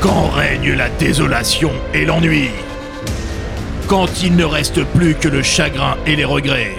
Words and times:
Quand 0.00 0.28
règne 0.28 0.72
la 0.72 0.88
désolation 0.90 1.72
et 1.94 2.04
l'ennui. 2.04 2.50
Quand 3.86 4.22
il 4.22 4.36
ne 4.36 4.44
reste 4.44 4.84
plus 4.84 5.14
que 5.14 5.28
le 5.28 5.42
chagrin 5.42 5.96
et 6.06 6.16
les 6.16 6.24
regrets. 6.24 6.76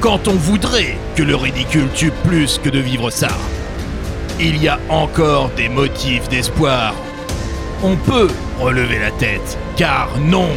Quand 0.00 0.28
on 0.28 0.34
voudrait 0.34 0.96
que 1.16 1.22
le 1.22 1.36
ridicule 1.36 1.88
tue 1.94 2.12
plus 2.26 2.58
que 2.58 2.70
de 2.70 2.78
vivre 2.78 3.10
ça. 3.10 3.28
Il 4.40 4.62
y 4.62 4.68
a 4.68 4.78
encore 4.88 5.50
des 5.56 5.68
motifs 5.68 6.28
d'espoir. 6.28 6.94
On 7.82 7.96
peut 7.96 8.28
relever 8.60 8.98
la 8.98 9.10
tête, 9.12 9.58
car 9.76 10.08
non, 10.20 10.48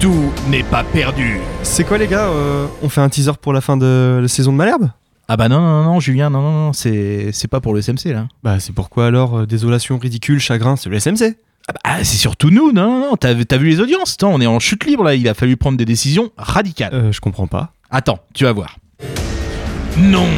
tout 0.00 0.32
n'est 0.48 0.62
pas 0.62 0.84
perdu. 0.84 1.40
C'est 1.62 1.84
quoi 1.84 1.98
les 1.98 2.06
gars 2.06 2.26
euh, 2.26 2.66
On 2.82 2.88
fait 2.88 3.00
un 3.00 3.08
teaser 3.08 3.32
pour 3.40 3.52
la 3.52 3.60
fin 3.60 3.76
de 3.76 4.18
la 4.20 4.28
saison 4.28 4.52
de 4.52 4.56
Malherbe? 4.56 4.90
Ah 5.28 5.36
bah 5.36 5.48
non, 5.48 5.60
non, 5.60 5.82
non, 5.84 6.00
Julien, 6.00 6.30
non, 6.30 6.40
non, 6.40 6.52
non, 6.52 6.72
c'est 6.72 7.30
c'est 7.32 7.48
pas 7.48 7.60
pour 7.60 7.74
le 7.74 7.82
SMC 7.82 8.12
là. 8.12 8.28
Bah 8.44 8.60
c'est 8.60 8.72
pourquoi 8.72 9.06
alors 9.06 9.38
euh, 9.38 9.46
Désolation, 9.46 9.98
ridicule, 9.98 10.38
chagrin, 10.38 10.76
c'est 10.76 10.88
le 10.88 11.00
SMC 11.00 11.36
Ah 11.68 11.72
bah 11.72 12.04
c'est 12.04 12.16
surtout 12.16 12.50
nous, 12.50 12.70
non, 12.72 13.00
non, 13.00 13.00
non, 13.10 13.16
t'as 13.16 13.34
t'as 13.44 13.56
vu 13.56 13.68
les 13.68 13.80
audiences? 13.80 14.14
Attends, 14.14 14.32
on 14.32 14.40
est 14.40 14.46
en 14.46 14.60
chute 14.60 14.84
libre 14.84 15.02
là, 15.02 15.14
il 15.16 15.28
a 15.28 15.34
fallu 15.34 15.56
prendre 15.56 15.76
des 15.78 15.84
décisions 15.84 16.30
radicales. 16.36 16.94
Euh, 16.94 17.12
je 17.12 17.20
comprends 17.20 17.48
pas. 17.48 17.72
Attends, 17.90 18.20
tu 18.34 18.44
vas 18.44 18.52
voir. 18.52 18.76
Non, 19.98 20.28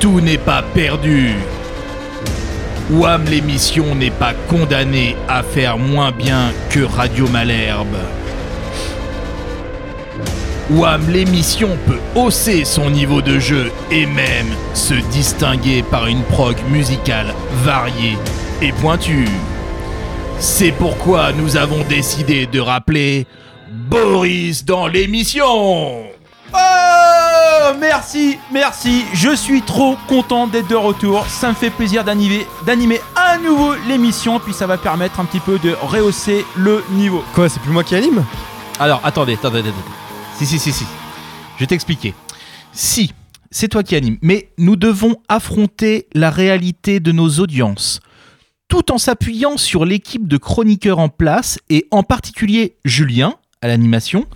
tout 0.00 0.20
n'est 0.20 0.38
pas 0.38 0.62
perdu. 0.74 1.30
Wham 2.90 3.24
l'émission 3.24 3.94
n'est 3.94 4.10
pas 4.12 4.34
condamnée 4.48 5.16
à 5.28 5.42
faire 5.42 5.78
moins 5.78 6.12
bien 6.12 6.52
que 6.70 6.80
Radio 6.80 7.26
Malherbe. 7.28 7.96
Wham 10.70 11.08
l'émission 11.08 11.78
peut 11.86 12.00
hausser 12.16 12.64
son 12.64 12.90
niveau 12.90 13.22
de 13.22 13.38
jeu 13.38 13.70
et 13.92 14.04
même 14.04 14.48
se 14.74 14.94
distinguer 14.94 15.84
par 15.84 16.06
une 16.08 16.22
prog 16.24 16.56
musicale 16.68 17.32
variée 17.62 18.18
et 18.60 18.72
pointue. 18.72 19.28
C'est 20.40 20.72
pourquoi 20.72 21.32
nous 21.32 21.56
avons 21.56 21.84
décidé 21.84 22.46
de 22.46 22.58
rappeler 22.58 23.26
Boris 23.70 24.64
dans 24.64 24.88
l'émission. 24.88 25.44
Oh 26.52 27.72
Merci, 27.78 28.38
merci, 28.52 29.04
je 29.12 29.34
suis 29.36 29.62
trop 29.62 29.96
content 30.08 30.48
d'être 30.48 30.68
de 30.68 30.74
retour. 30.74 31.26
Ça 31.28 31.48
me 31.50 31.54
fait 31.54 31.70
plaisir 31.70 32.02
d'animer, 32.02 32.44
d'animer 32.66 33.00
à 33.14 33.38
nouveau 33.38 33.74
l'émission, 33.88 34.40
puis 34.40 34.52
ça 34.52 34.66
va 34.66 34.78
permettre 34.78 35.20
un 35.20 35.24
petit 35.24 35.40
peu 35.40 35.58
de 35.58 35.76
rehausser 35.80 36.44
le 36.56 36.82
niveau. 36.90 37.22
Quoi, 37.34 37.48
c'est 37.48 37.60
plus 37.60 37.70
moi 37.72 37.84
qui 37.84 37.94
anime? 37.94 38.24
Alors, 38.80 39.00
attendez, 39.04 39.34
attendez, 39.34 39.60
attendez. 39.60 40.05
Si, 40.38 40.44
si, 40.44 40.58
si, 40.58 40.70
si. 40.70 40.84
Je 41.54 41.60
vais 41.60 41.66
t'expliquer. 41.66 42.14
Si, 42.72 43.14
c'est 43.50 43.68
toi 43.68 43.82
qui 43.82 43.96
anime, 43.96 44.18
mais 44.20 44.50
nous 44.58 44.76
devons 44.76 45.16
affronter 45.28 46.08
la 46.12 46.28
réalité 46.28 47.00
de 47.00 47.10
nos 47.10 47.28
audiences, 47.38 48.00
tout 48.68 48.92
en 48.92 48.98
s'appuyant 48.98 49.56
sur 49.56 49.86
l'équipe 49.86 50.28
de 50.28 50.36
chroniqueurs 50.36 50.98
en 50.98 51.08
place, 51.08 51.58
et 51.70 51.86
en 51.90 52.02
particulier 52.02 52.76
Julien, 52.84 53.36
à 53.62 53.68
l'animation, 53.68 54.26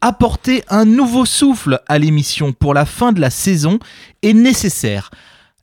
apporter 0.00 0.64
un 0.70 0.86
nouveau 0.86 1.26
souffle 1.26 1.80
à 1.86 1.98
l'émission 1.98 2.54
pour 2.54 2.72
la 2.72 2.86
fin 2.86 3.12
de 3.12 3.20
la 3.20 3.28
saison 3.28 3.78
est 4.22 4.32
nécessaire. 4.32 5.10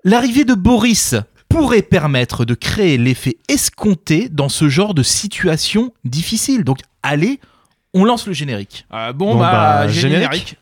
L'arrivée 0.03 0.45
de 0.45 0.53
Boris 0.53 1.15
pourrait 1.49 1.81
permettre 1.81 2.45
de 2.45 2.53
créer 2.53 2.99
l'effet 2.99 3.37
escompté 3.47 4.29
dans 4.29 4.49
ce 4.49 4.69
genre 4.69 4.93
de 4.93 5.01
situation 5.01 5.91
difficile. 6.05 6.63
Donc 6.63 6.77
allez, 7.01 7.39
on 7.93 8.03
lance 8.03 8.27
le 8.27 8.33
générique. 8.33 8.85
Euh, 8.93 9.13
bon, 9.13 9.33
Bon, 9.33 9.39
bah, 9.39 9.81
bah, 9.81 9.87
générique. 9.87 10.57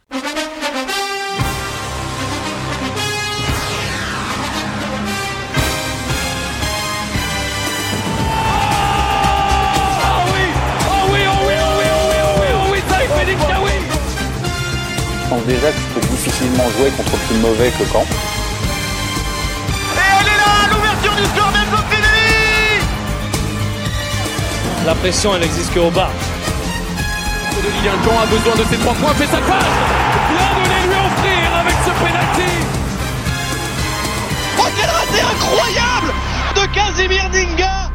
Je 15.24 15.30
pense 15.30 15.44
déjà 15.46 15.72
que 15.72 15.78
je 15.78 16.00
peux 16.00 16.08
difficilement 16.08 16.64
jouer 16.78 16.90
contre 16.92 17.18
plus 17.28 17.38
mauvais 17.40 17.72
que 17.72 17.84
Caen. 17.92 18.06
La 24.86 24.96
pression, 24.96 25.36
elle 25.36 25.44
existe 25.44 25.74
qu'au 25.74 25.90
bas. 25.92 26.10
De 27.68 27.72
Lilian 27.74 28.02
Jean 28.02 28.22
a 28.22 28.26
besoin 28.28 28.56
de 28.56 28.64
ses 28.70 28.78
trois 28.78 28.94
points, 28.94 29.14
fait 29.14 29.26
sa 29.26 29.40
passe 29.40 29.66
Bien 30.30 30.50
de 30.56 30.70
les 30.70 30.88
lui 30.88 30.96
offrir 30.96 31.56
avec 31.60 31.76
ce 31.84 31.90
penalty 32.00 32.54
Oh 34.58 34.68
quel 34.78 34.90
raté 34.90 35.22
incroyable 35.36 36.14
de 36.56 36.74
Casimir 36.74 37.30
Dinga 37.30 37.92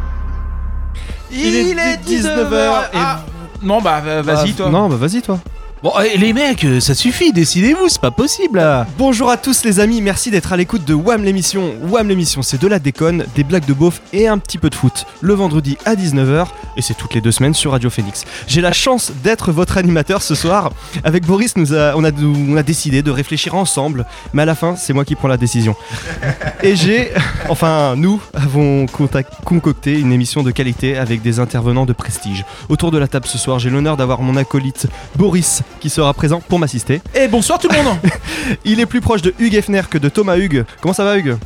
Il, 1.31 1.79
est 1.79 1.97
19h. 2.07 2.91
Ah. 2.95 3.21
Non, 3.63 3.81
bah, 3.81 4.03
vas-y, 4.21 4.53
Bah, 4.53 4.57
toi. 4.59 4.69
Non, 4.71 4.89
bah 4.91 4.97
vas-y 4.97 5.23
toi. 5.23 5.39
Bon, 5.83 5.91
eh, 6.01 6.17
les 6.17 6.33
mecs, 6.33 6.65
euh, 6.65 6.79
ça 6.79 6.95
suffit, 6.95 7.33
décidez-vous, 7.33 7.89
c'est 7.89 8.01
pas 8.01 8.13
possible. 8.13 8.63
Bonjour 8.99 9.31
à 9.31 9.37
tous 9.37 9.65
les 9.65 9.81
amis, 9.81 10.01
merci 10.01 10.31
d'être 10.31 10.53
à 10.53 10.57
l'écoute 10.57 10.85
de 10.85 10.95
Wham 10.95 11.25
l'émission. 11.25 11.75
Wham 11.91 12.09
l'émission, 12.09 12.41
c'est 12.43 12.63
de 12.63 12.69
la 12.69 12.79
déconne, 12.79 13.25
des 13.35 13.43
blagues 13.43 13.67
de 13.67 13.73
beauf 13.73 14.01
et 14.13 14.29
un 14.29 14.39
petit 14.39 14.59
peu 14.59 14.71
de 14.71 14.77
foot. 14.77 15.07
Le 15.21 15.35
vendredi 15.35 15.77
à 15.85 15.97
19h, 15.97 16.47
et 16.77 16.83
c'est 16.83 16.95
toutes 16.95 17.15
les 17.15 17.21
deux 17.21 17.33
semaines 17.33 17.53
sur 17.53 17.73
Radio 17.73 17.91
Phoenix. 17.91 18.25
J'ai 18.47 18.61
la 18.61 18.73
chance 18.73 19.11
d'être 19.25 19.51
votre 19.51 19.77
animateur 19.77 20.23
ce 20.23 20.37
soir. 20.37 20.71
Avec 21.03 21.27
Boris, 21.27 21.57
nous 21.57 21.75
on, 21.75 22.05
a, 22.05 22.63
décidé 22.63 23.03
de 23.03 23.11
réfléchir 23.11 23.57
ensemble, 23.57 24.07
mais 24.35 24.43
à 24.43 24.47
la 24.47 24.55
fin, 24.55 24.77
c'est 24.77 24.93
moi 24.93 25.05
qui 25.05 25.17
prends 25.17 25.27
la 25.27 25.37
décision. 25.37 25.75
Et 26.63 26.77
j'ai, 26.77 27.11
enfin, 27.49 27.97
nous 27.97 28.23
avons 28.35 28.87
concocté 29.45 29.99
une 29.99 30.13
émission 30.13 30.45
de 30.45 30.53
qualité 30.53 30.97
avec 30.97 31.23
des 31.23 31.41
intervenants 31.41 31.87
de 31.87 31.93
prestige. 31.93 32.45
Autour 32.69 32.93
de 32.93 32.99
la 32.99 33.09
table 33.09 33.27
ce 33.27 33.37
soir, 33.37 33.59
j'ai 33.59 33.69
l'honneur 33.69 33.97
d'avoir 33.97 34.23
mon 34.23 34.37
acolyte 34.37 34.87
Boris 35.17 35.65
qui 35.81 35.91
sera 35.91 36.13
présent 36.15 36.41
pour 36.41 36.59
m'assister. 36.59 37.01
Et 37.15 37.29
bonsoir 37.29 37.59
tout 37.59 37.69
le 37.69 37.83
monde. 37.83 37.97
Il 38.65 38.81
est 38.81 38.87
plus 38.87 39.01
proche 39.01 39.23
de 39.23 39.35
Hugues 39.39 39.55
Hefner 39.55 39.83
que 39.91 39.99
de 39.99 40.09
Thomas 40.09 40.37
Hugues. 40.37 40.65
Comment 40.81 40.95
ça 40.95 41.05
va 41.05 41.17
Hugues? 41.17 41.37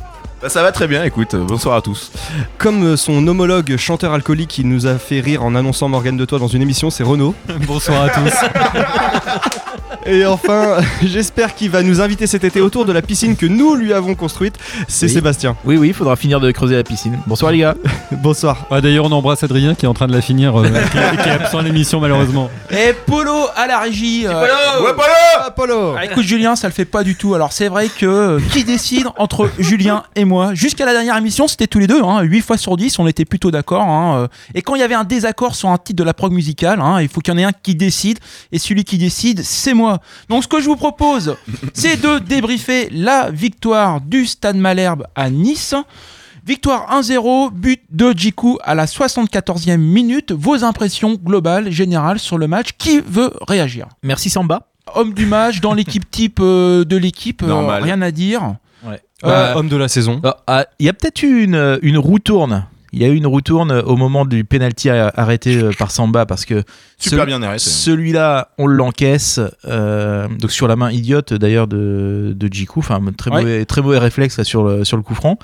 Bah, 0.41 0.49
ça 0.49 0.61
va 0.61 0.71
très 0.71 0.87
bien, 0.87 1.03
écoute, 1.03 1.33
euh, 1.33 1.43
bonsoir 1.43 1.75
à 1.75 1.81
tous. 1.81 2.11
Comme 2.59 2.83
euh, 2.83 2.95
son 2.95 3.27
homologue 3.27 3.75
chanteur 3.77 4.13
alcoolique 4.13 4.49
qui 4.49 4.65
nous 4.65 4.85
a 4.85 4.99
fait 4.99 5.19
rire 5.19 5.43
en 5.43 5.55
annonçant 5.55 5.89
Morgane 5.89 6.15
de 6.15 6.25
Toi 6.25 6.37
dans 6.37 6.47
une 6.47 6.61
émission, 6.61 6.91
c'est 6.91 7.03
Renaud. 7.03 7.33
Bonsoir 7.67 8.03
à 8.03 8.09
tous. 8.09 8.33
Et 10.09 10.25
enfin, 10.25 10.77
j'espère 11.03 11.53
qu'il 11.53 11.69
va 11.69 11.83
nous 11.83 11.99
inviter 11.99 12.27
cet 12.27 12.45
été 12.45 12.61
autour 12.61 12.85
de 12.85 12.93
la 12.93 13.01
piscine 13.01 13.35
que 13.35 13.45
nous 13.45 13.75
lui 13.75 13.91
avons 13.91 14.15
construite, 14.15 14.55
c'est 14.87 15.07
Oui. 15.07 15.11
Sébastien. 15.13 15.57
Oui, 15.65 15.75
oui, 15.75 15.89
il 15.89 15.93
faudra 15.93 16.15
finir 16.15 16.39
de 16.39 16.49
creuser 16.51 16.75
la 16.75 16.83
piscine. 16.83 17.19
Bonsoir 17.27 17.51
les 17.51 17.57
gars. 17.59 17.75
Bonsoir. 18.11 18.67
Ah, 18.71 18.79
D'ailleurs, 18.79 19.03
on 19.05 19.11
embrasse 19.11 19.43
Adrien 19.43 19.75
qui 19.75 19.85
est 19.85 19.87
en 19.89 19.93
train 19.93 20.07
de 20.07 20.13
la 20.13 20.21
finir, 20.21 20.57
euh, 20.57 20.63
qui, 20.91 20.97
est, 20.97 21.21
qui 21.23 21.27
est 21.27 21.31
absent 21.31 21.57
à 21.59 21.61
l'émission 21.61 21.99
malheureusement. 21.99 22.49
Et 22.71 22.93
Polo 23.05 23.47
à 23.55 23.67
la 23.67 23.79
régie. 23.79 24.25
euh, 24.25 24.31
Ouais, 24.81 24.93
Polo 24.93 25.43
Apollo 25.45 25.95
Ah, 25.97 26.05
écoute 26.05 26.23
Julien, 26.23 26.55
ça 26.55 26.67
le 26.67 26.73
fait 26.73 26.85
pas 26.85 27.03
du 27.03 27.15
tout. 27.15 27.33
Alors 27.35 27.51
c'est 27.51 27.67
vrai 27.67 27.89
que 27.89 28.05
euh, 28.05 28.39
qui 28.53 28.63
décide 28.63 29.07
entre 29.17 29.49
Julien 29.59 30.03
et 30.15 30.23
moi? 30.23 30.53
Jusqu'à 30.53 30.85
la 30.85 30.93
dernière 30.93 31.17
émission, 31.17 31.47
c'était 31.49 31.67
tous 31.67 31.79
les 31.79 31.87
deux. 31.87 32.01
Hein, 32.01 32.21
8 32.21 32.41
fois 32.41 32.57
sur 32.57 32.77
10, 32.77 32.97
on 32.99 33.07
était 33.07 33.25
plutôt 33.25 33.51
d'accord. 33.51 33.81
hein. 33.83 34.29
Et 34.55 34.61
quand 34.61 34.75
il 34.75 34.79
y 34.79 34.83
avait 34.83 34.95
un 34.95 35.03
désaccord 35.03 35.53
sur 35.55 35.67
un 35.69 35.77
titre 35.77 35.97
de 35.97 36.03
la 36.03 36.13
prog 36.13 36.31
musicale, 36.31 36.79
hein, 36.81 37.01
il 37.01 37.09
faut 37.09 37.19
qu'il 37.19 37.33
y 37.33 37.35
en 37.35 37.39
ait 37.39 37.43
un 37.43 37.51
qui 37.51 37.75
décide. 37.75 38.19
Et 38.53 38.59
celui 38.59 38.85
qui 38.85 38.97
décide, 38.97 39.43
c'est 39.43 39.73
moi. 39.73 39.96
Donc 40.29 40.43
ce 40.43 40.47
que 40.47 40.59
je 40.61 40.65
vous 40.67 40.75
propose, 40.75 41.35
c'est 41.73 42.01
de 42.01 42.19
débriefer 42.19 42.89
la 42.91 43.29
victoire 43.31 44.01
du 44.01 44.25
Stade 44.25 44.57
Malherbe 44.57 45.05
à 45.15 45.29
Nice. 45.29 45.75
Victoire 46.45 46.89
1-0, 47.01 47.51
but 47.51 47.81
de 47.91 48.13
Djikou 48.15 48.57
à 48.63 48.73
la 48.73 48.85
74e 48.85 49.75
minute. 49.77 50.31
Vos 50.31 50.63
impressions 50.63 51.15
globales, 51.21 51.71
générales 51.71 52.19
sur 52.19 52.37
le 52.37 52.47
match. 52.47 52.69
Qui 52.77 53.01
veut 53.05 53.31
réagir? 53.47 53.87
Merci 54.01 54.29
Samba. 54.29 54.61
Homme 54.95 55.13
du 55.13 55.25
match 55.25 55.59
dans 55.59 55.73
l'équipe 55.73 56.09
type 56.09 56.39
euh, 56.41 56.85
de 56.85 56.95
l'équipe, 56.95 57.43
euh, 57.43 57.47
Normal. 57.47 57.83
rien 57.83 58.01
à 58.01 58.11
dire. 58.11 58.55
Ouais. 58.85 59.01
Euh, 59.25 59.55
Homme 59.55 59.67
de 59.67 59.75
la 59.75 59.89
saison. 59.89 60.21
Ah, 60.23 60.37
ah, 60.47 60.65
Il 60.79 60.85
y 60.85 60.89
a 60.89 60.93
peut-être 60.93 61.21
eu 61.23 61.43
une, 61.43 61.79
une 61.81 61.97
roue 61.97 62.19
tourne. 62.19 62.65
Il 62.97 63.03
y 63.03 63.05
a 63.05 63.09
eu 63.09 63.15
une 63.15 63.27
roue 63.27 63.41
tourne 63.41 63.71
au 63.71 63.95
moment 63.95 64.25
du 64.25 64.43
penalty 64.43 64.89
arrêté 64.89 65.55
euh, 65.61 65.71
par 65.77 65.91
Samba 65.91 66.25
parce 66.25 66.45
que 66.45 66.63
Super 66.97 67.21
ce- 67.21 67.25
bien 67.27 67.43
arrêté. 67.43 67.59
celui-là, 67.63 68.49
on 68.57 68.65
l'encaisse. 68.65 69.39
euh, 69.65 70.27
donc 70.27 70.51
sur 70.51 70.67
la 70.67 70.75
main 70.75 70.89
idiote 70.91 71.33
d'ailleurs 71.33 71.67
de, 71.67 72.33
de 72.35 72.47
Djikou. 72.51 72.79
Enfin, 72.79 72.99
très, 73.15 73.29
Ouais. 73.31 73.41
mauvais, 73.41 73.65
très 73.65 73.81
mauvais 73.83 73.99
réflexe 73.99 74.37
là, 74.37 74.43
sur, 74.43 74.63
le, 74.63 74.83
sur 74.83 74.97
le 74.97 75.03
coup 75.03 75.13
franc. 75.15 75.37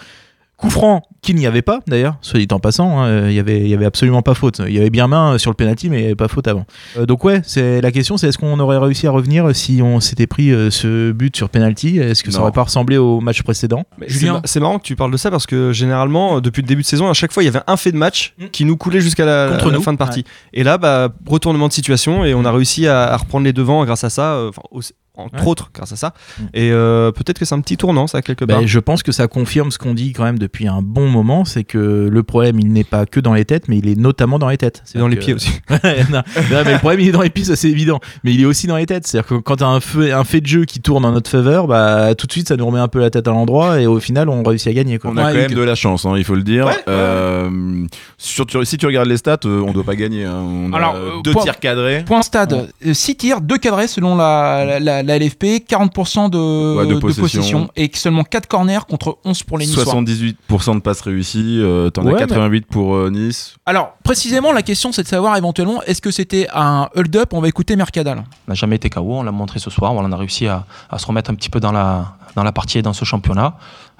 Coup 0.55 0.69
franc 0.69 1.01
qu'il 1.21 1.35
n'y 1.35 1.47
avait 1.47 1.61
pas 1.61 1.79
d'ailleurs, 1.87 2.15
soit 2.21 2.39
dit 2.39 2.47
en 2.51 2.59
passant, 2.59 3.01
hein, 3.01 3.05
euh, 3.07 3.27
il 3.29 3.33
y 3.33 3.39
avait, 3.39 3.59
il 3.61 3.67
y 3.67 3.73
avait 3.73 3.85
absolument 3.85 4.21
pas 4.21 4.33
faute. 4.33 4.61
Il 4.65 4.73
y 4.73 4.77
avait 4.77 4.89
bien 4.91 5.07
main 5.07 5.33
euh, 5.33 5.37
sur 5.37 5.49
le 5.51 5.55
penalty, 5.55 5.89
mais 5.89 5.97
il 5.99 6.01
y 6.03 6.05
avait 6.05 6.15
pas 6.15 6.27
faute 6.27 6.47
avant. 6.47 6.65
Euh, 6.97 7.05
donc 7.05 7.23
ouais, 7.25 7.41
c'est 7.43 7.81
la 7.81 7.91
question, 7.91 8.17
c'est 8.17 8.27
est-ce 8.27 8.37
qu'on 8.37 8.59
aurait 8.59 8.77
réussi 8.77 9.07
à 9.07 9.11
revenir 9.11 9.53
si 9.55 9.81
on 9.83 9.99
s'était 9.99 10.27
pris 10.27 10.51
euh, 10.51 10.69
ce 10.69 11.11
but 11.11 11.35
sur 11.35 11.49
penalty? 11.49 11.97
Est-ce 11.97 12.23
que 12.23 12.31
ça 12.31 12.39
aurait 12.41 12.51
pas 12.51 12.63
ressemblé 12.63 12.97
au 12.97 13.19
match 13.19 13.41
précédent? 13.41 13.83
Mais 13.97 14.07
Julien. 14.07 14.33
c'est 14.35 14.39
ma- 14.41 14.41
C'est 14.45 14.59
marrant 14.59 14.79
que 14.79 14.83
tu 14.85 14.95
parles 14.95 15.11
de 15.11 15.17
ça 15.17 15.31
parce 15.31 15.47
que 15.47 15.73
généralement, 15.73 16.39
depuis 16.39 16.61
le 16.61 16.67
début 16.67 16.83
de 16.83 16.87
saison, 16.87 17.09
à 17.09 17.13
chaque 17.13 17.31
fois, 17.33 17.41
il 17.43 17.47
y 17.47 17.49
avait 17.49 17.61
un 17.67 17.75
fait 17.77 17.91
de 17.91 17.97
match 17.97 18.33
Mm. 18.37 18.45
qui 18.51 18.63
nous 18.65 18.77
coulait 18.77 19.01
jusqu'à 19.01 19.25
la, 19.25 19.49
Contre 19.51 19.69
la 19.71 19.77
nous. 19.77 19.81
fin 19.81 19.91
de 19.93 19.97
partie. 19.97 20.23
Et 20.53 20.63
là, 20.63 20.77
bah, 20.77 21.09
retournement 21.27 21.67
de 21.67 21.73
situation 21.73 22.23
et 22.23 22.33
on 22.35 22.45
a 22.45 22.51
réussi 22.51 22.87
à, 22.87 23.03
à 23.11 23.17
reprendre 23.17 23.43
les 23.45 23.53
devants 23.53 23.83
grâce 23.85 24.03
à 24.03 24.09
ça. 24.09 24.33
euh, 24.35 24.49
enfin, 24.49 24.61
au- 24.71 24.81
entre 25.15 25.35
Ouais. 25.43 25.47
autres 25.47 25.69
grâce 25.73 25.91
à 25.91 25.95
ça. 25.95 26.13
Mm. 26.39 26.43
Et 26.55 26.71
euh, 26.71 27.11
peut-être 27.11 27.37
que 27.39 27.45
c'est 27.45 27.53
un 27.55 27.61
petit 27.61 27.77
tournant, 27.77 28.07
ça, 28.07 28.21
quelque 28.21 28.45
part. 28.45 28.59
Ben, 28.61 28.67
je 28.67 28.79
pense 28.79 29.03
que 29.03 29.11
ça 29.11 29.27
confirme 29.27 29.69
ce 29.71 29.77
qu'on 29.77 29.93
dit 29.93 30.11
quand 30.13 30.23
même 30.23 30.39
depuis 30.39 30.67
un 30.67 30.81
bon 30.81 31.07
moment, 31.07 31.45
c'est 31.45 31.63
que 31.63 32.09
le 32.11 32.23
problème 32.23 32.59
il 32.59 32.71
n'est 32.73 32.83
pas 32.83 33.05
que 33.05 33.19
dans 33.19 33.33
les 33.33 33.45
têtes, 33.45 33.67
mais 33.67 33.77
il 33.77 33.87
est 33.87 33.95
notamment 33.99 34.39
dans 34.39 34.49
les 34.49 34.57
têtes. 34.57 34.81
C'est 34.85 34.97
dans 34.99 35.07
les 35.07 35.15
pieds 35.17 35.33
aussi. 35.33 35.51
non, 35.69 35.77
non, 36.11 36.61
mais 36.65 36.73
le 36.73 36.79
problème 36.79 36.99
il 37.01 37.09
est 37.09 37.11
dans 37.11 37.21
les 37.21 37.29
pieds, 37.29 37.43
ça 37.45 37.55
c'est 37.55 37.69
évident. 37.69 37.99
Mais 38.23 38.33
il 38.33 38.41
est 38.41 38.45
aussi 38.45 38.65
dans 38.67 38.77
les 38.77 38.85
têtes. 38.85 39.05
C'est-à-dire 39.07 39.27
que 39.29 39.35
quand 39.35 39.57
t'as 39.57 39.67
un, 39.67 39.79
feu, 39.79 40.13
un 40.13 40.23
fait 40.23 40.41
de 40.41 40.47
jeu 40.47 40.65
qui 40.65 40.81
tourne 40.81 41.05
en 41.05 41.11
notre 41.11 41.29
faveur, 41.29 41.67
bah 41.67 42.15
tout 42.15 42.25
de 42.27 42.31
suite 42.31 42.47
ça 42.47 42.55
nous 42.57 42.65
remet 42.65 42.79
un 42.79 42.87
peu 42.87 42.99
la 42.99 43.09
tête 43.09 43.27
à 43.27 43.31
l'endroit 43.31 43.79
et 43.81 43.85
au 43.87 43.99
final 43.99 44.29
on 44.29 44.41
réussit 44.43 44.67
à 44.69 44.73
gagner. 44.73 44.97
Quoi. 44.99 45.11
On 45.13 45.17
a 45.17 45.25
Ouais, 45.25 45.31
quand 45.31 45.37
même 45.39 45.49
que- 45.51 45.55
de 45.55 45.61
la 45.61 45.75
chance, 45.75 46.05
hein, 46.05 46.13
il 46.17 46.23
faut 46.23 46.35
le 46.35 46.43
dire. 46.43 46.67
Euh, 46.87 47.85
sur- 48.17 48.45
tu- 48.45 48.63
si 48.65 48.77
tu 48.77 48.85
regardes 48.85 49.07
les 49.07 49.17
stats, 49.17 49.37
euh, 49.45 49.61
on 49.65 49.71
doit 49.73 49.83
pas 49.83 49.95
gagner. 49.95 50.25
hein. 50.25 50.41
On 50.43 50.73
Alors, 50.73 50.95
a 50.95 50.97
euh, 50.97 51.09
deux 51.23 51.31
point- 51.31 51.43
tirs 51.43 51.59
cadrés. 51.59 52.03
Point 52.05 52.21
stade, 52.21 52.69
6 52.93 53.15
tirs, 53.15 53.41
2 53.41 53.57
cadrés 53.57 53.87
selon 53.87 54.15
la, 54.15 54.65
la, 54.65 54.79
la- 54.79 55.02
la 55.07 55.17
LFP, 55.19 55.65
40% 55.67 56.29
de, 56.29 56.77
Ouais, 56.77 56.87
de 56.87 56.93
de 56.95 56.99
possession. 56.99 57.21
possession. 57.23 57.69
et 57.75 57.89
seulement 57.93 58.23
4 58.23 58.47
corners 58.47 58.79
contre 58.87 59.17
11 59.25 59.43
pour 59.43 59.57
les 59.57 59.65
Niçois. 59.65 59.83
78% 59.85 60.75
de 60.75 60.79
passes 60.79 61.01
réussies, 61.01 61.59
euh, 61.61 61.89
t'en 61.89 62.03
Ouais, 62.05 62.15
as 62.15 62.19
88 62.27 62.65
pour 62.67 62.95
euh, 62.95 63.09
Nice. 63.09 63.55
Alors, 63.65 63.93
précisément, 64.03 64.51
la 64.51 64.61
question 64.61 64.91
c'est 64.91 65.03
de 65.03 65.07
savoir 65.07 65.35
éventuellement, 65.37 65.81
est-ce 65.83 66.01
que 66.01 66.11
c'était 66.11 66.47
un 66.53 66.89
hold-up? 66.95 67.33
On 67.33 67.41
va 67.41 67.47
écouter 67.47 67.75
Mercadal. 67.75 68.23
On 68.47 68.51
n'a 68.51 68.55
jamais 68.55 68.75
été 68.77 68.89
KO, 68.89 69.01
on 69.05 69.23
l'a 69.23 69.31
montré 69.31 69.59
ce 69.59 69.69
soir. 69.69 69.93
On 69.93 70.11
a 70.11 70.17
réussi 70.17 70.47
à, 70.47 70.65
à 70.89 70.97
se 70.97 71.05
remettre 71.05 71.31
un 71.31 71.35
petit 71.35 71.49
peu 71.49 71.59
dans 71.59 71.71
la, 71.71 72.15
dans 72.35 72.43
la 72.43 72.51
partie 72.51 72.77
et 72.79 72.81
dans 72.81 72.93
ce 72.93 73.05
championnat 73.05 73.55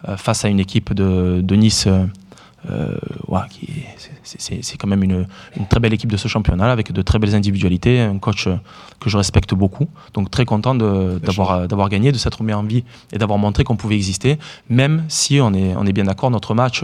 euh, 0.08 0.18
face 0.18 0.44
à 0.46 0.50
une 0.50 0.60
équipe 0.60 0.94
de, 0.94 1.42
de 1.42 1.56
Nice. 1.56 1.88
Euh, 2.70 2.96
c'est- 4.24 4.78
quand 4.78 4.88
même 4.88 5.04
une, 5.04 5.28
une 5.58 5.68
très 5.68 5.80
belle 5.80 5.94
équipe 5.94 6.12
de 6.12 6.18
ce 6.18 6.28
championnat 6.28 6.72
avec 6.72 6.92
de 6.92 7.02
très 7.02 7.20
belles 7.20 7.36
individualités, 7.36 8.00
un 8.02 8.18
coach 8.20 8.48
euh, 8.48 8.56
que 9.00 9.10
je 9.10 9.18
respecte 9.18 9.54
beaucoup. 9.54 9.88
Donc 10.14 10.32
très 10.32 10.46
content 10.46 10.76
d'avoir 10.76 11.52
euh, 11.52 11.68
d'avoir 11.68 11.90
gagné, 11.90 12.12
de 12.12 12.18
s'être 12.18 12.40
remis 12.40 12.54
en 12.54 12.64
vie 12.64 12.84
et 13.12 13.18
d'avoir 13.18 13.38
montré 13.40 13.64
qu'on 13.64 13.76
pouvait 13.76 13.96
exister, 13.96 14.40
même 14.70 15.04
si 15.08 15.40
on 15.42 15.54
est, 15.54 15.76
on 15.76 15.86
est 15.86 15.94
bien 15.94 16.06
d'accord, 16.06 16.32
notre 16.32 16.54
match 16.56 16.84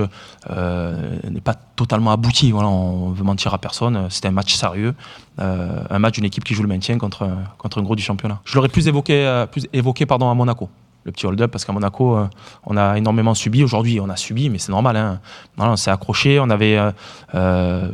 n'est 0.50 1.42
pas 1.42 1.56
totalement 1.76 2.12
abouti. 2.12 2.52
Voilà, 2.52 2.68
on 2.70 3.10
veut 3.12 3.24
mentir 3.24 3.54
à 3.54 3.58
personne. 3.58 4.08
C'était 4.10 4.28
un 4.28 4.32
match 4.32 4.54
sérieux, 4.56 4.94
euh, 5.40 5.82
un 5.90 6.00
match 6.00 6.16
d'une 6.16 6.26
équipe 6.26 6.44
qui 6.44 6.54
joue 6.54 6.62
le 6.64 6.68
maintien 6.68 6.98
contre, 6.98 7.28
contre 7.58 7.80
un 7.80 7.84
gros 7.84 7.96
du 7.96 8.04
championnat. 8.04 8.40
Je 8.46 8.56
l'aurais 8.56 8.70
plus 8.70 8.88
évoqué, 8.88 9.26
euh, 9.26 9.46
plus 9.46 9.68
évoqué 9.74 10.06
pardon, 10.06 10.30
à 10.30 10.34
Monaco. 10.34 10.70
Le 11.10 11.12
petit 11.12 11.26
hold-up, 11.26 11.50
parce 11.50 11.66
qu'à 11.66 11.74
Monaco, 11.74 12.16
euh, 12.16 12.28
on 12.68 12.78
a 12.78 12.96
énormément 12.96 13.34
subi. 13.34 13.64
Aujourd'hui, 13.64 14.00
on 14.00 14.10
a 14.10 14.16
subi, 14.16 14.48
mais 14.52 14.60
c'est 14.60 14.72
normal. 14.72 14.96
Hein. 14.96 15.20
Voilà, 15.58 15.72
on 15.72 15.76
s'est 15.76 15.90
accroché. 15.90 16.40
On 16.40 16.52
avait 16.52 16.78
euh, 16.78 16.92
euh, 17.34 17.90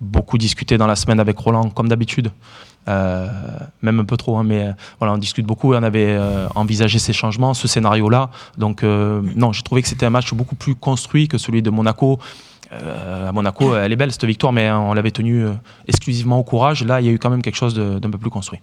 beaucoup 0.00 0.38
discuté 0.38 0.78
dans 0.78 0.86
la 0.86 0.94
semaine 0.94 1.18
avec 1.18 1.36
Roland, 1.36 1.70
comme 1.70 1.88
d'habitude. 1.88 2.30
Même 2.86 3.98
un 3.98 4.04
peu 4.04 4.16
trop, 4.16 4.38
hein, 4.38 4.44
mais 4.44 4.70
voilà, 5.00 5.14
on 5.14 5.18
discute 5.18 5.44
beaucoup 5.44 5.74
et 5.74 5.76
on 5.76 5.82
avait 5.82 6.16
envisagé 6.54 7.00
ces 7.00 7.12
changements, 7.12 7.52
ce 7.52 7.66
scénario-là. 7.66 8.30
Donc, 8.58 8.84
non, 8.84 9.52
j'ai 9.52 9.62
trouvé 9.62 9.82
que 9.82 9.88
c'était 9.88 10.06
un 10.06 10.10
match 10.10 10.32
beaucoup 10.34 10.54
plus 10.54 10.76
construit 10.76 11.26
que 11.26 11.38
celui 11.38 11.62
de 11.62 11.70
Monaco. 11.70 12.20
À 12.70 13.32
Monaco, 13.32 13.76
elle 13.76 13.92
est 13.92 13.96
belle 13.96 14.12
cette 14.12 14.24
victoire, 14.24 14.52
mais 14.52 14.70
on 14.70 14.94
l'avait 14.94 15.12
tenue 15.12 15.46
exclusivement 15.88 16.38
au 16.38 16.44
courage. 16.44 16.84
Là, 16.84 17.00
il 17.00 17.06
y 17.06 17.08
a 17.08 17.12
eu 17.12 17.18
quand 17.18 17.30
même 17.30 17.42
quelque 17.42 17.56
chose 17.56 17.74
d'un 17.74 18.10
peu 18.10 18.18
plus 18.18 18.30
construit. 18.30 18.60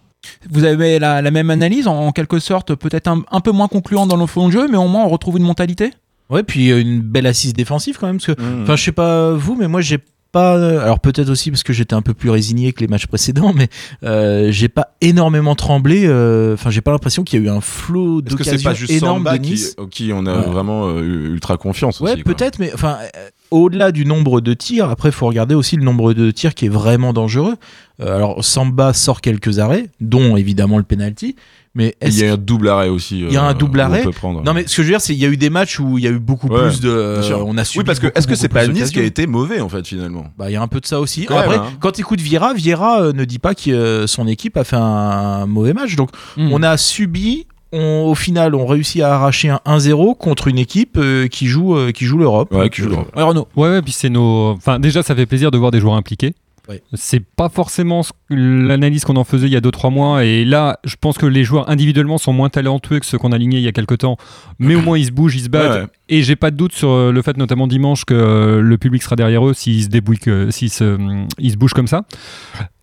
Vous 0.50 0.64
avez 0.64 1.00
la, 1.00 1.22
la 1.22 1.32
même 1.32 1.50
analyse, 1.50 1.88
en, 1.88 1.96
en 2.08 2.12
quelque 2.12 2.40
sorte, 2.40 2.76
peut-être 2.76 3.08
un, 3.08 3.24
un 3.32 3.40
peu 3.40 3.52
moins 3.52 3.68
concluant 3.68 4.06
dans 4.08 4.18
le 4.18 4.26
fond 4.26 4.48
de 4.48 4.54
jeu, 4.54 4.68
mais 4.70 4.78
au 4.78 4.88
moins 4.88 5.04
on 5.06 5.10
retrouve 5.10 5.38
une 5.38 5.46
mentalité? 5.46 5.92
Ouais, 6.30 6.44
puis 6.44 6.72
euh, 6.72 6.80
une 6.82 7.02
belle 7.02 7.26
assise 7.26 7.54
défensive 7.54 7.98
quand 8.00 8.08
même. 8.08 8.18
Parce 8.20 8.28
que, 8.36 8.42
Mmh. 8.42 8.64
enfin, 8.64 8.76
je 8.76 8.84
sais 8.84 8.92
pas 8.92 9.32
vous, 9.34 9.56
mais 9.56 9.68
moi 9.68 9.82
j'ai 9.82 9.98
pas. 10.32 10.54
Alors 10.82 11.00
peut-être 11.00 11.30
aussi 11.30 11.52
parce 11.52 11.64
que 11.64 11.74
j'étais 11.74 11.94
un 11.96 12.02
peu 12.02 12.14
plus 12.14 12.30
résigné 12.30 12.74
que 12.74 12.82
les 12.82 12.88
matchs 12.88 13.08
précédents, 13.08 13.54
mais 13.54 13.68
euh, 14.04 14.52
j'ai 14.52 14.70
pas 14.70 14.96
énormément 15.02 15.56
tremblé. 15.56 16.04
euh, 16.06 16.54
Enfin, 16.54 16.70
j'ai 16.70 16.82
pas 16.82 16.92
l'impression 16.92 17.24
qu'il 17.24 17.40
y 17.40 17.44
a 17.44 17.46
eu 17.46 17.50
un 17.50 17.62
flot 17.62 18.22
d'occasions 18.22 18.72
énorme 18.90 19.18
Samba 19.26 19.38
de 19.38 19.44
qui, 19.44 19.52
Nice. 19.52 19.76
au 19.78 19.88
qui 19.88 20.12
on 20.14 20.26
a 20.26 20.38
Ouais. 20.40 20.46
vraiment 20.46 20.88
euh, 20.90 21.02
ultra 21.32 21.58
confiance 21.58 22.00
Ouais, 22.00 22.18
peut-être, 22.18 22.60
mais 22.60 22.72
enfin, 22.74 22.98
euh, 23.16 23.30
au-delà 23.52 23.92
du 23.92 24.06
nombre 24.06 24.42
de 24.42 24.54
tirs, 24.54 24.90
après, 24.90 25.10
il 25.10 25.12
faut 25.12 25.26
regarder 25.28 25.56
aussi 25.56 25.76
le 25.76 25.84
nombre 25.84 26.14
de 26.14 26.30
tirs 26.32 26.54
qui 26.54 26.66
est 26.66 26.70
vraiment 26.70 27.14
dangereux. 27.14 27.56
Euh, 28.02 28.16
alors, 28.16 28.44
Samba 28.46 28.94
sort 28.94 29.22
quelques 29.22 29.60
arrêts, 29.60 29.90
dont 30.00 30.38
évidemment 30.38 30.78
le 30.78 30.84
penalty, 30.84 31.36
mais 31.80 31.96
Il 32.06 32.20
y 32.20 32.26
a 32.26 32.34
un 32.34 32.38
double 32.38 32.70
arrêt 32.70 32.90
aussi. 32.90 33.22
Il 33.22 33.32
y 33.34 33.38
a 33.38 33.44
un 33.44 33.52
euh, 33.52 33.54
double 33.54 33.80
on 33.80 33.84
arrêt. 33.84 34.04
peut 34.04 34.12
prendre. 34.12 34.44
Non, 34.44 34.54
mais 34.54 34.68
ce 34.68 34.76
que 34.76 34.84
je 34.84 34.88
veux 34.88 34.94
dire, 34.94 35.02
c'est 35.02 35.14
qu'il 35.14 35.24
y 35.24 35.26
a 35.26 35.30
eu 35.30 35.38
des 35.38 35.50
matchs 35.50 35.80
où 35.80 35.98
il 35.98 36.04
y 36.04 36.08
a 36.08 36.12
eu 36.12 36.20
beaucoup 36.20 36.48
Ouais, 36.48 36.62
plus 36.68 36.82
de. 36.82 37.20
sûr. 37.24 37.44
on 37.48 37.58
a 37.58 37.64
subi 37.64 37.80
Oui, 37.80 37.86
parce 37.86 38.00
que 38.00 38.08
est-ce 38.16 38.28
que 38.28 38.36
c'est 38.36 38.50
pas 38.50 38.68
Nice 38.68 38.92
qui 38.92 39.00
a 39.00 39.04
été 39.04 39.26
mauvais 39.26 39.62
en 39.62 39.70
fait 39.70 39.88
finalement? 39.88 40.26
Bah, 40.38 40.50
il 40.50 40.54
y 40.54 40.56
a 40.58 40.62
un 40.62 40.68
peu 40.68 40.80
de 40.80 40.86
ça 40.86 41.00
aussi. 41.00 41.26
Quand 41.26 41.38
Après, 41.38 41.58
même, 41.58 41.62
hein. 41.68 41.72
quand 41.80 41.92
tu 41.94 42.02
écoutes 42.02 42.22
Vieira, 42.22 42.54
Vieira 42.54 43.02
euh, 43.02 43.14
ne 43.14 43.26
dit 43.26 43.40
pas 43.40 43.56
que 43.56 43.72
euh, 43.72 44.06
son 44.08 44.28
équipe 44.28 44.58
a 44.58 44.64
fait 44.64 44.76
un 44.78 45.46
mauvais 45.46 45.74
match. 45.74 45.96
Donc, 45.96 46.10
Hmm. 46.38 46.50
on 46.52 46.62
a 46.62 46.78
subi. 46.78 47.48
on- 47.72 48.06
au 48.08 48.16
final, 48.16 48.56
on 48.56 48.66
réussit 48.66 49.00
à 49.04 49.14
arracher 49.14 49.50
un 49.50 49.60
1-0 49.64 50.16
contre 50.16 50.48
une 50.48 50.58
équipe 50.58 50.98
euh, 50.98 51.28
qui 51.28 51.46
joue, 51.46 51.76
euh, 51.76 51.92
qui 51.92 52.04
joue 52.06 52.18
l'Europe. 52.18 52.52
Ouais, 52.52 52.68
qui 52.72 52.82
joue 52.82 52.88
euh, 52.88 52.92
l'Europe. 52.92 53.12
Ouais, 53.16 53.22
Renaud. 53.22 53.48
Ouais, 53.56 53.70
ouais, 53.70 53.82
puis 53.84 53.92
c'est 53.92 54.10
nos. 54.10 54.50
Enfin, 54.58 54.80
déjà, 54.80 55.04
ça 55.04 55.14
fait 55.16 55.28
plaisir 55.28 55.52
de 55.52 55.58
voir 55.60 55.70
des 55.70 55.80
joueurs 55.80 55.94
impliqués. 55.94 56.34
C'est 56.94 57.20
pas 57.26 57.50
forcément 57.50 58.02
l'analyse 58.30 59.04
qu'on 59.04 59.16
en 59.16 59.24
faisait 59.24 59.48
il 59.48 59.54
y 59.54 59.56
a 59.56 59.62
2-3 59.62 59.92
mois. 59.92 60.24
Et 60.26 60.46
là, 60.46 60.80
je 60.84 60.96
pense 61.00 61.18
que 61.18 61.26
les 61.26 61.44
joueurs 61.44 61.70
individuellement 61.70 62.18
sont 62.18 62.34
moins 62.34 62.50
talentueux 62.50 63.00
que 63.00 63.06
ceux 63.06 63.18
qu'on 63.18 63.32
a 63.32 63.36
alignés 63.36 63.58
il 63.58 63.64
y 63.64 63.68
a 63.68 63.72
quelques 63.72 63.98
temps. 64.00 64.18
Mais 64.60 64.76
au 64.76 64.82
moins, 64.82 64.98
ils 64.98 65.06
se 65.06 65.12
bougent, 65.12 65.36
ils 65.36 65.44
se 65.44 65.50
battent. 65.50 65.72
Ouais, 65.74 65.82
ouais. 65.82 65.88
Et 66.10 66.24
j'ai 66.24 66.36
pas 66.36 66.50
de 66.52 66.56
doute 66.58 66.74
sur 66.74 66.90
euh, 66.90 67.12
le 67.12 67.22
fait, 67.22 67.38
notamment 67.38 67.68
dimanche, 67.68 68.04
que 68.06 68.14
euh, 68.14 68.62
le 68.62 68.78
public 68.78 69.04
sera 69.04 69.16
derrière 69.16 69.46
eux 69.48 69.54
s'ils 69.54 69.84
se 69.84 69.88
débrouillent, 69.90 70.18
que- 70.18 70.50
s'ils 70.52 70.70
se, 70.72 70.84
hum, 70.96 71.28
ils 71.38 71.52
se 71.52 71.58
bougent 71.58 71.74
comme 71.74 71.88
ça. 71.88 72.04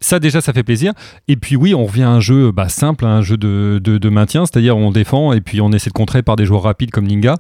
Ça, 0.00 0.19
déjà, 0.21 0.41
ça 0.41 0.53
fait 0.53 0.62
plaisir. 0.62 0.93
Et 1.27 1.37
puis, 1.37 1.56
oui, 1.56 1.75
on 1.75 1.85
revient 1.87 2.03
à 2.05 2.11
un 2.11 2.21
jeu 2.21 2.53
bah, 2.53 2.69
simple, 2.69 3.05
un 3.05 3.23
jeu 3.23 3.37
de, 3.37 3.81
de- 3.82 3.99
de 3.99 4.09
maintien, 4.09 4.47
c'est-à-dire 4.47 4.77
on 4.77 4.91
défend 4.93 5.32
et 5.32 5.41
puis 5.41 5.61
on 5.61 5.73
essaie 5.73 5.91
de 5.91 5.94
contrer 5.94 6.23
par 6.23 6.37
des 6.37 6.44
joueurs 6.44 6.62
rapides 6.62 6.91
comme 6.91 7.06
Linga. 7.06 7.37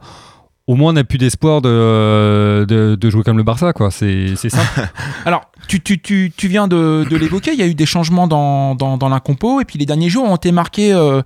Au 0.66 0.74
moins, 0.74 0.90
on 0.90 0.94
n'a 0.94 1.04
plus 1.04 1.18
d'espoir 1.18 1.62
de, 1.62 2.64
de, 2.68 2.96
de 2.96 3.10
jouer 3.10 3.22
comme 3.22 3.36
le 3.36 3.44
Barça, 3.44 3.72
quoi. 3.72 3.90
C'est 3.92 4.34
c'est 4.36 4.48
simple. 4.48 4.88
Alors, 5.24 5.42
tu, 5.68 5.80
tu, 5.80 6.00
tu, 6.00 6.32
tu 6.36 6.48
viens 6.48 6.66
de, 6.66 7.06
de 7.08 7.16
l'évoquer, 7.16 7.52
il 7.52 7.58
y 7.58 7.62
a 7.62 7.66
eu 7.66 7.74
des 7.74 7.86
changements 7.86 8.26
dans, 8.26 8.74
dans, 8.74 8.96
dans 8.96 9.08
la 9.08 9.20
compo, 9.20 9.60
et 9.60 9.64
puis 9.64 9.78
les 9.78 9.86
derniers 9.86 10.08
jours 10.08 10.24
ont 10.24 10.34
été 10.34 10.50
marqués 10.50 10.92
euh, 10.92 11.22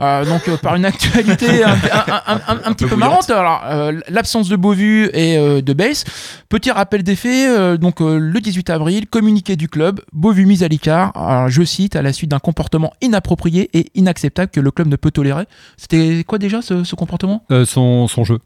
euh, 0.00 0.24
donc, 0.24 0.48
euh, 0.48 0.56
par 0.56 0.76
une 0.76 0.84
actualité 0.86 1.64
un, 1.64 1.72
un- 1.72 2.22
un- 2.28 2.40
un- 2.48 2.60
un 2.64 2.72
petit 2.72 2.86
peu 2.86 2.96
marrante. 2.96 3.28
Alors, 3.30 3.62
euh, 3.66 4.00
l'absence 4.08 4.48
de 4.48 4.56
Beauvu 4.56 5.10
et 5.12 5.36
euh, 5.36 5.60
de 5.60 5.72
Base. 5.74 6.04
Petit 6.48 6.70
rappel 6.70 7.02
des 7.02 7.16
faits, 7.16 7.48
euh, 7.58 7.76
donc 7.76 8.00
euh, 8.00 8.16
le 8.18 8.40
18 8.40 8.70
avril, 8.70 9.06
communiqué 9.06 9.56
du 9.56 9.68
club, 9.68 10.00
Beauvu 10.14 10.46
mise 10.46 10.62
à 10.62 10.68
l'écart, 10.68 11.12
Alors, 11.14 11.48
je 11.50 11.62
cite, 11.62 11.94
à 11.94 12.00
la 12.00 12.14
suite 12.14 12.30
d'un 12.30 12.38
comportement 12.38 12.94
inapproprié 13.02 13.68
et 13.76 13.90
inacceptable 13.96 14.50
que 14.50 14.60
le 14.60 14.70
club 14.70 14.88
ne 14.88 14.96
peut 14.96 15.10
tolérer. 15.10 15.44
C'était 15.76 16.24
quoi 16.26 16.38
déjà 16.38 16.62
ce, 16.62 16.84
ce 16.84 16.94
comportement? 16.94 17.44
Euh, 17.50 17.66
son, 17.66 18.06
son 18.08 18.24
jeu. 18.24 18.38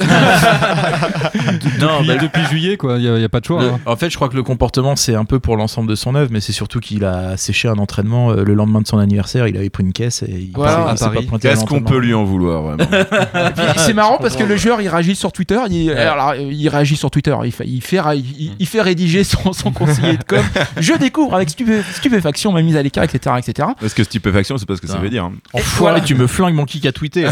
Non, 1.80 2.00
Depuis, 2.00 2.06
bah, 2.08 2.16
depuis 2.20 2.44
juillet, 2.46 2.76
quoi. 2.76 2.96
Il 2.98 3.10
n'y 3.12 3.24
a, 3.24 3.28
pas 3.28 3.40
de 3.40 3.44
choix. 3.46 3.62
le- 3.62 3.68
hein. 3.68 3.80
en 3.86 3.96
fait, 3.96 4.10
je 4.10 4.16
crois 4.16 4.28
que 4.28 4.36
le 4.36 4.42
comportement, 4.42 4.96
c'est 4.96 5.14
un 5.14 5.24
peu 5.24 5.40
pour 5.40 5.56
l'ensemble 5.56 5.88
de 5.88 5.94
son 5.94 6.14
œuvre, 6.14 6.30
mais 6.32 6.40
c'est 6.40 6.52
surtout 6.52 6.80
qu'il 6.80 7.04
a 7.04 7.36
séché 7.36 7.68
un 7.68 7.78
entraînement 7.78 8.30
euh, 8.32 8.44
le 8.44 8.54
lendemain 8.54 8.80
de 8.82 8.86
son 8.86 8.98
anniversaire. 8.98 9.46
Il 9.48 9.56
avait 9.56 9.70
pris 9.70 9.82
une 9.84 9.92
caisse 9.92 10.22
et 10.22 10.30
il 10.30 10.52
Voilà, 10.54 10.72
s'est- 10.72 10.78
à 10.78 10.92
il 10.92 10.98
s'est 10.98 11.04
pas 11.06 11.10
Paris. 11.14 11.26
pointé 11.26 11.48
à 11.48 11.52
Qu'est-ce 11.52 11.64
qu'on 11.64 11.82
peut 11.82 11.98
lui 11.98 12.12
en 12.14 12.24
vouloir 12.24 12.62
vraiment? 12.62 12.84
C'est 13.78 13.94
marrant 13.94 14.18
parce 14.18 14.36
que 14.36 14.44
le 14.44 14.56
joueur 14.56 14.80
il 14.80 14.88
réagit 14.88 15.14
sur 15.16 15.32
Twitter, 15.32 15.58
il, 15.70 15.90
alors, 15.92 16.34
il 16.34 16.68
réagit 16.68 16.96
sur 16.96 17.10
Twitter, 17.10 17.34
il 17.44 17.52
fait, 17.52 17.66
il 17.66 17.80
fait, 17.82 18.00
il, 18.16 18.52
il 18.58 18.66
fait 18.66 18.82
rédiger 18.82 19.24
son, 19.24 19.52
son 19.52 19.72
conseiller 19.72 20.16
de 20.18 20.24
com. 20.24 20.42
Je 20.78 20.94
découvre 20.94 21.34
avec 21.34 21.48
stupé- 21.50 21.82
stupéfaction 21.94 22.52
ma 22.52 22.62
mise 22.62 22.76
à 22.76 22.82
l'écart, 22.82 23.04
etc., 23.04 23.36
etc. 23.38 23.68
Parce 23.80 23.94
que 23.94 24.04
stupéfaction, 24.04 24.58
c'est 24.58 24.66
pas 24.66 24.76
ce 24.76 24.80
que 24.80 24.86
ça 24.88 24.98
veut 24.98 25.10
dire. 25.10 25.24
hein. 25.24 25.32
Enfoiré, 25.52 26.02
tu 26.02 26.14
me 26.14 26.26
flingues 26.26 26.54
mon 26.54 26.64
kick 26.64 26.84
à 26.86 26.92
tweeter. 26.92 27.26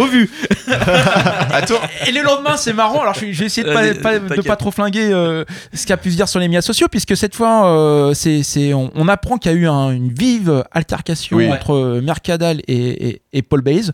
Beau 0.00 0.06
vu. 0.06 0.30
Et 2.06 2.12
le 2.12 2.22
lendemain, 2.22 2.56
c'est 2.56 2.72
marrant. 2.72 3.00
Alors, 3.02 3.14
je 3.14 3.26
vais 3.26 3.46
essayer 3.46 3.66
de 3.66 3.72
pas, 3.72 3.82
pas- 4.00 4.18
de 4.18 4.28
t'inquiète. 4.28 4.46
pas 4.46 4.56
trop 4.56 4.70
flinguer 4.70 5.10
euh, 5.12 5.44
ce 5.72 5.80
qu'il 5.82 5.90
y 5.90 5.92
a 5.92 5.96
pu 5.96 6.10
se 6.10 6.16
dire 6.16 6.28
sur 6.28 6.40
les 6.40 6.48
médias 6.48 6.62
sociaux, 6.62 6.88
puisque 6.90 7.16
cette 7.16 7.34
fois, 7.34 7.66
euh, 7.66 8.14
c'est, 8.14 8.42
c'est- 8.42 8.72
on, 8.74 8.90
on 8.94 9.08
apprend 9.08 9.38
qu'il 9.38 9.52
y 9.52 9.54
a 9.54 9.58
eu 9.58 9.66
un- 9.68 9.90
une 9.90 10.12
vive 10.12 10.64
altercation 10.72 11.36
Oui. 11.36 11.50
entre 11.50 11.74
euh, 11.74 12.00
Mercadal 12.00 12.60
et, 12.68 13.08
et- 13.08 13.22
et 13.32 13.42
Paul 13.42 13.60
Bays. 13.62 13.90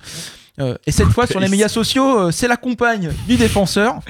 Euh, 0.58 0.76
et 0.86 0.92
cette 0.92 1.08
fois, 1.08 1.26
sur 1.26 1.40
les 1.40 1.48
médias 1.48 1.68
sociaux, 1.68 2.18
euh, 2.18 2.30
c'est 2.30 2.48
la 2.48 2.56
compagne 2.56 3.10
du 3.28 3.36
défenseur. 3.36 4.00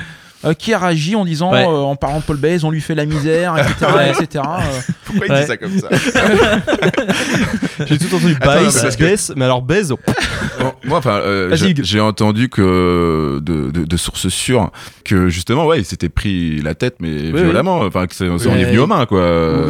Euh, 0.46 0.54
qui 0.54 0.72
a 0.72 0.78
réagi 0.78 1.14
en 1.16 1.24
disant, 1.24 1.52
Ouais. 1.52 1.64
euh, 1.64 1.68
en 1.82 1.96
parlant 1.96 2.18
de 2.18 2.22
Paul 2.24 2.36
Bays, 2.38 2.64
on 2.64 2.70
lui 2.70 2.80
fait 2.80 2.94
la 2.94 3.04
misère, 3.06 3.56
etc. 3.58 3.92
etc. 4.20 4.44
Euh, 4.46 4.92
pourquoi 5.04 5.26
il 5.26 5.32
Ouais. 5.32 5.40
dit 5.42 5.46
ça 5.46 5.56
comme 5.56 5.78
ça 5.78 5.88
J'ai 7.86 7.98
tout 7.98 8.14
entendu 8.14 8.36
parce 8.40 8.96
que- 8.96 9.34
mais 9.36 9.44
alors 9.44 9.62
Baise, 9.62 9.92
oh, 9.92 9.98
Moi, 10.84 10.98
enfin, 10.98 11.20
euh, 11.22 11.54
j'ai 11.56 12.00
entendu 12.00 12.48
que 12.48 13.40
de, 13.42 13.70
de, 13.70 13.84
de 13.84 13.96
sources 13.96 14.28
sûres 14.28 14.70
que 15.04 15.28
justement, 15.28 15.66
ouais, 15.66 15.80
il 15.80 15.84
s'était 15.84 16.08
pris 16.08 16.60
la 16.62 16.74
tête, 16.74 16.96
mais 17.00 17.30
Oui, 17.32 17.42
violemment. 17.42 17.80
Enfin, 17.80 18.06
que 18.06 18.14
c'est 18.14 18.28
Ouais. 18.28 18.60
est 18.60 18.64
venu 18.64 18.78
aux 18.78 18.86
mains, 18.86 19.06
quoi. 19.06 19.26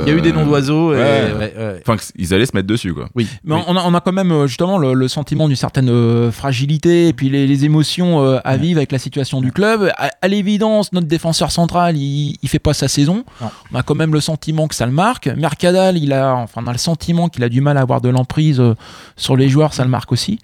Il 0.06 0.12
y 0.12 0.14
a 0.14 0.18
eu 0.18 0.20
des 0.20 0.32
noms 0.32 0.44
d'oiseaux. 0.46 0.92
et- 0.94 0.96
ouais. 0.98 1.02
ouais, 1.38 1.54
ouais. 1.56 1.82
Enfin, 1.86 1.96
qu'ils 1.96 2.34
allaient 2.34 2.46
se 2.46 2.54
mettre 2.54 2.66
dessus, 2.68 2.92
quoi. 2.94 3.06
Oui. 3.14 3.26
Mais 3.44 3.54
Oui. 3.54 3.60
on, 3.66 3.76
a, 3.76 3.82
on 3.84 3.94
a 3.94 4.00
quand 4.00 4.12
même 4.12 4.46
justement 4.46 4.78
le, 4.78 4.94
le 4.94 5.08
sentiment 5.08 5.46
d'une 5.48 5.56
certaine 5.56 6.30
fragilité 6.32 7.08
et 7.08 7.12
puis 7.12 7.28
les, 7.30 7.46
les 7.46 7.64
émotions 7.64 8.38
à 8.44 8.56
vivre 8.56 8.78
avec 8.78 8.92
la 8.92 8.98
situation 8.98 9.40
du 9.40 9.52
club. 9.52 9.90
À, 9.96 10.10
à 10.20 10.28
l'évidence, 10.28 10.65
évidence, 10.66 10.92
notre 10.92 11.06
défenseur 11.06 11.50
central, 11.50 11.96
il, 11.96 12.36
il 12.42 12.48
fait 12.48 12.58
pas 12.58 12.74
sa 12.74 12.88
saison. 12.88 13.24
Non. 13.40 13.50
On 13.72 13.76
a 13.78 13.82
quand 13.82 13.94
même 13.94 14.12
le 14.12 14.20
sentiment 14.20 14.68
que 14.68 14.74
ça 14.74 14.86
le 14.86 14.92
marque. 14.92 15.26
Mercadal, 15.28 15.96
il 15.96 16.12
a, 16.12 16.34
enfin, 16.36 16.62
on 16.64 16.66
a 16.66 16.72
le 16.72 16.78
sentiment 16.78 17.28
qu'il 17.28 17.44
a 17.44 17.48
du 17.48 17.60
mal 17.60 17.76
à 17.78 17.80
avoir 17.80 18.00
de 18.00 18.08
l'emprise 18.08 18.60
euh, 18.60 18.74
sur 19.16 19.36
les 19.36 19.48
joueurs, 19.48 19.72
ça 19.74 19.84
le 19.84 19.90
marque 19.90 20.12
aussi. 20.12 20.38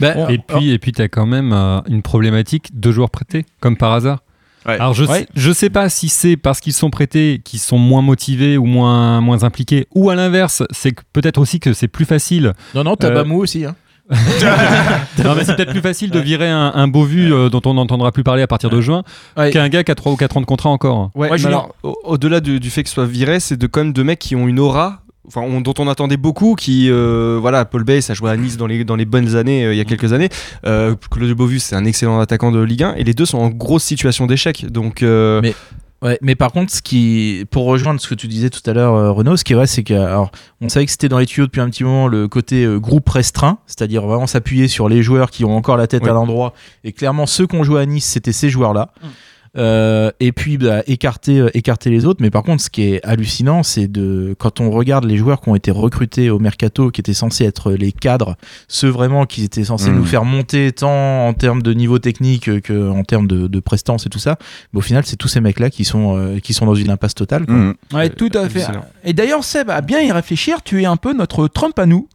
Ben, 0.00 0.28
Et 0.28 0.38
puis, 0.38 0.70
et 0.70 0.78
puis 0.78 0.92
tu 0.92 1.02
as 1.02 1.08
quand 1.08 1.26
même 1.26 1.52
euh, 1.52 1.80
une 1.88 2.02
problématique 2.02 2.78
de 2.78 2.90
joueurs 2.92 3.10
prêtés, 3.10 3.44
comme 3.60 3.76
par 3.76 3.92
hasard. 3.92 4.20
Ouais. 4.66 4.74
Alors 4.80 4.94
je, 4.94 5.04
Ouais. 5.04 5.20
sais, 5.20 5.28
je 5.36 5.52
sais 5.52 5.70
pas 5.70 5.88
si 5.88 6.08
c'est 6.08 6.36
parce 6.36 6.58
qu'ils 6.60 6.72
sont 6.72 6.90
prêtés 6.90 7.40
qu'ils 7.44 7.60
sont 7.60 7.78
moins 7.78 8.02
motivés 8.02 8.58
ou 8.58 8.64
moins, 8.66 9.20
moins 9.20 9.44
impliqués, 9.44 9.86
ou 9.94 10.10
à 10.10 10.16
l'inverse, 10.16 10.64
c'est 10.72 10.92
peut-être 11.12 11.38
aussi 11.38 11.60
que 11.60 11.72
c'est 11.72 11.86
plus 11.88 12.04
facile. 12.04 12.52
non, 12.74 12.82
non, 12.82 12.96
t'as 12.96 13.08
Euh, 13.10 13.14
Bamou 13.14 13.38
aussi. 13.40 13.64
Hein. 13.64 13.76
non 15.24 15.34
mais 15.34 15.44
c'est 15.44 15.56
peut-être 15.56 15.70
plus 15.72 15.80
facile 15.80 16.10
de 16.10 16.18
virer 16.20 16.48
un, 16.48 16.72
un 16.74 16.88
beau 16.88 17.02
vu 17.04 17.32
euh, 17.32 17.48
dont 17.48 17.62
on 17.64 17.74
n'entendra 17.74 18.12
plus 18.12 18.22
parler 18.22 18.42
à 18.42 18.46
partir 18.46 18.70
de 18.70 18.80
juin 18.80 19.02
Ouais. 19.36 19.50
qu'un 19.50 19.68
gars 19.68 19.82
qui 19.84 19.90
a 19.90 19.94
3 19.94 20.12
ou 20.12 20.16
4 20.16 20.36
ans 20.36 20.40
de 20.40 20.46
contrat 20.46 20.70
encore. 20.70 21.10
Ouais, 21.14 21.22
Ouais, 21.26 21.28
mais 21.32 21.38
Julien. 21.38 21.48
alors, 21.50 21.74
au- 21.82 21.96
au-delà 22.04 22.40
du, 22.40 22.60
du 22.60 22.70
fait 22.70 22.82
que 22.82 22.88
ce 22.88 22.94
soit 22.94 23.06
viré, 23.06 23.40
c'est 23.40 23.56
de 23.56 23.66
quand 23.66 23.80
même 23.80 23.92
de 23.92 24.02
mecs 24.02 24.18
qui 24.20 24.36
ont 24.36 24.46
une 24.48 24.60
aura. 24.60 25.02
Enfin, 25.26 25.40
on- 25.40 25.60
dont 25.60 25.74
on 25.78 25.88
attendait 25.88 26.16
beaucoup, 26.16 26.54
qui, 26.54 26.88
euh, 26.88 27.38
voilà, 27.40 27.64
Paul 27.64 27.82
Bay, 27.82 28.00
ça 28.00 28.14
joué 28.14 28.30
à 28.30 28.36
Nice 28.36 28.56
dans 28.56 28.68
les, 28.68 28.84
dans 28.84 28.94
les 28.94 29.04
bonnes 29.06 29.34
années, 29.34 29.64
euh, 29.64 29.74
il 29.74 29.76
y 29.76 29.80
a 29.80 29.84
quelques 29.84 30.12
années. 30.12 30.28
Euh, 30.66 30.94
Claude 31.10 31.32
Beauvue, 31.32 31.58
c'est 31.58 31.74
un 31.74 31.84
excellent 31.84 32.20
attaquant 32.20 32.52
de 32.52 32.60
Ligue 32.60 32.84
1, 32.84 32.94
et 32.94 33.02
les 33.02 33.12
deux 33.12 33.26
sont 33.26 33.38
en 33.38 33.48
grosse 33.48 33.82
situation 33.82 34.26
d'échec. 34.26 34.70
Donc, 34.70 35.02
euh, 35.02 35.40
Mais- 35.42 35.54
Ouais, 36.02 36.18
mais 36.20 36.34
par 36.34 36.52
contre, 36.52 36.72
ce 36.72 36.82
qui, 36.82 37.46
pour 37.50 37.64
rejoindre 37.64 38.00
ce 38.00 38.06
que 38.06 38.14
tu 38.14 38.28
disais 38.28 38.50
tout 38.50 38.60
à 38.68 38.74
l'heure, 38.74 38.94
euh, 38.94 39.12
Renaud, 39.12 39.36
ce 39.36 39.44
qui 39.44 39.54
est 39.54 39.56
vrai, 39.56 39.66
c'est 39.66 39.82
que, 39.82 39.94
alors, 39.94 40.30
on 40.60 40.68
savait 40.68 40.84
que 40.84 40.90
c'était 40.90 41.08
dans 41.08 41.18
les 41.18 41.26
tuyaux 41.26 41.46
depuis 41.46 41.62
un 41.62 41.70
petit 41.70 41.84
moment 41.84 42.06
le 42.06 42.28
côté 42.28 42.64
euh, 42.64 42.78
groupe 42.78 43.08
restreint, 43.08 43.58
c'est-à-dire 43.66 44.02
vraiment 44.06 44.26
s'appuyer 44.26 44.68
sur 44.68 44.88
les 44.90 45.02
joueurs 45.02 45.30
qui 45.30 45.44
ont 45.44 45.56
encore 45.56 45.78
la 45.78 45.86
tête 45.86 46.06
à 46.06 46.12
l'endroit. 46.12 46.52
Et 46.84 46.92
clairement, 46.92 47.24
ceux 47.26 47.46
qui 47.46 47.56
ont 47.56 47.64
joué 47.64 47.80
à 47.80 47.86
Nice, 47.86 48.04
c'était 48.04 48.32
ces 48.32 48.50
joueurs-là. 48.50 48.90
Euh, 49.56 50.10
et 50.20 50.32
puis 50.32 50.58
bah, 50.58 50.82
écarter, 50.86 51.38
euh, 51.38 51.50
écarter 51.54 51.90
les 51.90 52.04
autres. 52.04 52.20
Mais 52.22 52.30
par 52.30 52.42
contre, 52.42 52.62
ce 52.62 52.70
qui 52.70 52.82
est 52.82 53.04
hallucinant, 53.04 53.62
c'est 53.62 53.86
de 53.88 54.34
quand 54.38 54.60
on 54.60 54.70
regarde 54.70 55.04
les 55.04 55.16
joueurs 55.16 55.40
qui 55.40 55.48
ont 55.48 55.54
été 55.54 55.70
recrutés 55.70 56.30
au 56.30 56.38
mercato, 56.38 56.90
qui 56.90 57.00
étaient 57.00 57.14
censés 57.14 57.44
être 57.44 57.72
les 57.72 57.92
cadres, 57.92 58.36
ceux 58.68 58.88
vraiment 58.88 59.24
qui 59.26 59.44
étaient 59.44 59.64
censés 59.64 59.90
Mhm. 59.90 59.96
nous 59.96 60.04
faire 60.04 60.24
monter 60.24 60.72
tant 60.72 61.26
en 61.26 61.32
termes 61.32 61.62
de 61.62 61.72
niveau 61.72 61.98
technique 61.98 62.60
que 62.60 62.90
en 62.90 63.02
termes 63.02 63.26
de, 63.26 63.46
de 63.46 63.60
prestance 63.60 64.06
et 64.06 64.08
tout 64.10 64.18
ça. 64.18 64.36
Mais 64.72 64.78
au 64.78 64.82
final, 64.82 65.04
c'est 65.06 65.16
tous 65.16 65.28
ces 65.28 65.40
mecs-là 65.40 65.70
qui 65.70 65.84
sont 65.84 66.16
euh, 66.18 66.38
qui 66.38 66.52
sont 66.54 66.66
dans 66.66 66.74
une 66.74 66.90
impasse 66.90 67.14
totale. 67.14 67.46
quoi. 67.46 67.54
Mhm. 67.54 67.74
Ouais, 67.94 68.08
tout 68.10 68.30
à 68.34 68.48
fait. 68.48 68.60
excellent. 68.60 68.84
Et 69.04 69.12
d'ailleurs, 69.12 69.42
Seb, 69.44 69.70
à 69.70 69.80
bien 69.80 70.00
y 70.02 70.12
réfléchir, 70.12 70.62
tu 70.62 70.82
es 70.82 70.86
un 70.86 70.96
peu 70.96 71.12
notre 71.14 71.48
Trump 71.48 71.78
à 71.78 71.86
nous. 71.86 72.08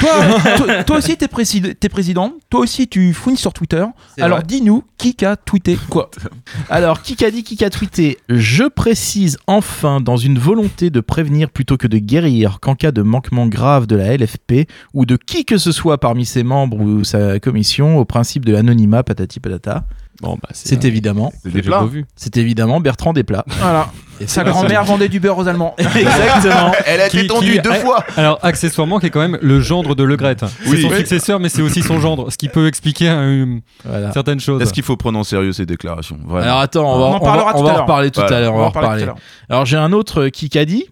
Toi, 0.00 0.10
toi, 0.56 0.84
toi 0.84 0.96
aussi, 0.96 1.16
t'es 1.16 1.26
présid- 1.26 1.74
t'es 1.78 1.88
président. 1.88 2.32
Toi 2.50 2.60
aussi, 2.60 2.88
tu 2.88 3.12
fouines 3.12 3.36
sur 3.36 3.52
Twitter. 3.52 3.84
Alors, 4.20 4.42
dis-nous 4.42 4.82
qui 4.98 5.16
a 5.24 5.36
tweeté 5.36 5.78
quoi. 5.88 6.10
Alors, 6.70 7.02
qui 7.02 7.24
a 7.24 7.30
dit, 7.30 7.44
qui 7.44 7.64
a 7.64 7.70
tweeté 7.70 8.18
Je 8.28 8.64
précise 8.64 9.38
enfin, 9.46 10.00
dans 10.00 10.16
une 10.16 10.38
volonté 10.38 10.90
de 10.90 11.00
prévenir 11.00 11.50
plutôt 11.50 11.76
que 11.76 11.86
de 11.86 11.98
guérir, 11.98 12.58
qu'en 12.60 12.74
cas 12.74 12.90
de 12.90 13.02
manquement 13.02 13.46
grave 13.46 13.86
de 13.86 13.94
la 13.94 14.16
LFP 14.16 14.68
ou 14.92 15.06
de 15.06 15.16
qui 15.16 15.44
que 15.44 15.56
ce 15.58 15.70
soit 15.70 15.98
parmi 15.98 16.26
ses 16.26 16.42
membres 16.42 16.80
ou 16.80 17.04
sa 17.04 17.38
commission, 17.38 17.98
au 17.98 18.04
principe 18.04 18.44
de 18.44 18.52
l'anonymat, 18.52 19.04
patati 19.04 19.38
patata, 19.38 19.84
bon, 20.20 20.34
bah, 20.42 20.48
c'est 20.52 20.84
évidemment, 20.84 21.32
C'est 21.42 21.52
des 21.52 21.62
plats. 21.62 21.86
c'est 22.16 22.36
évidemment 22.36 22.80
Bertrand 22.80 23.12
Desplat. 23.12 23.44
Voilà. 23.46 23.88
Et 24.18 24.26
Sa 24.26 24.42
c'est- 24.44 24.50
grand-mère 24.50 24.82
vendait 24.84 25.10
du 25.10 25.20
beurre 25.20 25.36
aux 25.36 25.46
Allemands. 25.46 25.74
Exactement. 25.78 26.72
Elle 26.86 27.02
a 27.02 27.08
Qui- 27.10 27.18
été 27.18 27.26
tendue 27.26 27.52
qui- 27.52 27.60
deux 27.60 27.74
fois. 27.74 28.02
Alors 28.16 28.38
accessoirement 28.42 28.98
qui 28.98 29.06
est 29.06 29.10
quand 29.10 29.20
même 29.20 29.38
le 29.42 29.60
gendre 29.60 29.94
de 29.94 30.02
Le 30.04 30.16
Gret. 30.16 30.36
C'est 30.40 30.70
Oui. 30.70 30.80
son 30.82 30.88
Oui. 30.88 30.96
successeur 30.96 31.38
mais 31.38 31.50
c'est 31.50 31.60
aussi 31.60 31.82
son 31.82 32.00
gendre, 32.00 32.30
ce 32.32 32.38
qui 32.38 32.48
peut 32.48 32.66
expliquer 32.66 33.10
euh, 33.10 33.58
Voilà. 33.84 34.12
certaines 34.12 34.40
choses. 34.40 34.62
Est-ce 34.62 34.72
qu'il 34.72 34.84
faut 34.84 34.96
prendre 34.96 35.18
en 35.18 35.24
sérieux 35.24 35.52
ces 35.52 35.66
déclarations? 35.66 36.18
Vraiment. 36.24 36.44
Alors 36.46 36.60
attends, 36.60 36.94
on 36.94 36.98
va, 36.98 37.04
On 37.04 37.08
en 37.08 37.10
on 37.10 37.12
va- 37.18 37.20
parlera 37.20 37.52
on 37.54 37.58
tout 37.58 37.64
va 37.64 37.70
à 37.70 37.72
en 37.72 37.76
l'heure. 37.76 37.82
reparler 37.82 38.10
tout 38.10 38.20
Voilà. 38.20 38.36
à 38.36 38.40
l'heure. 38.40 38.54
On 38.54 38.58
va 38.58 38.64
en 38.64 38.68
reparler. 38.68 38.88
tout 38.98 39.02
à 39.02 39.06
l'heure. 39.06 39.16
Alors 39.50 39.66
j'ai 39.66 39.76
un 39.76 39.92
autre 39.92 40.22
euh, 40.22 40.28
qui 40.30 40.56
a 40.58 40.64
dit. 40.64 40.86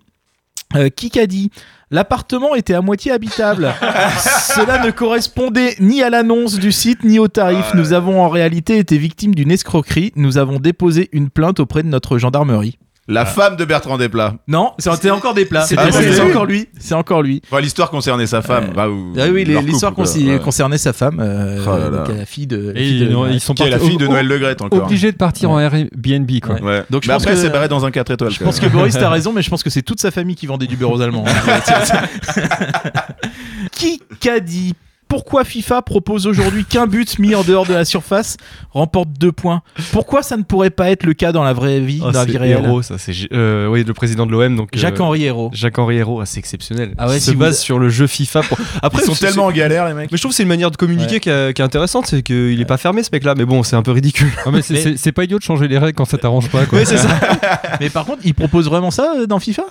Euh, 0.76 0.88
qui 0.90 1.18
a 1.18 1.26
dit 1.26 1.50
L'appartement 1.94 2.56
était 2.56 2.74
à 2.74 2.80
moitié 2.80 3.12
habitable. 3.12 3.72
Cela 4.56 4.84
ne 4.84 4.90
correspondait 4.90 5.76
ni 5.78 6.02
à 6.02 6.10
l'annonce 6.10 6.58
du 6.58 6.72
site 6.72 7.04
ni 7.04 7.20
au 7.20 7.28
tarif. 7.28 7.72
Nous 7.74 7.92
avons 7.92 8.20
en 8.20 8.28
réalité 8.28 8.78
été 8.78 8.98
victimes 8.98 9.32
d'une 9.32 9.52
escroquerie. 9.52 10.12
Nous 10.16 10.36
avons 10.36 10.58
déposé 10.58 11.08
une 11.12 11.30
plainte 11.30 11.60
auprès 11.60 11.84
de 11.84 11.88
notre 11.88 12.18
gendarmerie. 12.18 12.80
La 13.06 13.26
femme 13.26 13.56
de 13.56 13.66
Bertrand 13.66 13.98
Desplat. 13.98 14.36
Non, 14.48 14.72
c'était 14.78 15.10
encore 15.10 15.34
des 15.34 15.44
plats. 15.44 15.66
C'était 15.66 15.82
Ah, 15.84 15.92
c'est 15.92 16.20
encore 16.22 16.46
lui. 16.46 16.68
C'est 16.78 16.94
encore 16.94 17.22
lui. 17.22 17.42
Enfin, 17.46 17.60
l'histoire 17.60 17.90
concernait 17.90 18.26
sa 18.26 18.40
femme. 18.40 18.70
bah, 18.74 18.88
ou- 18.88 19.12
Ah 19.18 19.26
oui, 19.30 19.44
l'histoire 19.44 19.92
Ouais. 19.98 20.38
concernait 20.42 20.78
sa 20.78 20.94
femme, 20.94 21.18
euh, 21.20 21.62
Oh 21.66 21.76
là 21.78 21.90
là. 21.90 21.98
donc 21.98 22.16
la 22.16 22.24
fille 22.24 22.46
de. 22.46 22.70
la 22.72 22.80
Et 22.80 22.84
fille 22.84 23.00
de- 23.00 23.04
ils, 23.28 23.34
ils 23.34 23.40
sont 23.40 23.52
Qui 23.52 23.64
est 23.64 23.68
la 23.70 23.78
fille 23.78 23.98
de 23.98 24.06
Noël 24.06 24.26
Le 24.26 24.38
Gret 24.38 24.56
encore. 24.62 24.84
obligés 24.84 25.12
de 25.12 25.16
partir 25.18 25.50
en 25.50 25.60
Airbnb 25.60 26.30
quoi. 26.42 26.54
Ouais. 26.62 26.82
Donc, 26.88 27.02
je 27.02 27.08
mais 27.08 27.14
pense 27.14 27.22
après, 27.24 27.34
que- 27.34 27.40
c'est 27.40 27.50
barré 27.50 27.68
dans 27.68 27.84
un 27.84 27.90
4 27.90 28.10
étoiles. 28.12 28.30
Je 28.30 28.42
pense 28.42 28.58
que 28.58 28.66
Boris 28.66 28.94
t'as 28.94 29.08
raison, 29.10 29.32
mais 29.34 29.42
je 29.42 29.50
pense 29.50 29.62
que 29.62 29.68
c'est 29.70 29.82
toute 29.82 30.00
sa 30.00 30.10
famille 30.10 30.36
qui 30.36 30.46
vendait 30.46 30.66
du 30.66 30.76
beurre 30.76 30.92
aux 30.92 31.00
Allemands. 31.02 31.24
qui 33.72 34.00
qu'a 34.20 34.40
dit 34.40 34.74
pourquoi 35.08 35.44
FIFA 35.44 35.82
propose 35.82 36.26
aujourd'hui 36.26 36.64
qu'un 36.64 36.86
but 36.86 37.18
mis 37.18 37.34
en 37.34 37.42
dehors 37.42 37.66
de 37.66 37.74
la 37.74 37.84
surface 37.84 38.36
remporte 38.72 39.08
deux 39.18 39.32
points 39.32 39.62
Pourquoi 39.92 40.22
ça 40.22 40.36
ne 40.36 40.42
pourrait 40.42 40.70
pas 40.70 40.90
être 40.90 41.04
le 41.04 41.14
cas 41.14 41.32
dans 41.32 41.44
la 41.44 41.52
vraie 41.52 41.80
vie, 41.80 41.98
Oh, 42.02 42.06
dans 42.10 42.20
la 42.20 42.24
c'est 42.24 42.30
vie 42.32 42.36
réelle 42.38 42.64
héros, 42.64 42.82
ça. 42.82 42.98
C'est 42.98 43.12
euh, 43.32 43.66
oui, 43.68 43.84
le 43.84 43.94
président 43.94 44.26
de 44.26 44.32
l'OM. 44.32 44.56
Donc, 44.56 44.70
euh, 44.74 44.78
Jacques-Henri 44.78 45.24
Hérault. 45.24 45.50
Jacques-Henri 45.52 45.96
Hérault, 45.96 46.20
ah, 46.20 46.26
c'est 46.26 46.38
exceptionnel. 46.40 46.94
Ah 46.98 47.08
ouais, 47.08 47.16
Il 47.16 47.20
si 47.20 47.26
se 47.26 47.30
vous- 47.32 47.38
base 47.38 47.58
sur 47.60 47.78
le 47.78 47.88
jeu 47.88 48.06
FIFA. 48.06 48.42
Pour... 48.42 48.58
Après, 48.82 49.02
Ils 49.02 49.06
sont 49.06 49.14
tellement 49.14 49.46
en 49.46 49.52
galère, 49.52 49.86
les 49.86 49.94
mecs. 49.94 50.10
Mais 50.10 50.16
je 50.16 50.22
trouve 50.22 50.32
que 50.32 50.36
c'est 50.36 50.42
une 50.42 50.48
manière 50.48 50.70
de 50.70 50.76
communiquer 50.76 51.14
Ouais. 51.14 51.20
qui, 51.20 51.30
est- 51.30 51.52
qui 51.54 51.62
est 51.62 51.64
intéressante, 51.64 52.06
c'est 52.06 52.22
qu'il 52.22 52.60
est 52.60 52.64
pas 52.64 52.76
fermé 52.76 53.02
ce 53.02 53.10
mec-là, 53.12 53.34
mais 53.36 53.44
bon, 53.44 53.62
c'est 53.62 53.76
un 53.76 53.82
peu 53.82 53.92
ridicule. 53.92 54.30
Ah, 54.46 54.50
mais 54.52 54.62
c'est- 54.62 54.96
Mais- 55.06 55.12
pas 55.12 55.24
idiot 55.24 55.38
de 55.38 55.44
changer 55.44 55.68
les 55.68 55.78
règles 55.78 55.96
quand 55.96 56.04
ça 56.06 56.18
t'arrange 56.18 56.48
pas 56.50 56.66
quoi. 56.66 56.78
Oui, 56.80 56.84
c'est 56.86 56.96
ça. 56.96 57.08
Mais 57.80 57.88
par 57.90 58.04
contre, 58.04 58.20
il 58.24 58.34
propose 58.34 58.66
vraiment 58.68 58.90
ça 58.90 59.14
euh, 59.18 59.26
dans 59.26 59.38
FIFA? 59.38 59.62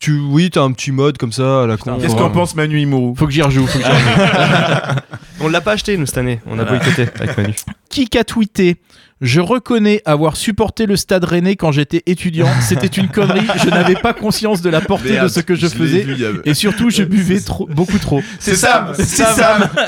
Tu, 0.00 0.18
oui, 0.18 0.48
t'as 0.50 0.62
un 0.62 0.72
petit 0.72 0.92
mode 0.92 1.18
comme 1.18 1.30
ça 1.30 1.64
à 1.64 1.66
la 1.66 1.76
con. 1.76 1.98
Qu'est-ce 1.98 2.16
qu'en 2.16 2.30
pense 2.30 2.56
Manu 2.56 2.80
Imourou 2.80 3.14
Faut 3.14 3.26
que 3.26 3.32
j'y 3.32 3.42
rejoue. 3.42 3.66
faut 3.66 3.78
que 3.78 3.84
j'y 3.84 3.90
rejoue. 3.90 5.00
On 5.42 5.48
l'a 5.48 5.60
pas 5.60 5.72
acheté 5.72 5.96
nous 5.96 6.06
cette 6.06 6.18
année, 6.18 6.40
on 6.46 6.58
a 6.58 6.64
boycotté 6.64 7.06
avec 7.18 7.36
Manu. 7.36 7.54
qui 7.88 8.18
a 8.18 8.24
tweeté 8.24 8.76
Je 9.20 9.40
reconnais 9.40 10.00
avoir 10.06 10.36
supporté 10.36 10.86
le 10.86 10.96
stade 10.96 11.24
rennais 11.24 11.56
quand 11.56 11.72
j'étais 11.72 12.02
étudiant. 12.06 12.46
C'était 12.62 12.86
une 12.86 13.08
connerie. 13.08 13.46
Je 13.62 13.68
n'avais 13.68 13.94
pas 13.94 14.14
conscience 14.14 14.62
de 14.62 14.70
la 14.70 14.80
portée 14.80 15.12
Merde, 15.12 15.26
de 15.26 15.32
ce 15.32 15.40
que 15.40 15.54
je 15.54 15.66
faisais. 15.66 16.00
vu, 16.00 16.16
Et 16.46 16.54
surtout, 16.54 16.88
je 16.90 17.02
buvais 17.02 17.40
trop, 17.40 17.68
beaucoup 17.74 17.98
trop. 17.98 18.22
C'est 18.38 18.54
Sam 18.56 18.92
C'est 18.94 19.04
Sam 19.06 19.68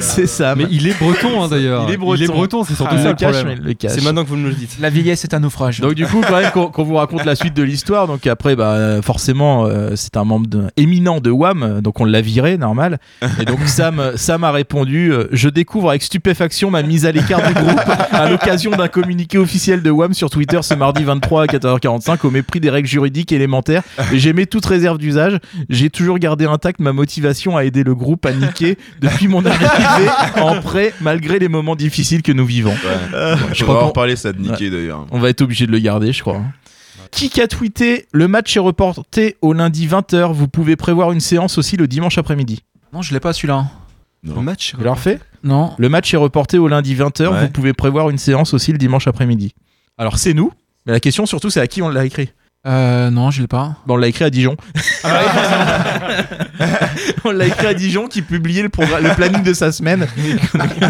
C'est 0.00 0.26
ça. 0.26 0.54
Mais 0.54 0.64
il 0.70 0.86
est 0.86 0.98
breton 0.98 1.42
hein, 1.42 1.48
d'ailleurs. 1.48 1.86
Il 1.88 1.94
est 1.94 2.26
breton. 2.26 2.64
c'est 2.64 2.74
surtout 2.74 2.94
Ah, 2.96 3.02
ça 3.02 3.04
le 3.04 3.10
le 3.10 3.16
cache, 3.16 3.34
problème. 3.36 3.58
mais 3.62 3.68
le 3.68 3.74
cache. 3.74 3.92
C'est 3.92 4.04
maintenant 4.04 4.24
que 4.24 4.28
vous 4.28 4.36
me 4.36 4.48
le 4.48 4.54
dites. 4.54 4.76
La 4.80 4.90
vieillesse 4.90 5.24
est 5.24 5.34
un 5.34 5.40
naufrage. 5.40 5.80
Donc 5.80 5.94
du 5.94 6.06
coup, 6.06 6.20
quand 6.26 6.40
même, 6.40 6.50
qu'on 6.50 6.84
vous 6.84 6.94
raconte 6.94 7.24
la 7.24 7.34
suite 7.34 7.54
de 7.54 7.62
l'histoire, 7.62 8.06
donc 8.06 8.26
après, 8.26 8.56
bah, 8.56 9.00
forcément, 9.02 9.66
euh, 9.66 9.92
c'est 9.96 10.16
un 10.16 10.24
membre 10.24 10.46
de- 10.46 10.64
éminent 10.76 11.20
de 11.20 11.30
WAM, 11.30 11.80
donc 11.80 12.00
on 12.00 12.04
l'a 12.04 12.20
viré, 12.20 12.56
normal. 12.56 12.98
Et 13.40 13.44
donc 13.44 13.60
Sam, 13.66 14.12
Sam 14.16 14.44
a 14.44 14.52
répondu 14.52 15.12
euh, 15.12 15.28
Je 15.32 15.48
découvre 15.48 15.90
avec 15.90 16.02
stupéfaction 16.02 16.70
ma 16.70 16.82
mise 16.82 17.06
à 17.06 17.12
l'écart 17.16 17.46
du 17.46 17.54
groupe 17.54 17.80
à 18.12 18.28
l'occasion 18.30 18.70
d'un 18.70 18.88
communiqué 18.88 19.38
officiel 19.38 19.82
de 19.82 19.90
WAM 19.90 20.14
sur 20.14 20.30
Twitter 20.30 20.58
ce 20.62 20.74
mardi 20.74 21.02
23 21.04 21.42
à 21.42 21.46
14h45 21.46 22.18
au 22.26 22.30
mépris 22.30 22.60
des 22.60 22.70
règles 22.70 22.88
juridiques 22.88 23.32
élémentaires. 23.32 23.82
J'aimais 24.12 24.46
toute 24.46 24.66
réserve 24.66 24.98
d'usage. 24.98 25.38
J'ai 25.68 25.90
toujours 25.90 26.18
gardé 26.18 26.44
intacte 26.46 26.80
ma 26.80 26.92
motivation 26.92 27.56
à 27.56 27.64
aider 27.64 27.82
le 27.84 27.94
groupe 27.94 28.24
à 28.26 28.32
niquer 28.32 28.76
depuis 29.00 29.28
mon 29.28 29.44
arrivée 29.44 30.10
en 30.40 30.60
prêt, 30.60 30.92
malgré 31.00 31.38
les 31.38 31.48
moments 31.48 31.76
difficiles 31.76 32.22
que 32.22 32.32
nous 32.32 32.46
vivons. 32.46 32.74
Je 32.74 33.54
je 33.54 33.64
crois 33.64 33.74
crois 33.74 33.76
en 33.76 33.80
qu'on- 33.80 33.86
reparler, 33.88 34.16
ça 34.16 34.32
de 34.32 34.40
niquer 34.40 34.70
d'ailleurs. 34.70 35.06
On 35.10 35.18
va 35.18 35.28
être 35.30 35.42
obligé 35.42 35.66
de 35.66 35.72
le 35.72 35.78
garder, 35.78 36.12
je 36.12 36.20
crois. 36.22 36.40
Qui 37.10 37.40
a 37.40 37.46
tweeté 37.48 38.06
Le 38.12 38.28
match 38.28 38.56
est 38.56 38.60
reporté 38.60 39.36
au 39.40 39.52
lundi 39.52 39.86
20h. 39.86 40.32
Vous 40.32 40.48
pouvez 40.48 40.76
prévoir 40.76 41.12
une 41.12 41.20
séance 41.20 41.56
aussi 41.56 41.76
le 41.76 41.86
dimanche 41.86 42.18
après-midi. 42.18 42.62
Non, 42.92 43.00
je 43.02 43.14
l'ai 43.14 43.20
pas 43.20 43.32
celui-là. 43.32 43.66
Le 44.34 44.42
match 44.42 44.74
Vous 44.74 44.84
l'avez 44.84 44.90
refait 44.90 45.20
Non. 45.42 45.72
Le 45.78 45.88
match 45.88 46.12
est 46.12 46.16
reporté 46.16 46.58
au 46.58 46.68
lundi 46.68 46.94
20h. 46.94 47.28
Ouais. 47.28 47.40
Vous 47.42 47.50
pouvez 47.50 47.72
prévoir 47.72 48.10
une 48.10 48.18
séance 48.18 48.54
aussi 48.54 48.72
le 48.72 48.78
dimanche 48.78 49.06
après-midi. 49.06 49.54
Alors, 49.98 50.18
c'est 50.18 50.34
nous. 50.34 50.52
Mais 50.86 50.92
la 50.92 51.00
question 51.00 51.26
surtout, 51.26 51.50
c'est 51.50 51.60
à 51.60 51.66
qui 51.66 51.82
on 51.82 51.88
l'a 51.88 52.04
écrit 52.04 52.30
Euh, 52.66 53.10
non, 53.10 53.30
je 53.30 53.42
l'ai 53.42 53.46
pas. 53.46 53.76
Bon, 53.86 53.94
on 53.94 53.96
l'a 53.96 54.08
écrit 54.08 54.24
à 54.24 54.30
Dijon. 54.30 54.56
on 57.24 57.30
l'a 57.30 57.46
écrit 57.46 57.66
à 57.66 57.74
Dijon 57.74 58.08
qui 58.08 58.22
publiait 58.22 58.62
le, 58.62 58.68
planning 58.68 59.44
de 59.44 59.52
sa 59.52 59.70
semaine. 59.70 60.08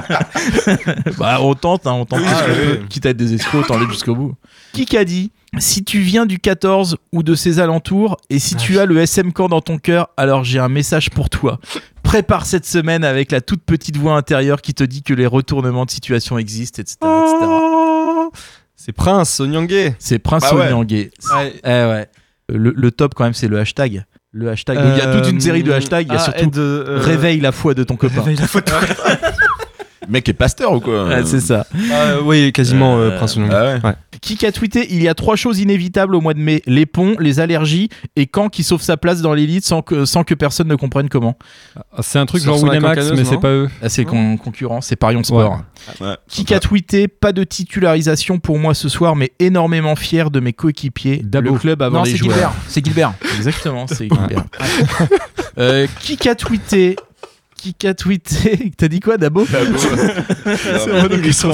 bah, 1.19 1.39
on 1.41 1.55
tente, 1.55 1.87
hein, 1.87 1.93
on 1.93 2.07
tente. 2.07 2.21
Oui, 2.21 2.27
tout 2.27 2.35
ce 2.35 2.45
qu'on 2.45 2.51
oui, 2.51 2.57
peut. 2.67 2.79
oui. 2.81 2.89
Quitte 2.89 3.07
à 3.07 3.11
être 3.11 3.17
des 3.19 3.35
escrocs, 3.35 3.65
autant 3.65 3.77
aller 3.77 3.87
jusqu'au 3.91 4.15
bout. 4.15 4.35
Qui 4.73 4.97
a 4.97 5.05
dit 5.05 5.33
Si 5.59 5.85
tu 5.85 6.01
viens 6.01 6.25
du 6.25 6.39
14 6.39 6.97
ou 7.13 7.23
de 7.23 7.35
ses 7.35 7.61
alentours 7.61 8.17
et 8.31 8.39
si 8.39 8.57
tu 8.57 8.79
as 8.79 8.87
le 8.87 8.99
SM 8.99 9.33
Camp 9.33 9.49
dans 9.49 9.61
ton 9.61 9.77
cœur, 9.79 10.09
alors 10.17 10.45
j'ai 10.45 10.59
un 10.59 10.69
message 10.69 11.11
pour 11.11 11.29
toi. 11.29 11.61
Prépare 12.03 12.47
cette 12.47 12.67
semaine 12.67 13.05
avec 13.05 13.33
la 13.33 13.41
toute 13.41 13.63
petite 13.63 13.97
voix 13.97 14.17
intérieure 14.17 14.63
qui 14.63 14.75
te 14.75 14.85
dit 14.85 15.03
que 15.03 15.13
les 15.13 15.27
retournements 15.27 15.85
de 15.85 15.91
situation 15.91 16.39
existent, 16.39 16.81
etc. 16.81 16.97
etc. 17.03 17.47
C'est 18.87 18.93
Prince, 18.93 19.41
Onyangé. 19.41 19.97
C'est 19.99 20.21
Prince 20.21 20.45
Ah 20.49 20.55
ouais. 20.55 20.67
Onyangé. 20.73 21.11
Eh 21.65 21.69
ouais. 21.69 22.07
Le, 22.49 22.71
le 22.71 22.91
top 22.93 23.15
quand 23.17 23.25
même, 23.25 23.35
c'est 23.35 23.49
le 23.49 23.59
hashtag. 23.59 24.05
Le 24.31 24.49
hashtag. 24.49 24.79
Il 24.81 24.97
y 24.97 25.01
a 25.01 25.13
toute 25.13 25.29
une 25.29 25.41
série 25.41 25.65
de 25.65 25.73
hashtags. 25.73 26.07
Il 26.07 26.13
y 26.13 26.17
a 26.17 26.21
Ah, 26.21 26.33
surtout 26.39 26.59
euh, 26.61 27.01
réveille 27.03 27.41
la 27.41 27.51
foi 27.51 27.75
de 27.75 27.83
ton 27.83 27.97
copain. 27.97 28.21
réveille 28.21 28.37
la 28.37 28.47
foi 28.47 28.61
de 28.61 28.67
ton- 28.67 28.77
Le 30.07 30.13
mec 30.13 30.29
est 30.29 30.33
pasteur 30.35 30.73
ou 30.73 30.81
quoi 30.81 31.09
c'est 31.25 31.41
ça. 31.41 31.67
Euh, 31.93 32.21
oui, 32.25 32.53
quasiment 32.53 32.97
euh, 32.99 33.17
Prince 33.17 33.37
Nong. 33.37 33.51
Ah 33.53 33.75
ouais. 33.85 33.93
Qui 34.21 34.45
a 34.47 34.53
tweeté 34.53 34.87
Il 34.91 35.03
y 35.03 35.09
a 35.09 35.15
trois 35.15 35.37
choses 35.37 35.59
inévitables 35.61 36.15
au 36.15 36.21
mois 36.21 36.35
de 36.35 36.39
mai 36.41 36.63
les 36.67 36.87
ponts, 36.87 37.15
les 37.19 37.39
allergies 37.41 37.89
et 38.17 38.29
Caen 38.33 38.49
qui 38.49 38.63
sauve 38.63 38.81
sa 38.83 38.97
place 38.97 39.21
dans 39.21 39.35
l'élite 39.35 39.65
sans 39.65 39.83
que, 39.83 40.05
sans 40.05 40.25
que 40.25 40.35
personne 40.35 40.69
ne 40.69 40.75
comprenne 40.77 41.09
comment. 41.09 41.37
Ah, 41.77 42.01
C'est 42.03 42.19
un 42.19 42.27
truc 42.27 42.43
genre 42.43 42.63
Winamax, 42.63 43.13
mais 43.13 43.25
c'est 43.25 43.41
pas 43.41 43.51
eux. 43.51 43.69
Ah, 43.83 43.89
c'est 43.89 44.05
con- 44.05 44.37
concurrent, 44.37 44.81
c'est 44.81 44.97
Parion 44.97 45.23
Sport. 45.23 45.61
Ouais. 46.01 46.15
Qui 46.29 46.53
a 46.55 46.61
tweeté 46.61 47.09
Pas 47.09 47.33
de 47.33 47.45
titularisation 47.45 48.39
pour 48.39 48.59
moi 48.59 48.75
ce 48.75 48.89
soir, 48.89 49.17
mais 49.17 49.33
énormément 49.39 49.97
fier 49.97 50.31
de 50.31 50.41
mes 50.41 50.53
coéquipiers. 50.53 51.23
Le 51.33 51.53
club 51.53 51.83
avant 51.83 51.99
Non, 51.99 52.05
les 52.05 52.13
c'est 52.13 52.17
joueurs. 52.17 52.33
Gilbert. 52.35 52.53
C'est 52.69 52.85
Gilbert. 52.85 53.13
Exactement, 53.37 53.87
c'est 53.87 54.09
Gilbert. 54.09 54.45
Euh, 55.59 55.87
qui 56.01 56.29
a 56.29 56.35
tweeté 56.35 56.97
Qui 57.57 57.75
a 57.87 57.95
tweeté 57.95 58.71
T'as 58.77 58.87
dit 58.89 59.01
quoi 59.01 59.17
Dabo 59.17 59.45
qui 59.45 59.53
sont- 61.33 61.53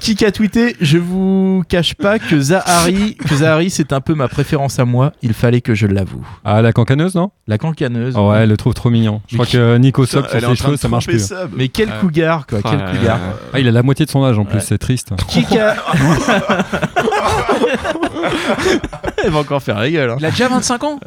Qui 0.00 0.24
a 0.24 0.30
tweeté 0.32 0.76
Je 0.80 0.96
vous 0.96 1.62
cache 1.68 1.94
pas 1.94 2.18
que 2.18 2.40
Zahari, 2.40 3.16
que 3.16 3.34
Zahari 3.36 3.68
c'est 3.70 3.92
un 3.92 4.00
peu 4.00 4.14
ma 4.14 4.28
préférence 4.28 4.78
à 4.78 4.84
moi. 4.84 5.12
Il 5.22 5.34
fallait 5.34 5.60
que 5.60 5.74
je 5.74 5.86
l'avoue. 5.86 6.26
Ah, 6.44 6.62
la 6.62 6.72
cancaneuse, 6.72 7.14
non? 7.14 7.30
La 7.46 7.58
cancaneuse. 7.58 8.14
Oh, 8.16 8.30
Ouais, 8.30 8.38
elle 8.44 8.48
le 8.48 8.56
trouve 8.56 8.74
trop 8.74 8.90
mignon. 8.90 9.20
Je 9.28 9.36
Mais 9.36 9.44
crois 9.44 9.52
que 9.52 9.76
Nico 9.76 10.06
Sop 10.06 10.26
sur 10.28 10.36
en 10.36 10.40
ses 10.40 10.40
train 10.46 10.54
cheveux, 10.54 10.76
de 10.76 10.80
ça 10.80 10.88
marche 10.88 11.06
plus. 11.06 11.32
Mais 11.56 11.68
quel 11.68 11.90
cougar 11.98 12.46
quoi, 12.46 12.60
quel 12.62 12.80
Ah, 12.82 12.90
cougar. 12.96 13.18
Ah, 13.52 13.58
il 13.60 13.68
a 13.68 13.72
la 13.72 13.82
moitié 13.82 14.06
de 14.06 14.10
son 14.10 14.24
âge 14.24 14.38
en 14.38 14.44
plus, 14.44 14.58
Ouais. 14.58 14.64
c'est 14.66 14.78
triste. 14.78 15.10
Qui 15.28 15.44
a... 15.58 15.76
Elle 19.24 19.30
va 19.30 19.38
encore 19.40 19.62
faire 19.62 19.78
la 19.78 19.90
gueule. 19.90 20.10
hein. 20.10 20.16
Il 20.20 20.24
a 20.24 20.30
déjà 20.30 20.48
25 20.48 20.84
ans. 20.84 21.00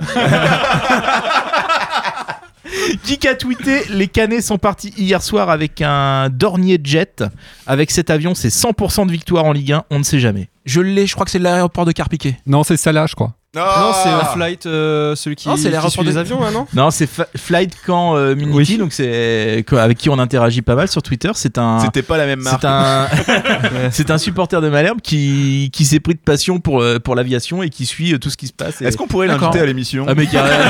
Qui 3.04 3.28
a 3.28 3.36
tweeté 3.36 3.84
Les 3.90 4.08
Canets 4.08 4.42
sont 4.42 4.58
partis 4.58 4.94
hier 4.98 5.22
soir 5.22 5.50
avec 5.50 5.82
un 5.82 6.30
Dornier 6.30 6.80
Jet. 6.84 7.24
Avec 7.68 7.92
cet 7.92 8.10
avion, 8.10 8.36
c'est 8.36 8.50
100% 8.50 9.08
de 9.08 9.12
victoire 9.12 9.46
en 9.46 9.52
Ligue 9.52 9.74
1. 9.74 9.86
On 9.90 10.00
ne 10.00 10.04
sait 10.04 10.20
jamais. 10.20 10.50
Je 10.66 10.82
l'ai, 10.82 11.08
je 11.08 11.14
crois 11.14 11.26
que 11.26 11.32
c'est 11.32 11.40
l'aéroport 11.40 11.86
de 11.86 11.92
Carpiquet. 11.92 12.38
Non, 12.46 12.64
c'est 12.64 12.78
Salah, 12.78 13.06
je 13.08 13.16
crois. 13.16 13.36
Non, 13.56 13.94
c'est 14.02 14.10
un 14.10 14.26
flight, 14.26 14.66
euh, 14.66 15.16
celui 15.16 15.36
qui, 15.36 15.48
Non, 15.48 15.56
c'est 15.58 15.70
les 15.70 16.18
avions, 16.18 16.42
là, 16.42 16.50
non 16.50 16.66
Non, 16.74 16.90
c'est 16.90 17.08
Flight 17.38 17.76
Camp 17.86 18.16
euh, 18.16 18.34
Minity, 18.36 18.74
Oui. 18.74 18.78
donc 18.80 18.94
c'est 18.94 19.64
avec 19.74 19.98
qui 20.00 20.10
on 20.10 20.18
interagit 20.18 20.64
pas 20.64 20.74
mal 20.74 20.88
sur 20.88 21.04
Twitter. 21.04 21.30
C'est 21.36 21.60
un. 21.60 21.80
C'était 21.80 22.02
pas 22.02 22.18
la 22.18 22.26
même 22.26 22.42
marque. 22.42 22.62
C'est 22.62 22.68
un, 22.68 23.08
c'est 23.92 24.10
un 24.10 24.18
supporter 24.18 24.60
de 24.60 24.70
Malherbe 24.70 25.02
qui, 25.02 25.70
qui 25.72 25.86
s'est 25.86 26.00
pris 26.00 26.16
de 26.16 26.20
passion 26.20 26.60
pour, 26.60 26.82
euh, 26.82 26.98
pour 27.00 27.14
l'aviation 27.14 27.62
et 27.62 27.70
qui 27.70 27.86
suit 27.86 28.14
euh, 28.14 28.18
tout 28.18 28.32
ce 28.32 28.38
qui 28.38 28.48
se 28.48 28.54
passe. 28.54 28.82
Et- 28.82 28.86
Est-ce 28.86 28.98
qu'on 28.98 29.08
pourrait 29.08 29.28
l'inviter 29.28 29.60
à 29.60 29.66
l'émission? 29.68 30.06
Ah 30.08 30.16
mais 30.16 30.26
carrément. 30.26 30.64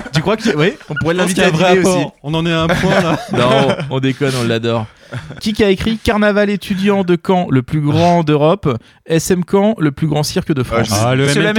tu 0.14 0.22
crois 0.22 0.38
que 0.38 0.56
oui, 0.56 0.72
on 0.88 0.94
pourrait 0.94 1.14
l'inviter 1.14 1.42
à 1.42 1.50
dîner 1.50 1.80
aussi. 1.80 2.06
On 2.22 2.32
en 2.32 2.46
est 2.46 2.52
à 2.52 2.62
un 2.62 2.68
point 2.68 3.00
là. 3.02 3.18
Non, 3.32 3.68
on 3.90 4.00
déconne, 4.00 4.32
on 4.42 4.46
l'adore. 4.46 4.86
Qui 5.40 5.62
a 5.64 5.70
écrit 5.70 5.98
Carnaval 5.98 6.50
étudiant 6.50 7.04
de 7.04 7.16
Caen, 7.24 7.46
le 7.50 7.62
plus 7.62 7.80
grand 7.80 8.22
d'Europe, 8.22 8.68
SM 9.06 9.42
Caen, 9.50 9.74
le 9.78 9.92
plus 9.92 10.06
grand 10.06 10.22
cirque 10.22 10.52
de 10.52 10.62
France. 10.62 10.90
Ah, 10.92 11.14
le 11.14 11.28
C'est 11.28 11.40
le. 11.40 11.52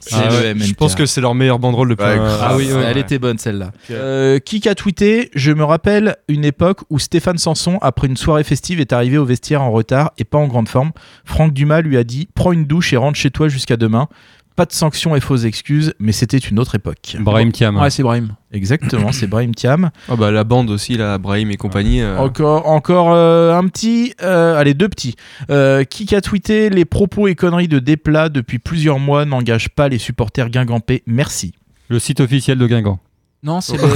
C'est 0.00 0.14
Ah 0.14 0.28
le 0.30 0.36
ouais, 0.36 0.54
MNK. 0.54 0.62
Je 0.62 0.74
pense 0.74 0.94
que 0.94 1.06
c'est 1.06 1.20
leur 1.20 1.34
meilleure 1.34 1.58
banderole 1.58 1.88
depuis. 1.88 2.04
Ouais, 2.04 2.18
un-. 2.18 2.38
Ah 2.40 2.56
oui, 2.56 2.72
ouais, 2.72 2.82
elle 2.84 2.94
ouais. 2.96 3.00
était 3.00 3.18
bonne 3.18 3.38
celle-là. 3.38 3.72
Euh, 3.90 4.38
qui 4.38 4.68
a 4.68 4.74
tweeté 4.74 5.30
Je 5.34 5.52
me 5.52 5.64
rappelle 5.64 6.16
une 6.28 6.44
époque 6.44 6.80
où 6.90 6.98
Stéphane 6.98 7.38
Sanson, 7.38 7.78
après 7.82 8.06
une 8.06 8.16
soirée 8.16 8.44
festive, 8.44 8.80
est 8.80 8.92
arrivé 8.92 9.18
au 9.18 9.24
vestiaire 9.24 9.62
en 9.62 9.70
retard 9.70 10.12
et 10.18 10.24
pas 10.24 10.38
en 10.38 10.46
grande 10.46 10.68
forme. 10.68 10.92
Franck 11.24 11.52
Dumas 11.52 11.80
lui 11.80 11.96
a 11.96 12.04
dit 12.04 12.28
Prends 12.34 12.52
une 12.52 12.66
douche 12.66 12.92
et 12.92 12.96
rentre 12.96 13.18
chez 13.18 13.30
toi 13.30 13.48
jusqu'à 13.48 13.76
demain. 13.76 14.08
Pas 14.54 14.66
de 14.66 14.72
sanctions 14.72 15.16
et 15.16 15.20
fausses 15.20 15.44
excuses, 15.44 15.94
mais 15.98 16.12
c'était 16.12 16.36
une 16.38 16.58
autre 16.58 16.74
époque. 16.74 17.16
Brahim 17.20 17.52
Thiam. 17.52 17.76
Ouais, 17.78 17.88
c'est 17.90 18.02
Brahim. 18.02 18.34
Exactement, 18.52 19.10
c'est 19.12 19.26
Brahim 19.26 19.54
Thiam. 19.54 19.90
Ah 20.08 20.16
bah 20.16 20.30
la 20.30 20.44
bande 20.44 20.68
aussi, 20.70 20.96
là, 20.96 21.16
Brahim 21.18 21.50
et 21.50 21.56
compagnie. 21.56 22.02
euh, 22.02 22.18
Encore, 22.18 22.68
encore 22.68 23.12
euh, 23.14 23.54
un 23.56 23.66
petit, 23.68 24.14
euh, 24.22 24.58
allez 24.58 24.74
deux 24.74 24.88
petits. 24.90 25.14
Euh, 25.50 25.84
qui 25.84 26.14
a 26.14 26.20
tweeté 26.20 26.68
les 26.68 26.84
propos 26.84 27.28
et 27.28 27.34
conneries 27.34 27.68
de 27.68 27.78
Desplat 27.78 28.28
depuis 28.28 28.58
plusieurs 28.58 28.98
mois 28.98 29.24
n'engagent 29.24 29.70
pas 29.70 29.88
les 29.88 29.98
supporters 29.98 30.50
guingampais. 30.50 31.02
Merci. 31.06 31.52
Le 31.88 31.98
site 31.98 32.20
officiel 32.20 32.58
de 32.58 32.66
Guingamp. 32.66 32.98
Non, 33.42 33.60
c'est 33.60 33.76
Rose 33.80 33.90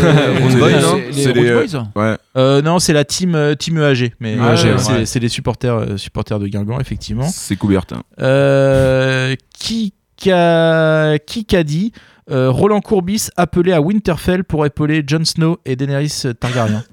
les, 0.54 0.58
Boys, 0.58 0.68
les- 0.70 0.80
non 0.82 0.96
les 0.96 1.12
C'est 1.12 1.32
les, 1.32 1.54
Rose 1.54 1.72
Boys. 1.72 2.02
Ouais. 2.02 2.16
Euh, 2.36 2.62
non, 2.62 2.78
c'est 2.78 2.92
la 2.92 3.04
team 3.04 3.54
team 3.58 3.78
EAG, 3.78 4.12
mais 4.20 4.36
euh, 4.38 4.76
ouais. 4.76 5.06
c'est 5.06 5.20
les 5.20 5.28
supporters 5.28 5.98
supporters 5.98 6.38
de 6.40 6.48
Guingamp 6.48 6.80
effectivement. 6.80 7.28
C'est 7.28 7.54
Coubertin. 7.56 8.02
Euh, 8.20 9.34
qui 9.56 9.92
a 10.30 11.18
qui 11.18 11.56
a 11.56 11.62
dit 11.62 11.92
euh, 12.30 12.50
Roland 12.50 12.80
Courbis 12.80 13.28
appelé 13.36 13.72
à 13.72 13.80
Winterfell 13.80 14.44
pour 14.44 14.66
épauler 14.66 15.04
Jon 15.06 15.24
Snow 15.24 15.58
et 15.64 15.76
Daenerys 15.76 16.22
Targaryen. 16.38 16.84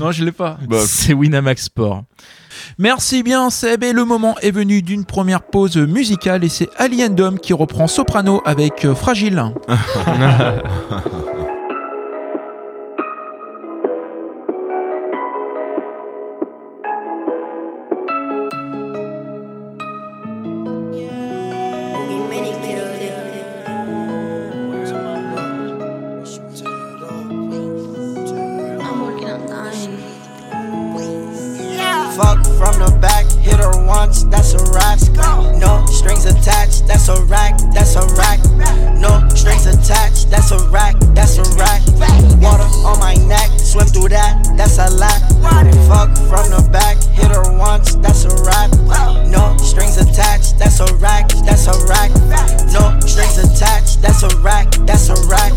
Non, 0.00 0.10
je 0.10 0.24
l'ai 0.24 0.32
pas. 0.32 0.58
Bah, 0.66 0.78
c'est 0.86 1.12
Winamax 1.12 1.64
Sport. 1.64 2.04
Merci 2.78 3.22
bien 3.22 3.50
Seb 3.50 3.82
et 3.84 3.92
le 3.92 4.04
moment 4.04 4.36
est 4.38 4.50
venu 4.50 4.82
d'une 4.82 5.04
première 5.04 5.42
pause 5.42 5.76
musicale 5.76 6.42
et 6.44 6.48
c'est 6.48 6.68
Alien 6.78 7.14
Dome 7.14 7.38
qui 7.38 7.52
reprend 7.52 7.86
Soprano 7.86 8.40
avec 8.44 8.84
euh, 8.84 8.94
Fragile. 8.94 9.42
that's 37.06 37.20
a 37.20 37.24
rack, 37.24 37.58
that's 37.74 37.96
a 37.96 38.06
rack. 38.16 38.40
No 38.96 39.28
strings 39.28 39.66
attached, 39.66 40.30
that's 40.30 40.52
a 40.52 40.68
rack, 40.70 40.94
that's 41.12 41.36
a 41.36 41.42
rack. 41.58 41.82
Water 42.40 42.64
on 42.86 42.98
my 42.98 43.14
neck, 43.28 43.50
swim 43.74 43.86
through 43.86 44.08
that, 44.08 44.38
that's 44.56 44.78
a 44.78 44.88
lack. 44.94 45.20
Fuck 45.90 46.14
from 46.30 46.46
the 46.54 46.62
back, 46.70 46.96
hit 47.10 47.26
her 47.26 47.58
once, 47.58 47.96
that's 47.96 48.24
a 48.24 48.30
rack. 48.46 48.70
No 49.26 49.56
strings 49.58 49.98
attached, 49.98 50.58
that's 50.58 50.78
a 50.78 50.86
rack, 51.02 51.28
that's 51.44 51.66
a 51.66 51.74
rack. 51.90 52.10
No 52.70 52.94
strings 53.00 53.36
attached, 53.36 54.00
that's 54.00 54.22
a 54.22 54.30
rack, 54.38 54.70
that's 54.86 55.10
a 55.10 55.18
rack. 55.26 55.52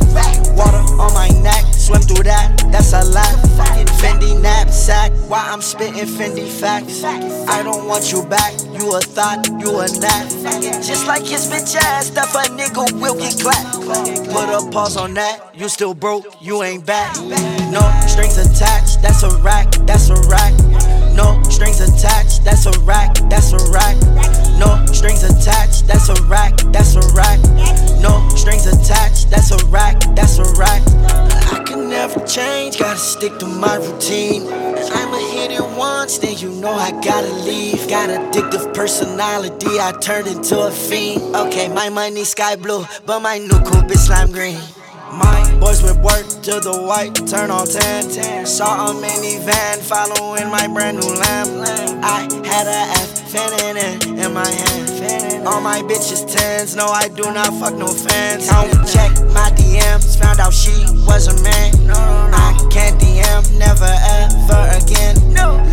Water 0.57 0.81
on 0.97 1.13
my 1.13 1.29
neck, 1.45 1.63
swim 1.73 2.01
through 2.01 2.23
that, 2.23 2.57
that's 2.71 2.93
a 2.93 3.03
lack. 3.13 3.35
Fendi 4.01 4.39
knapsack, 4.41 5.11
why 5.29 5.47
I'm 5.47 5.61
spitting 5.61 6.05
Fendi 6.05 6.47
facts. 6.49 7.03
I 7.03 7.61
don't 7.61 7.87
want 7.87 8.11
you 8.11 8.23
back, 8.23 8.53
you 8.73 8.95
a 8.95 8.99
thought, 8.99 9.47
you 9.61 9.77
a 9.79 9.87
nap. 10.01 10.25
Just 10.81 11.05
like 11.07 11.23
his 11.23 11.47
bitch 11.47 11.75
ass, 11.75 12.09
that 12.11 12.33
a 12.33 12.49
nigga 12.49 12.91
will 12.99 13.15
get 13.15 13.39
clapped. 13.39 13.77
Put 14.33 14.49
a 14.49 14.69
pause 14.71 14.97
on 14.97 15.13
that, 15.13 15.55
you 15.55 15.69
still 15.69 15.93
broke, 15.93 16.25
you 16.41 16.63
ain't 16.63 16.85
back. 16.85 17.15
No 17.71 17.81
strings 18.07 18.37
attached, 18.37 19.01
that's 19.01 19.23
a 19.23 19.29
rack, 19.39 19.71
that's 19.85 20.09
a 20.09 20.15
rack. 20.29 20.53
No 21.13 21.41
strings 21.49 21.81
attached, 21.81 22.43
that's 22.43 22.65
a 22.65 22.79
rack, 22.81 23.15
that's 23.29 23.53
a 23.53 23.71
rack. 23.71 23.97
No 24.57 24.85
strings 24.91 25.23
attached, 25.23 25.87
that's 25.87 26.09
a 26.09 26.15
rack, 26.23 26.55
that's 26.71 26.95
a 26.95 27.01
rack. 27.13 27.39
No 28.01 28.27
strings 28.35 28.65
attached, 28.65 29.29
that's 29.29 29.51
a 29.51 29.65
rack, 29.67 29.99
that's 30.15 30.39
a 30.39 30.45
rack. 30.57 30.81
I 31.53 31.63
can 31.65 31.89
never 31.89 32.19
change, 32.25 32.79
gotta 32.79 32.99
stick 32.99 33.37
to 33.39 33.45
my 33.45 33.75
routine. 33.75 34.43
I'ma 34.47 35.17
hit 35.31 35.51
it 35.51 35.77
once, 35.77 36.17
then 36.17 36.37
you 36.37 36.49
know 36.49 36.71
I 36.71 36.91
gotta 37.01 37.33
leave. 37.43 37.87
Got 37.89 38.09
addictive 38.09 38.73
personality, 38.73 39.79
I 39.79 39.91
turned 39.99 40.27
into 40.27 40.59
a 40.59 40.71
fiend. 40.71 41.35
Okay, 41.35 41.67
my 41.67 41.89
money 41.89 42.23
sky 42.23 42.55
blue, 42.55 42.85
but 43.05 43.19
my 43.19 43.37
new 43.37 43.59
coupe 43.59 43.91
is 43.91 44.05
slime 44.05 44.31
green. 44.31 44.59
My 45.11 45.57
boys 45.59 45.81
with 45.81 45.97
work 45.97 46.25
to 46.43 46.59
the 46.59 46.83
white, 46.87 47.15
turn 47.27 47.51
on 47.51 47.67
10. 47.67 48.45
Saw 48.45 48.91
a 48.91 48.93
minivan 48.93 49.77
following 49.79 50.49
my 50.49 50.67
brand 50.67 50.99
new 50.99 51.13
lamp. 51.13 51.49
I 52.03 52.21
had 52.45 52.67
a 52.67 52.91
F 53.01 53.31
feminine 53.31 54.19
in 54.19 54.33
my 54.33 54.47
hand. 54.47 55.47
All 55.47 55.61
my 55.61 55.81
bitches 55.81 56.25
tens, 56.31 56.75
no, 56.75 56.87
I 56.87 57.07
do 57.07 57.23
not 57.31 57.53
fuck 57.59 57.73
no 57.75 57.87
fans. 57.87 58.49
Would 58.51 58.87
check 58.87 59.11
my 59.33 59.46
DMs, 59.67 60.15
found 60.17 60.39
out 60.39 60.53
she 60.53 60.71
was 61.03 61.27
a 61.27 61.35
man. 61.43 61.75
I 61.91 62.55
can't 62.71 62.95
DM, 62.99 63.43
never 63.59 63.91
ever 64.15 64.61
again. 64.79 65.19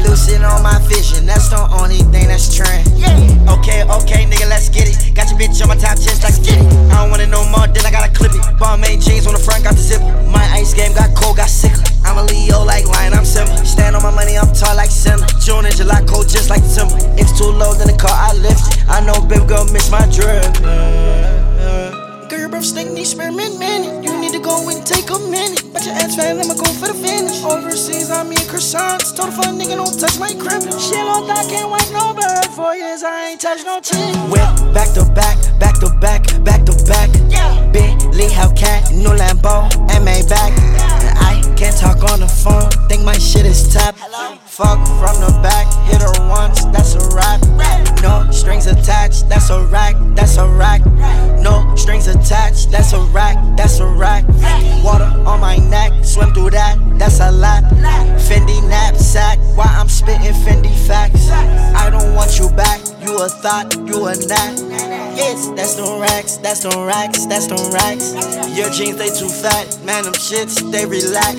Lucid 0.02 0.42
on 0.42 0.62
my 0.62 0.78
vision, 0.90 1.26
that's 1.26 1.48
the 1.48 1.62
only 1.78 2.02
thing 2.10 2.26
that's 2.26 2.50
trend. 2.54 2.82
Okay, 3.48 3.86
okay, 3.86 4.26
nigga, 4.26 4.50
let's 4.50 4.68
get 4.68 4.90
it. 4.90 5.14
Got 5.14 5.30
your 5.30 5.38
bitch 5.38 5.62
on 5.62 5.68
my 5.68 5.76
top 5.76 5.96
chest 5.96 6.24
like 6.26 6.34
a 6.34 6.42
kitty. 6.42 6.66
I 6.90 7.02
don't 7.02 7.10
want 7.10 7.22
it 7.22 7.30
no 7.30 7.46
more, 7.48 7.66
then 7.70 7.86
I 7.86 7.90
gotta 7.90 8.10
clip 8.12 8.34
it. 8.34 8.42
Ball 8.58 8.76
made 8.78 9.00
jeans 9.00 9.26
on 9.26 9.34
the 9.34 9.38
front, 9.38 9.62
got 9.62 9.74
the 9.74 9.82
zipper. 9.82 10.10
My 10.26 10.42
ice 10.50 10.74
game 10.74 10.92
got 10.92 11.14
cold, 11.14 11.36
got 11.36 11.48
sicker. 11.48 11.78
I'm 12.04 12.18
a 12.18 12.24
Leo 12.24 12.64
like 12.64 12.86
lion, 12.86 13.14
I'm 13.14 13.24
simple. 13.24 13.56
Stand 13.64 13.94
on 13.96 14.02
my 14.02 14.10
money, 14.10 14.36
I'm 14.36 14.52
tall 14.52 14.74
like 14.76 14.90
Senna. 14.90 15.26
June 15.38 15.64
and 15.64 15.74
July, 15.74 16.02
cold 16.06 16.28
just 16.28 16.50
like 16.50 16.66
timber. 16.66 16.98
It's 17.14 17.30
too 17.38 17.46
low, 17.46 17.74
then 17.74 17.86
the 17.86 17.96
car 17.96 18.10
I 18.12 18.34
lift. 18.34 18.74
it. 18.74 18.84
I 18.88 19.00
know 19.06 19.22
baby 19.22 19.46
girl 19.46 19.64
miss 19.70 19.90
my 19.90 20.02
drip. 20.10 20.42
Girl, 20.58 21.94
your 21.94 22.03
breath 22.54 22.66
stink, 22.66 22.92
need 22.92 23.04
spearmint 23.04 23.58
minute. 23.58 24.04
You 24.04 24.16
need 24.20 24.32
to 24.32 24.38
go 24.38 24.68
and 24.68 24.86
take 24.86 25.10
a 25.10 25.18
minute. 25.18 25.64
But 25.72 25.84
your 25.84 25.94
ass 25.94 26.14
fat, 26.14 26.38
I'ma 26.38 26.54
go 26.54 26.70
for 26.78 26.86
the 26.86 26.94
finish. 26.94 27.42
Overseas, 27.42 28.10
I'm 28.12 28.30
in 28.30 28.38
racks. 28.46 29.10
Told 29.10 29.30
a 29.30 29.32
fuck 29.32 29.54
nigga 29.58 29.74
don't 29.74 29.98
touch 29.98 30.16
my 30.20 30.30
crib. 30.38 30.62
Shit 30.78 31.02
on 31.14 31.26
that 31.26 31.50
can't 31.50 31.68
wipe 31.68 31.90
no 31.90 32.14
bird. 32.14 32.46
Four 32.54 32.76
years 32.76 33.02
I 33.02 33.30
ain't 33.30 33.40
touched 33.40 33.66
no 33.66 33.80
chick. 33.80 33.98
Whip 34.30 34.46
back 34.72 34.94
to 34.94 35.02
back, 35.18 35.36
back 35.58 35.74
to 35.82 35.90
back, 35.98 36.22
back 36.44 36.64
to 36.66 36.74
back. 36.86 37.10
Yeah. 37.28 37.50
Bentley 37.72 38.30
Hellcat, 38.30 38.92
new 38.94 39.10
Lambo, 39.10 39.66
and 39.90 40.06
Maybach. 40.06 40.54
I 40.78 40.93
can't 41.56 41.76
talk 41.76 42.02
on 42.12 42.20
the 42.20 42.28
phone, 42.28 42.70
think 42.88 43.04
my 43.04 43.18
shit 43.18 43.46
is 43.46 43.72
tapped. 43.72 43.98
Fuck 44.46 44.78
from 45.00 45.16
the 45.20 45.32
back, 45.42 45.66
hit 45.88 46.00
her 46.00 46.28
once, 46.28 46.64
that's 46.66 46.94
a 46.94 47.02
wrap. 47.14 47.40
No 48.02 48.30
strings 48.30 48.66
attached, 48.66 49.28
that's 49.28 49.50
a 49.50 49.64
rack, 49.66 49.96
that's 50.14 50.36
a 50.36 50.46
rack. 50.46 50.84
No 51.40 51.74
strings 51.76 52.06
attached, 52.06 52.70
that's 52.70 52.92
a 52.92 53.00
rack, 53.12 53.36
that's 53.56 53.80
a 53.80 53.86
rack. 53.86 54.24
Water 54.84 55.10
on 55.26 55.40
my 55.40 55.56
neck, 55.56 55.92
swim 56.04 56.32
through 56.34 56.50
that, 56.50 56.78
that's 56.98 57.20
a 57.20 57.30
lap. 57.30 57.64
Fendi 58.28 58.60
knapsack, 58.68 59.38
why 59.56 59.66
I'm 59.66 59.88
spitting 59.88 60.32
Fendi 60.44 60.74
facts. 60.86 61.28
I 61.30 61.90
don't 61.90 62.14
want 62.14 62.38
you 62.38 62.48
back, 62.50 62.80
you 63.00 63.18
a 63.18 63.28
thought, 63.28 63.74
you 63.88 64.06
a 64.06 64.14
nat. 64.14 64.60
Yes, 65.16 65.48
that's 65.54 65.76
no 65.78 66.00
racks, 66.00 66.38
that's 66.38 66.64
no 66.64 66.84
racks, 66.84 67.24
that's 67.26 67.46
no 67.46 67.56
racks. 67.70 68.14
Your 68.56 68.68
jeans, 68.70 68.98
they 68.98 69.08
too 69.08 69.28
fat, 69.28 69.78
man, 69.84 70.04
them 70.04 70.12
shits, 70.14 70.58
they 70.72 70.84
relax. 70.86 71.33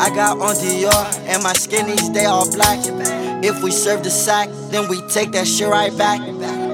I 0.00 0.10
got 0.14 0.38
on 0.40 0.54
Dior, 0.56 1.18
and 1.26 1.42
my 1.42 1.52
skinnies, 1.52 2.12
they 2.12 2.26
all 2.26 2.50
black. 2.50 2.78
If 3.44 3.62
we 3.62 3.70
serve 3.70 4.04
the 4.04 4.10
sack, 4.10 4.48
then 4.70 4.88
we 4.88 5.00
take 5.08 5.32
that 5.32 5.46
shit 5.46 5.68
right 5.68 5.96
back. 5.96 6.20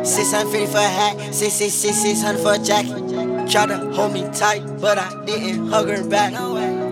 650 0.05 0.67
for 0.73 0.79
a 0.79 0.83
hat, 0.83 1.35
666, 1.35 1.97
600 1.97 2.43
for 2.43 2.55
a 2.55 2.59
jacket. 2.59 3.51
Try 3.51 3.67
to 3.67 3.91
hold 3.93 4.13
me 4.13 4.29
tight, 4.33 4.63
but 4.81 4.99
I 4.99 5.25
didn't 5.25 5.69
hug 5.69 5.89
her 5.89 6.07
back. 6.09 6.35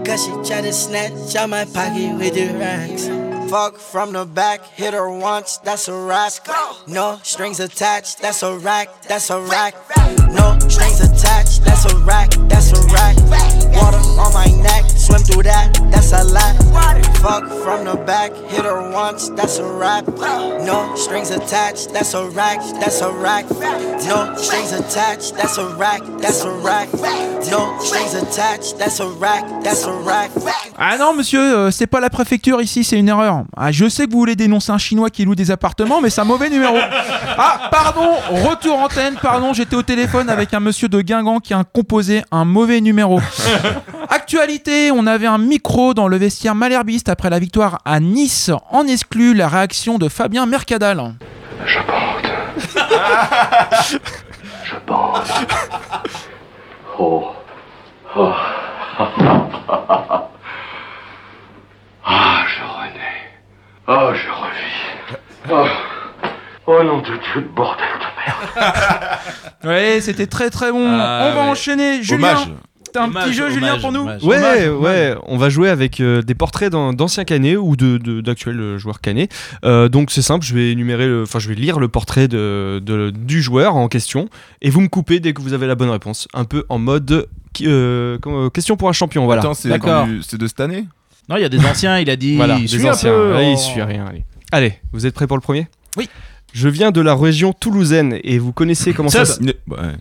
Cause 0.07 0.25
she 0.25 0.31
tried 0.49 0.63
to 0.63 0.73
snatch 0.73 1.35
out 1.37 1.51
my 1.51 1.65
pocket 1.65 2.17
with 2.17 2.35
the 2.35 2.47
racks. 2.59 3.09
Fuck 3.51 3.77
from 3.77 4.13
the 4.13 4.25
back, 4.25 4.65
hit 4.67 4.93
her 4.95 5.11
once, 5.11 5.59
that's 5.59 5.89
a 5.89 5.95
rack. 5.95 6.33
No 6.87 7.19
strings 7.23 7.61
attached, 7.61 8.21
that's 8.21 8.43
a 8.43 8.57
rack, 8.59 9.03
that's 9.03 9.31
a 9.31 9.41
rack. 9.41 9.75
No 10.31 10.59
strings 10.69 11.01
attached, 11.01 11.65
that's 11.65 11.85
a 11.93 11.97
rack, 11.99 12.31
that's 12.49 12.73
a 12.73 12.83
rack. 12.93 13.17
Water 13.75 13.99
on 14.19 14.33
my 14.33 14.47
neck, 14.63 14.85
swim 15.07 15.23
through 15.23 15.45
that, 15.45 15.73
that's 15.91 16.13
a. 16.13 16.27
Fuck 17.27 17.49
from 17.65 17.85
the 17.85 17.97
back, 18.07 18.33
hit 18.51 18.65
her 18.65 18.93
once, 18.93 19.31
that's 19.31 19.59
a 19.59 19.65
rap. 19.65 20.07
No 20.65 20.95
strings 20.95 21.33
attached, 21.33 21.93
that's 21.93 22.15
a 22.15 22.25
rack, 22.29 22.61
that's 22.79 23.01
a 23.01 23.11
rack. 23.11 23.51
No 24.07 24.33
strings 24.37 24.73
attached, 24.73 25.35
that's 25.35 25.59
a 25.59 25.67
rack, 25.77 26.03
that's 26.21 26.45
a 26.45 26.51
rack. 26.51 26.89
No 27.51 27.77
strings 27.81 28.15
attached, 28.15 28.79
that's 28.79 29.01
a 29.01 29.09
rack, 29.09 29.45
that's 29.65 29.85
a 29.87 29.93
rack. 29.93 30.31
Ah 30.79 30.97
non, 30.99 31.15
monsieur, 31.15 31.41
euh, 31.41 31.71
c'est 31.73 31.89
pas 31.89 32.01
la 32.01 32.11
préfecture 32.11 32.61
ici, 32.61 32.85
c'est 32.85 32.99
une 32.99 33.09
erreur. 33.09 33.43
Ah, 33.57 33.73
je 33.73 33.89
sais 33.89 34.07
que 34.07 34.13
vous 34.13 34.19
voulez 34.19 34.37
dénoncer 34.37 34.71
un 34.71 34.79
chinois 34.79 35.11
qui 35.11 35.25
loue 35.25 35.35
des 35.35 35.51
appartements, 35.51 36.01
mais 36.01 36.11
c'est 36.11 36.21
un 36.21 36.25
mauvais 36.25 36.51
numéro. 36.51 36.77
Ah, 37.39 37.69
pardon, 37.71 38.15
retour 38.49 38.79
antenne, 38.79 39.17
pardon, 39.21 39.53
j'étais 39.53 39.77
au 39.77 39.83
téléphone 39.83 40.31
avec 40.31 40.55
un 40.55 40.61
monsieur 40.61 40.89
de 40.89 41.03
Guingamp 41.03 41.39
qui 41.39 41.53
a 41.53 41.65
composé 41.65 42.23
un 42.31 42.47
mauvais 42.47 42.81
numéro. 42.81 43.21
Actualité, 44.09 44.91
on 44.93 45.07
avait 45.07 45.27
un 45.27 45.39
micro 45.39 45.95
dans 45.95 46.09
le 46.09 46.17
vestiaire 46.17 46.55
malherbiste 46.55 47.09
après 47.09 47.31
la 47.31 47.39
victoire 47.39 47.81
à 47.85 48.01
Nice, 48.01 48.51
en 48.71 48.87
exclut 48.87 49.35
la 49.35 49.49
réaction 49.49 49.99
de 49.99 50.09
Fabien 50.09 50.47
Mercadal. 50.47 51.15
Je 51.65 51.79
bande. 51.87 52.31
Je 54.65 54.75
bande. 54.87 55.23
Oh. 56.99 57.27
Oh. 58.17 58.33
Ah, 62.05 62.45
je 62.49 62.63
renais. 62.63 63.27
Oh, 63.89 64.11
je 64.15 64.29
revis. 64.31 65.19
Oh. 65.51 65.67
Oh 66.67 66.83
nom 66.83 66.99
de 66.99 67.05
Dieu, 67.05 67.43
de 67.43 67.49
bordel 67.49 67.85
de 68.01 68.61
merde. 68.61 69.19
Ouais, 69.65 70.01
c'était 70.01 70.27
très 70.27 70.51
très 70.51 70.73
bon. 70.73 70.89
Ah, 71.01 71.29
on 71.31 71.35
va 71.35 71.43
ouais. 71.43 71.49
enchaîner. 71.49 72.03
Julien, 72.03 72.31
Hommage. 72.31 72.49
T'as 72.97 73.05
un 73.05 73.11
petit 73.11 73.33
jeu, 73.33 73.51
Julien, 73.51 73.79
pour 73.79 73.93
nous 73.93 74.05
Ouais, 74.05 74.19
Hommage, 74.23 74.69
hommage. 74.69 74.81
ouais, 74.83 75.15
on 75.27 75.37
va 75.37 75.49
jouer 75.49 75.69
avec 75.69 76.01
euh, 76.01 76.23
des 76.23 76.35
portraits 76.35 76.71
d'an- 76.73 76.93
d'anciens 76.93 77.25
canets 77.25 77.57
ou 77.57 77.77
de- 77.77 77.99
de- 77.99 78.21
d'actuels 78.21 78.59
euh, 78.61 78.79
joueurs 78.79 79.01
canets. 79.01 79.29
Euh, 79.65 79.89
donc 79.89 80.11
c'est 80.11 80.23
simple, 80.23 80.45
je 80.45 80.55
vais 80.55 80.71
énumérer, 80.73 81.07
le- 81.07 81.23
enfin 81.23 81.39
je 81.39 81.49
vais 81.49 81.55
lire 81.55 81.79
le 81.79 81.89
portrait 81.89 82.29
de, 82.29 82.81
de- 82.85 83.11
du 83.11 83.43
joueur 83.43 83.77
en 83.77 83.89
question 83.89 84.29
et 84.63 84.71
vous 84.71 84.81
me 84.81 84.89
coupez 84.89 85.21
dès 85.21 85.33
que 85.33 85.41
vous 85.43 85.53
avez 85.53 85.67
la 85.67 85.75
bonne 85.75 85.91
réponse. 85.91 86.29
Un 86.35 86.45
peu 86.45 86.65
en 86.69 86.79
mode 86.79 87.27
euh, 87.63 88.19
question 88.53 88.77
pour 88.77 88.89
un 88.89 88.93
champion, 88.93 89.25
voilà. 89.25 89.41
Attends, 89.43 89.55
c'est 89.55 89.79
quand 89.79 90.07
du- 90.07 90.23
c'est 90.23 90.39
de 90.39 90.47
cette 90.47 90.61
année? 90.61 90.87
Non, 91.29 91.37
il 91.37 91.43
y 91.43 91.45
a 91.45 91.49
des 91.49 91.65
anciens, 91.65 91.99
il 91.99 92.09
a 92.11 92.17
dit. 92.17 92.37
Voilà, 92.37 92.57
il 92.57 92.63
des 92.63 92.69
suit 92.69 92.87
un 92.87 92.93
anciens. 92.93 93.11
peu, 93.11 93.35
Allez, 93.35 93.47
oh. 93.49 93.53
il 93.55 93.59
suit 93.59 93.83
rien. 93.83 94.05
Allez. 94.07 94.25
Allez, 94.53 94.75
vous 94.93 95.07
êtes 95.07 95.15
prêts 95.15 95.27
pour 95.27 95.37
le 95.37 95.41
premier? 95.43 95.67
Oui. 95.97 96.09
Je 96.59 96.71
viens 96.71 96.91
de 96.91 97.03
la 97.03 97.15
région 97.15 97.53
toulousaine 97.53 98.19
et 98.25 98.39
vous 98.39 98.51
connaissez 98.51 98.95
comment 98.95 99.11
ça 99.11 99.27
se... 99.27 99.43
Ouais. 99.43 99.53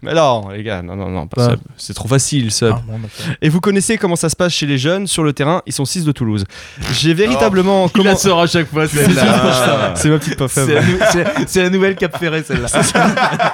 Mais 0.02 0.14
non, 0.14 0.48
les 0.56 0.64
gars, 0.64 0.82
non, 0.82 0.96
non, 0.96 1.10
non, 1.10 1.28
pas 1.28 1.50
Bah. 1.50 1.56
C'est 1.76 1.94
trop 1.94 2.08
facile, 2.08 2.50
Seb. 2.50 2.72
Ah, 2.74 2.82
d'accord. 2.88 3.36
et 3.42 3.50
vous 3.50 3.60
connaissez 3.60 3.98
comment 3.98 4.16
ça 4.16 4.30
se 4.30 4.38
passe 4.38 4.54
chez 4.54 4.66
les 4.66 4.78
jeunes 4.78 5.06
sur 5.06 5.24
le 5.26 5.34
terrain? 5.34 5.62
Ils 5.66 5.74
sont 5.74 5.84
6 5.84 6.06
de 6.06 6.14
Toulouse. 6.14 6.46
J'ai 6.94 7.14
véritablement. 7.14 7.86
Oh, 7.88 7.92
Il 7.98 8.04
la 8.04 8.16
sort 8.16 8.40
à 8.40 8.48
chaque 8.48 8.70
fois, 8.70 8.88
celle-là. 8.88 9.96
C'est 9.98 10.10
ma 10.10 10.18
petite 10.18 10.42
C'est 10.48 10.74
la, 10.76 10.82
nou- 10.82 10.98
c'est- 11.12 11.26
c'est 11.46 11.64
la 11.64 11.70
nouvelle 11.70 11.96
Cap 11.98 12.18
Ferré, 12.18 12.42
celle-là. 12.42 12.68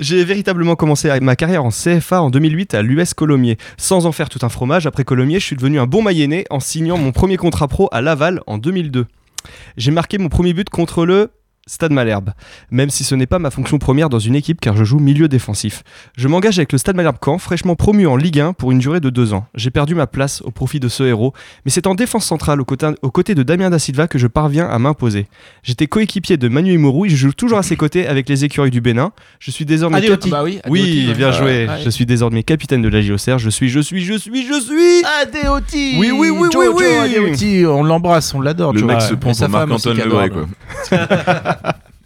J'ai 0.00 0.24
véritablement 0.24 0.76
commencé 0.76 1.10
ma 1.20 1.36
carrière 1.36 1.62
en 1.64 1.68
CFA 1.70 2.22
en 2.22 2.30
2008 2.30 2.72
à 2.74 2.80
l'US 2.80 3.12
Colomiers. 3.12 3.58
Sans 3.76 4.06
en 4.06 4.12
faire 4.12 4.30
tout 4.30 4.38
un 4.42 4.48
fromage, 4.48 4.86
après 4.86 5.04
Colomiers, 5.04 5.40
je 5.40 5.44
suis 5.44 5.56
devenu 5.56 5.78
un 5.78 5.86
bon 5.86 6.00
mayennais 6.02 6.46
en 6.48 6.60
signant 6.60 6.96
mon 6.96 7.12
premier 7.12 7.36
contrat 7.36 7.68
pro 7.68 7.90
à 7.92 8.00
Laval 8.00 8.40
en 8.46 8.56
2002. 8.56 9.04
J'ai 9.76 9.90
marqué 9.90 10.16
mon 10.16 10.28
premier 10.30 10.54
but 10.54 10.70
contre 10.70 11.04
le 11.04 11.30
Stade 11.70 11.92
Malherbe, 11.92 12.30
même 12.72 12.90
si 12.90 13.04
ce 13.04 13.14
n'est 13.14 13.26
pas 13.28 13.38
ma 13.38 13.50
fonction 13.50 13.78
première 13.78 14.08
dans 14.08 14.18
une 14.18 14.34
équipe 14.34 14.60
car 14.60 14.76
je 14.76 14.82
joue 14.82 14.98
milieu 14.98 15.28
défensif. 15.28 15.84
Je 16.16 16.26
m'engage 16.26 16.58
avec 16.58 16.72
le 16.72 16.78
Stade 16.78 16.96
Malherbe 16.96 17.18
Caen, 17.24 17.38
fraîchement 17.38 17.76
promu 17.76 18.08
en 18.08 18.16
Ligue 18.16 18.40
1 18.40 18.54
pour 18.54 18.72
une 18.72 18.80
durée 18.80 18.98
de 18.98 19.08
deux 19.08 19.32
ans. 19.34 19.46
J'ai 19.54 19.70
perdu 19.70 19.94
ma 19.94 20.08
place 20.08 20.42
au 20.42 20.50
profit 20.50 20.80
de 20.80 20.88
ce 20.88 21.04
héros, 21.04 21.32
mais 21.64 21.70
c'est 21.70 21.86
en 21.86 21.94
défense 21.94 22.24
centrale 22.26 22.60
aux 22.60 22.64
côtés, 22.64 22.88
aux 23.02 23.10
côtés 23.12 23.36
de 23.36 23.44
Damien 23.44 23.70
Da 23.70 23.78
Silva 23.78 24.08
que 24.08 24.18
je 24.18 24.26
parviens 24.26 24.66
à 24.68 24.78
m'imposer. 24.80 25.28
J'étais 25.62 25.86
coéquipier 25.86 26.36
de 26.36 26.48
Manu 26.48 26.72
Imourou 26.74 27.06
et 27.06 27.08
je 27.08 27.14
joue 27.16 27.32
toujours 27.32 27.58
à 27.58 27.62
ses 27.62 27.76
côtés 27.76 28.04
avec 28.06 28.28
les 28.28 28.44
écureuils 28.44 28.72
du 28.72 28.80
Bénin. 28.80 29.12
Je 29.38 29.52
suis 29.52 29.64
désormais 29.64 29.98
Adeoti. 29.98 30.28
capi- 30.28 30.30
Bah 30.30 30.42
oui, 30.42 30.58
oui, 30.68 30.80
Adeoti, 30.82 31.08
ouais. 31.08 31.14
bien 31.14 31.30
joué. 31.32 31.68
Ouais. 31.68 31.80
Je 31.84 31.90
suis 31.90 32.04
désormais 32.04 32.42
capitaine 32.42 32.82
de 32.82 32.88
la 32.88 33.00
JOCR. 33.00 33.38
Je 33.38 33.48
suis, 33.48 33.68
je 33.68 33.78
suis, 33.78 34.02
je 34.04 34.14
suis, 34.14 34.44
je 34.44 34.60
suis. 34.60 35.04
Adeoti 35.22 35.94
Oui, 35.98 36.10
oui, 36.12 36.30
oui, 36.30 36.48
oui, 36.52 36.66
oui. 36.74 36.84
Adeoti, 37.14 37.64
on 37.64 37.84
l'embrasse, 37.84 38.34
on 38.34 38.40
l'adore. 38.40 38.72
Le 38.72 38.82
mec 38.82 39.00
se 39.02 39.14
prend 39.14 39.34
sa 39.34 39.46
pour 39.46 39.58
femme 39.58 39.68
Marc-Antoine 39.68 40.00
adore. 40.00 40.28
quoi. 40.30 40.46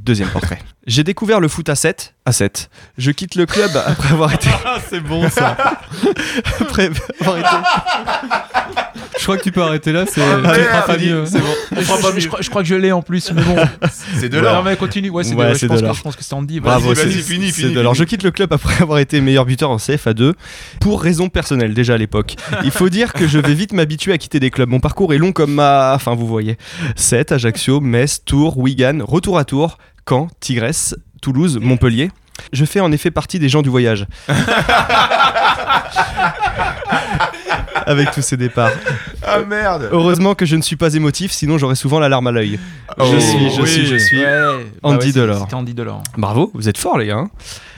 Deuxième 0.00 0.28
portrait. 0.28 0.58
J'ai 0.86 1.04
découvert 1.04 1.38
le 1.40 1.46
foot 1.48 1.68
à 1.68 1.74
7. 1.76 2.14
À 2.24 2.32
7. 2.32 2.68
Je 2.98 3.10
quitte 3.12 3.34
le 3.36 3.46
club 3.46 3.70
après 3.86 4.12
avoir 4.12 4.32
été. 4.34 4.48
c'est 4.90 5.00
bon 5.00 5.28
ça. 5.28 5.56
après 6.60 6.90
avoir 7.20 7.38
été. 7.38 7.48
Je 9.18 9.22
crois 9.24 9.36
que 9.38 9.42
tu 9.42 9.52
peux 9.52 9.62
arrêter 9.62 9.92
là, 9.92 10.04
c'est 10.10 10.20
Ah, 10.20 10.52
tu 10.54 10.60
feras 10.60 10.82
pas 10.82 10.98
mieux. 10.98 11.24
c'est 11.26 11.38
bon. 11.38 11.54
Je, 11.72 11.80
je- 11.80 12.20
je 12.20 12.26
crois, 12.28 12.40
je 12.40 12.50
crois 12.50 12.62
que 12.62 12.68
je 12.68 12.74
l'ai 12.74 12.90
en 12.90 13.02
plus, 13.02 13.30
mais 13.32 13.42
bon. 13.42 13.56
C'est 14.18 14.28
de 14.28 14.36
Ouais, 14.38 14.42
l'or. 14.42 14.54
Non, 14.56 14.62
mais 14.68 14.76
continue. 14.76 15.10
Ouais, 15.10 15.22
c'est 15.22 15.34
Ouais, 15.34 15.52
de 15.52 15.58
de 15.58 15.58
que- 15.68 15.80
l'or. 15.84 15.94
je 15.94 16.02
pense 16.02 16.16
que 16.16 16.24
c'est 16.24 16.34
Andy. 16.34 16.58
Bravo, 16.58 16.88
Vas-y, 16.88 16.96
c'est 16.96 17.04
vas-y, 17.04 17.22
fini, 17.22 17.52
c'est 17.52 17.62
fini, 17.62 17.74
de 17.74 17.80
l'or. 17.80 17.94
fini. 17.94 18.04
Je 18.04 18.08
quitte 18.08 18.22
le 18.24 18.30
club 18.32 18.52
après 18.52 18.82
avoir 18.82 18.98
été 18.98 19.20
meilleur 19.20 19.44
buteur 19.44 19.70
en 19.70 19.76
CFA2 19.76 20.32
pour 20.80 21.00
raison 21.00 21.28
personnelle 21.28 21.74
déjà 21.74 21.94
à 21.94 21.98
l'époque. 21.98 22.34
Il 22.64 22.70
faut 22.72 22.88
dire 22.88 23.12
que 23.12 23.28
je 23.28 23.38
vais 23.38 23.54
vite 23.54 23.72
m'habituer 23.72 24.12
à 24.12 24.18
quitter 24.18 24.40
des 24.40 24.50
clubs. 24.50 24.68
Mon 24.68 24.80
parcours 24.80 25.14
est 25.14 25.18
long 25.18 25.30
comme 25.32 25.52
ma. 25.54 25.92
Enfin, 25.94 26.14
vous 26.16 26.26
voyez. 26.26 26.56
7, 26.96 27.30
Ajaccio, 27.32 27.80
Metz, 27.80 28.22
Tours, 28.24 28.58
Wigan, 28.58 28.98
retour 29.02 29.38
à 29.38 29.44
Tours, 29.44 29.78
Caen, 30.08 30.28
Tigresse, 30.40 30.94
Toulouse, 31.20 31.58
Montpellier. 31.60 32.10
Je 32.52 32.64
fais 32.64 32.80
en 32.80 32.90
effet 32.92 33.10
partie 33.10 33.38
des 33.38 33.48
gens 33.48 33.62
du 33.62 33.68
voyage. 33.68 34.06
Avec 37.86 38.10
tous 38.12 38.22
ces 38.22 38.36
départs. 38.36 38.70
Ah 39.26 39.40
merde 39.40 39.88
Heureusement 39.92 40.34
que 40.34 40.46
je 40.46 40.56
ne 40.56 40.62
suis 40.62 40.76
pas 40.76 40.94
émotif, 40.94 41.32
sinon 41.32 41.58
j'aurais 41.58 41.74
souvent 41.74 41.98
la 41.98 42.08
larme 42.08 42.26
à 42.28 42.32
l'œil. 42.32 42.58
Oh, 42.98 43.04
je 43.12 43.18
suis, 43.18 43.50
je 43.50 43.60
oui. 43.62 43.68
suis, 43.68 43.86
je 43.86 43.96
suis. 43.96 44.18
Ouais, 44.20 44.64
bah 44.82 44.88
Andy 44.90 45.06
ouais, 45.06 45.12
Delors. 45.12 45.40
C'était 45.42 45.54
Andy 45.54 45.74
Delors. 45.74 46.02
Bravo, 46.16 46.50
vous 46.54 46.68
êtes 46.68 46.78
forts 46.78 46.98
les 46.98 47.06
gars. 47.08 47.16
hein. 47.18 47.30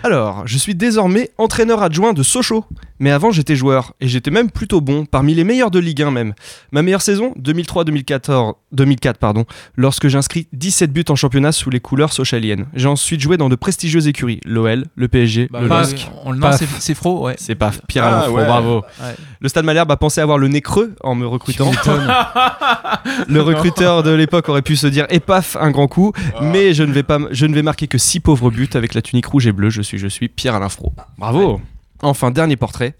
Alors, 0.04 0.46
je 0.46 0.58
suis 0.58 0.74
désormais 0.74 1.30
entraîneur 1.38 1.82
adjoint 1.82 2.12
de 2.12 2.22
Sochaux. 2.22 2.66
Mais 3.00 3.10
avant, 3.10 3.32
j'étais 3.32 3.56
joueur 3.56 3.92
et 4.00 4.06
j'étais 4.06 4.30
même 4.30 4.50
plutôt 4.52 4.80
bon, 4.80 5.04
parmi 5.04 5.34
les 5.34 5.42
meilleurs 5.42 5.72
de 5.72 5.80
Ligue 5.80 6.02
1 6.02 6.12
même. 6.12 6.32
Ma 6.70 6.80
meilleure 6.82 7.02
saison, 7.02 7.34
2003-2014, 7.42 8.54
2004 8.70 9.18
pardon, 9.18 9.44
lorsque 9.76 10.06
j'inscris 10.06 10.46
17 10.52 10.92
buts 10.92 11.04
en 11.08 11.16
championnat 11.16 11.50
sous 11.50 11.70
les 11.70 11.80
couleurs 11.80 12.12
sochaliennes. 12.12 12.66
J'ai 12.74 12.86
ensuite 12.86 13.20
joué 13.20 13.36
dans 13.36 13.48
de 13.48 13.56
prestigieuses 13.56 14.06
écuries, 14.06 14.38
l'OL, 14.44 14.84
le 14.94 15.08
PSG, 15.08 15.48
Bah, 15.50 15.60
le 15.60 15.66
LOSC. 15.68 16.08
on- 16.24 16.34
non, 16.34 16.40
Paf. 16.40 16.58
c'est- 16.60 16.68
c'est 16.78 16.94
faux, 16.94 17.24
ouais. 17.24 17.34
C'est 17.36 17.56
pas 17.56 17.72
Pierre 17.88 18.04
Ah, 18.06 18.22
Fro, 18.22 18.36
ouais. 18.36 18.44
bravo. 18.46 18.76
Ouais. 19.02 19.14
Le 19.40 19.48
Stade 19.48 19.64
Malherbe 19.64 19.90
a 19.90 19.96
pensé 19.96 20.20
avoir 20.20 20.38
le 20.38 20.46
nez 20.46 20.60
creux 20.62 20.94
en 21.02 21.16
me 21.16 21.26
recrutant. 21.26 21.72
le 23.28 23.40
recruteur 23.42 24.04
de 24.04 24.10
l'époque 24.10 24.48
aurait 24.48 24.62
pu 24.62 24.76
se 24.76 24.86
dire 24.86 25.06
et 25.10 25.18
paf 25.20 25.56
un 25.60 25.72
grand 25.72 25.88
coup, 25.88 26.12
mais 26.40 26.74
je 26.74 26.84
ne 26.84 26.92
vais 26.92 27.02
pas, 27.02 27.18
je 27.32 27.46
ne 27.46 27.54
vais 27.54 27.62
marquer 27.62 27.88
que 27.88 27.98
six 27.98 28.20
pauvres 28.20 28.50
buts 28.50 28.70
avec 28.74 28.94
la 28.94 29.02
tunique 29.02 29.26
rouge 29.26 29.48
et 29.48 29.52
bleue. 29.52 29.70
Je 29.70 29.82
suis, 29.82 29.93
je 29.98 30.06
suis 30.06 30.28
Pierre 30.28 30.54
Alain 30.54 30.68
Fro. 30.68 30.92
Bravo. 31.18 31.60
Enfin 32.02 32.30
dernier 32.30 32.56
portrait. 32.56 32.94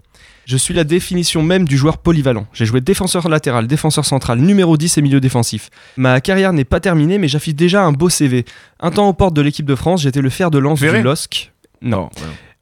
Je 0.47 0.57
suis 0.59 0.75
la 0.75 0.85
définition 0.85 1.43
même 1.43 1.67
du 1.67 1.79
joueur 1.79 1.99
polyvalent. 1.99 2.47
J'ai 2.53 2.67
joué 2.67 2.83
défenseur 2.83 3.29
latéral, 3.29 3.67
défenseur 3.67 4.05
central, 4.05 4.39
numéro 4.39 4.77
10 4.77 4.99
et 4.99 5.03
milieu 5.03 5.21
défensif. 5.21 5.71
Ma 5.97 6.21
carrière 6.21 6.53
n'est 6.53 6.65
pas 6.65 6.81
terminée, 6.81 7.19
mais 7.19 7.29
j'affiche 7.29 7.55
déjà 7.55 7.83
un 7.83 7.93
beau 7.93 8.11
CV. 8.11 8.45
Un 8.81 8.91
temps 8.91 9.09
aux 9.09 9.15
portes 9.15 9.35
de 9.35 9.41
l'équipe 9.41 9.65
de 9.65 9.75
France, 9.75 10.03
j'étais 10.03 10.21
le 10.21 10.29
fer 10.29 10.51
de 10.51 10.59
lance 10.59 10.81
Ferré 10.81 10.99
du 10.99 11.05
LOSC. 11.05 11.51
Non. 11.81 12.11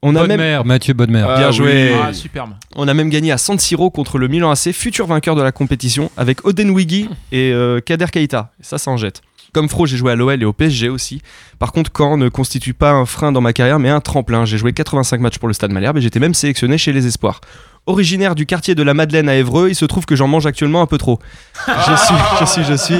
On 0.01 0.15
a 0.15 0.19
Bonne 0.19 0.27
même 0.29 0.39
mère, 0.39 0.65
Mathieu 0.65 0.93
Bonnemer. 0.93 1.25
Bien 1.37 1.51
joué. 1.51 1.93
Ah, 2.01 2.13
superbe. 2.13 2.51
On 2.75 2.87
a 2.87 2.93
même 2.93 3.09
gagné 3.09 3.31
à 3.31 3.37
San 3.37 3.57
Siro 3.59 3.89
contre 3.89 4.17
le 4.17 4.27
Milan 4.27 4.51
AC, 4.51 4.71
futur 4.71 5.07
vainqueur 5.07 5.35
de 5.35 5.41
la 5.41 5.51
compétition, 5.51 6.09
avec 6.17 6.45
Oden 6.45 6.71
Wiggy 6.71 7.09
et 7.31 7.51
euh, 7.53 7.79
Kader 7.79 8.07
Keita. 8.11 8.51
Ça, 8.61 8.77
ça 8.77 8.91
en 8.91 8.97
jette. 8.97 9.21
Comme 9.53 9.69
Fro, 9.69 9.85
j'ai 9.85 9.97
joué 9.97 10.11
à 10.11 10.15
l'OL 10.15 10.41
et 10.41 10.45
au 10.45 10.51
PSG 10.51 10.89
aussi. 10.89 11.21
Par 11.59 11.71
contre, 11.71 11.91
Caen 11.95 12.17
ne 12.17 12.27
constitue 12.27 12.73
pas 12.73 12.91
un 12.91 13.05
frein 13.05 13.31
dans 13.31 13.39
ma 13.39 13.53
carrière, 13.53 13.77
mais 13.77 13.89
un 13.89 14.01
tremplin. 14.01 14.45
J'ai 14.45 14.57
joué 14.57 14.73
85 14.73 15.21
matchs 15.21 15.37
pour 15.37 15.47
le 15.47 15.53
Stade 15.53 15.71
Malherbe 15.71 15.97
et 15.97 16.01
j'étais 16.01 16.19
même 16.19 16.33
sélectionné 16.33 16.79
chez 16.79 16.91
les 16.91 17.05
Espoirs. 17.05 17.39
Originaire 17.85 18.33
du 18.33 18.45
quartier 18.45 18.75
de 18.75 18.81
la 18.81 18.93
Madeleine 18.93 19.29
à 19.29 19.35
Évreux, 19.35 19.69
il 19.69 19.75
se 19.75 19.83
trouve 19.83 20.05
que 20.05 20.15
j'en 20.15 20.27
mange 20.27 20.45
actuellement 20.47 20.81
un 20.81 20.85
peu 20.85 20.97
trop. 20.97 21.19
Je 21.67 21.95
suis, 21.97 22.15
je 22.39 22.45
suis, 22.45 22.63
je 22.63 22.73
suis 22.73 22.95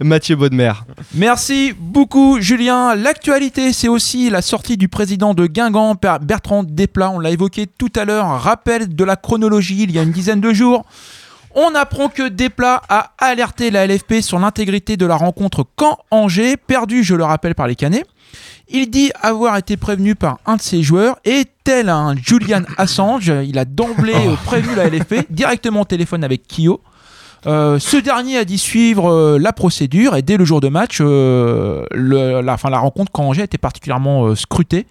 Mathieu 0.00 0.36
Baudemer. 0.36 0.72
Merci 1.14 1.72
beaucoup 1.78 2.38
Julien. 2.40 2.94
L'actualité, 2.94 3.72
c'est 3.72 3.88
aussi 3.88 4.28
la 4.28 4.42
sortie 4.42 4.76
du 4.76 4.88
président 4.88 5.32
de 5.32 5.46
Guingamp, 5.46 5.96
Bertrand 6.20 6.64
Desplat. 6.64 7.10
On 7.10 7.18
l'a 7.18 7.30
évoqué 7.30 7.66
tout 7.66 7.92
à 7.96 8.04
l'heure. 8.04 8.26
Un 8.26 8.36
rappel 8.38 8.94
de 8.94 9.04
la 9.04 9.16
chronologie 9.16 9.84
il 9.84 9.90
y 9.90 9.98
a 9.98 10.02
une 10.02 10.12
dizaine 10.12 10.40
de 10.40 10.52
jours. 10.52 10.84
On 11.58 11.74
apprend 11.74 12.08
que 12.10 12.28
Desplat 12.28 12.82
a 12.90 13.12
alerté 13.18 13.70
la 13.70 13.86
LFP 13.86 14.20
sur 14.20 14.38
l'intégrité 14.38 14.98
de 14.98 15.06
la 15.06 15.16
rencontre 15.16 15.64
Caen-Angers, 15.80 16.58
perdue, 16.58 17.02
je 17.02 17.14
le 17.14 17.24
rappelle, 17.24 17.54
par 17.54 17.66
les 17.66 17.74
Canets. 17.74 18.04
Il 18.68 18.90
dit 18.90 19.10
avoir 19.22 19.56
été 19.56 19.78
prévenu 19.78 20.14
par 20.16 20.38
un 20.44 20.56
de 20.56 20.60
ses 20.60 20.82
joueurs 20.82 21.16
et 21.24 21.44
tel 21.64 21.88
un 21.88 22.14
Julian 22.14 22.62
Assange, 22.76 23.28
il 23.44 23.58
a 23.58 23.64
d'emblée 23.64 24.12
euh, 24.14 24.34
prévenu 24.44 24.74
la 24.74 24.88
LFP 24.90 25.26
directement 25.30 25.80
au 25.80 25.84
téléphone 25.86 26.24
avec 26.24 26.42
Kyo. 26.46 26.82
Euh, 27.46 27.78
ce 27.78 27.96
dernier 27.96 28.38
a 28.38 28.44
dit 28.44 28.58
suivre 28.58 29.08
euh, 29.10 29.38
la 29.38 29.52
procédure 29.52 30.16
et 30.16 30.22
dès 30.22 30.36
le 30.36 30.44
jour 30.44 30.60
de 30.60 30.68
match, 30.68 30.98
euh, 31.00 31.86
le- 31.92 32.40
la, 32.42 32.54
enfin, 32.54 32.68
la 32.70 32.78
rencontre 32.78 33.12
quand 33.12 33.22
Angers 33.22 33.44
était 33.44 33.56
particulièrement 33.56 34.34
scrutée. 34.34 34.86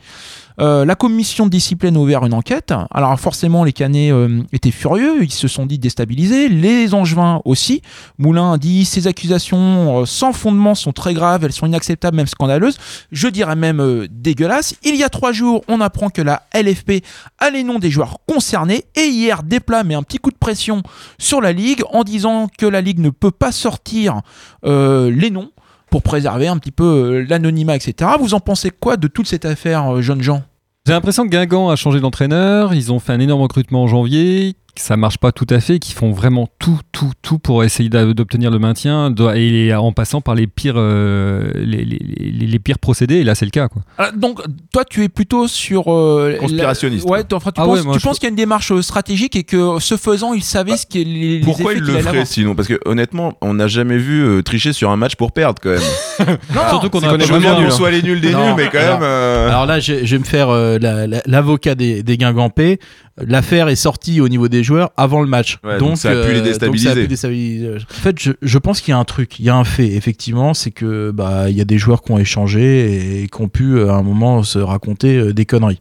Euh, 0.60 0.86
la 0.86 0.96
commission 0.96 1.46
de 1.46 1.52
discipline 1.52 1.96
a 1.96 2.00
ouvert 2.00 2.26
une 2.26 2.34
enquête. 2.34 2.74
Alors 2.92 3.20
forcément, 3.20 3.64
les 3.64 3.74
Canets 3.74 4.12
euh, 4.12 4.42
étaient 4.54 4.72
furieux, 4.72 5.24
ils 5.24 5.32
se 5.32 5.48
sont 5.48 5.66
dit 5.66 5.80
déstabilisés. 5.80 6.48
Les 6.50 6.94
Angevins 6.94 7.42
aussi. 7.46 7.82
Moulin 8.18 8.58
dit 8.58 8.86
ces 8.86 9.08
accusations 9.08 10.02
euh, 10.02 10.06
sans 10.06 10.34
fondement 10.34 10.76
sont 10.76 10.94
très 10.94 11.14
graves, 11.14 11.44
elles 11.44 11.52
sont 11.52 11.68
inacceptables, 11.68 12.16
même 12.16 12.28
scandaleuses. 12.28 12.78
Je 13.12 13.28
dirais 13.28 13.56
même 13.56 14.08
dégueulasses. 14.10 14.76
Il 14.84 14.96
y 14.96 15.04
a 15.04 15.10
trois 15.10 15.32
jours, 15.32 15.64
on 15.68 15.82
apprend 15.82 16.10
que 16.10 16.22
la 16.22 16.44
LFP 16.54 17.04
a 17.40 17.50
les 17.50 17.64
noms 17.64 17.80
des 17.80 17.90
joueurs 17.90 18.20
concernés. 18.28 18.86
Et 18.96 19.08
hier, 19.08 19.44
Desplat 19.44 19.84
met 19.84 19.96
un 19.96 20.04
petit 20.04 20.18
coup 20.18 20.32
de 20.32 20.38
pression 20.38 20.84
sur 21.18 21.42
la 21.42 21.52
Ligue 21.52 21.84
en 21.92 22.04
disant 22.04 22.48
que 22.58 22.66
la 22.66 22.82
Ligue 22.82 23.00
ne 23.00 23.10
peut 23.10 23.32
pas 23.32 23.52
sortir 23.52 24.22
les 24.64 25.30
noms 25.30 25.52
pour 25.96 26.04
préserver 26.04 26.50
un 26.50 26.58
petit 26.58 26.74
peu 26.74 26.84
euh, 26.84 27.26
l'anonymat, 27.30 27.78
etc. 27.78 28.12
Vous 28.20 28.34
en 28.34 28.42
pensez 28.42 28.70
quoi 28.70 28.98
de 28.98 29.08
toute 29.08 29.28
cette 29.28 29.46
affaire, 29.46 29.96
euh, 29.96 30.02
jeunes 30.02 30.22
gens? 30.22 30.44
J'ai 30.86 30.92
l'impression 30.92 31.24
que 31.24 31.30
Guingamp 31.30 31.70
a 31.70 31.78
changé 31.78 32.02
d'entraîneur. 32.02 32.74
Ils 32.74 32.92
ont 32.92 33.00
fait 33.00 33.14
un 33.14 33.22
énorme 33.22 33.44
recrutement 33.44 33.84
en 33.84 33.88
janvier. 33.88 34.56
Que 34.76 34.82
ça 34.82 34.98
marche 34.98 35.18
pas 35.20 35.32
tout 35.32 35.48
à 35.50 35.62
fait. 35.62 35.80
Qu'ils 35.80 35.96
font 35.96 36.12
vraiment 36.12 36.50
tout, 36.60 36.80
tout, 36.92 37.12
tout 37.22 37.40
pour 37.40 37.64
essayer 37.64 37.88
d'obtenir 37.90 38.52
le 38.52 38.60
maintien. 38.60 39.14
Et 39.34 39.74
en 39.74 39.94
passant 39.94 40.20
par 40.20 40.36
les 40.36 40.48
pires, 40.48 40.74
euh, 40.76 41.50
les, 41.56 41.86
les- 41.86 41.98
les- 42.18 42.46
les 42.48 42.60
pires 42.60 42.78
procédés. 42.80 43.16
Et 43.16 43.24
là, 43.24 43.36
c'est 43.36 43.46
le 43.46 43.52
cas. 43.52 43.70
Quoi. 43.70 43.84
Alors, 43.98 44.12
Donc, 44.14 44.42
toi, 44.74 44.84
tu 44.84 45.04
es 45.04 45.08
plutôt 45.10 45.48
sur. 45.48 45.94
euh, 45.94 46.36
Conspirationniste. 46.40 47.06
la- 47.06 47.12
Ouais, 47.12 47.24
enfin, 47.32 47.52
tu 47.52 47.62
Ah 47.62 47.66
penses, 47.66 47.80
ouais, 47.86 47.94
je- 47.94 48.00
qu'il 48.20 48.24
y 48.24 48.26
a 48.26 48.30
une 48.30 48.36
démarche 48.36 48.72
euh, 48.74 48.82
stratégique 48.82 49.38
et 49.38 49.44
que 49.46 49.80
ce 49.80 49.96
faisant, 49.96 50.34
il 50.34 50.44
savait 50.44 50.76
ce 50.76 50.86
qui 50.86 51.06
les, 51.06 51.40
Pourquoi 51.40 51.72
effets 51.72 51.80
il 51.80 51.86
qu'il 51.86 51.94
le 51.94 52.00
avoir. 52.00 52.28
sinon? 52.28 52.54
Parce 52.54 52.68
que 52.68 52.78
honnêtement, 52.86 53.38
on 53.42 53.54
n'a 53.54 53.68
jamais 53.68 53.98
vu 53.98 54.22
euh, 54.26 54.42
tricher 54.44 54.74
sur 54.74 54.92
un 54.92 54.98
match 54.98 55.16
pour 55.16 55.32
perdre 55.32 55.62
quand 55.64 55.70
même. 55.70 55.80
Surtout 56.70 56.90
qu'on 56.90 57.00
a 57.00 57.18
qu'on 57.18 57.24
hein. 57.66 57.70
soit 57.72 57.92
les 57.92 58.02
nuls 58.02 58.20
des 58.20 58.32
Non, 58.32 58.48
nuls, 58.48 58.54
mais 58.58 58.70
quand 58.70 58.78
alors- 58.80 59.00
même. 59.00 59.08
euh, 59.10 59.48
Alors 59.50 59.66
là, 59.68 59.80
je, 59.80 60.04
je 60.06 60.16
vais 60.16 60.20
me 60.20 60.26
faire 60.26 60.50
euh, 60.50 60.78
la- 60.82 61.08
la- 61.08 61.22
l'avocat 61.26 61.76
des, 61.76 62.04
des 62.04 62.18
Guingampais. 62.18 62.80
L'affaire 63.18 63.70
est 63.70 63.78
sortie 63.78 64.20
au 64.20 64.28
niveau 64.28 64.50
des 64.50 64.62
joueurs 64.62 64.92
avant 64.98 65.22
le 65.22 65.28
match. 65.28 65.58
Ouais, 65.64 65.78
donc 65.78 65.96
ça 65.98 66.10
a 66.12 66.16
pu 66.26 66.34
les 66.34 66.40
euh, 66.40 66.42
donc 66.42 66.44
déstabiliser. 66.44 66.86
ça 66.86 66.92
a 66.92 66.96
pu 66.96 67.08
déstabiliser. 67.08 67.70
En 67.76 67.80
fait, 67.94 68.20
je, 68.20 68.32
je 68.42 68.58
pense 68.58 68.82
qu'il 68.82 68.92
y 68.92 68.94
a 68.94 68.98
un 68.98 69.06
truc, 69.06 69.40
il 69.40 69.46
y 69.46 69.50
a 69.50 69.56
un 69.56 69.64
fait, 69.64 69.88
effectivement, 69.88 70.54
c'est 70.54 70.72
que 70.72 71.12
bah 71.12 71.50
il 71.50 71.56
y 71.56 71.62
a 71.62 71.66
des 71.66 71.78
joueurs 71.78 72.02
qui 72.02 72.12
ont 72.12 72.18
échangé 72.18 73.22
et 73.24 73.28
qui 73.30 73.42
ont 73.42 73.48
pu 73.48 73.76
euh, 73.78 73.90
à 73.90 73.94
un 73.94 74.04
moment 74.04 74.44
se 74.44 74.60
raconter 74.60 75.16
euh, 75.16 75.34
des 75.34 75.46
conneries. 75.46 75.80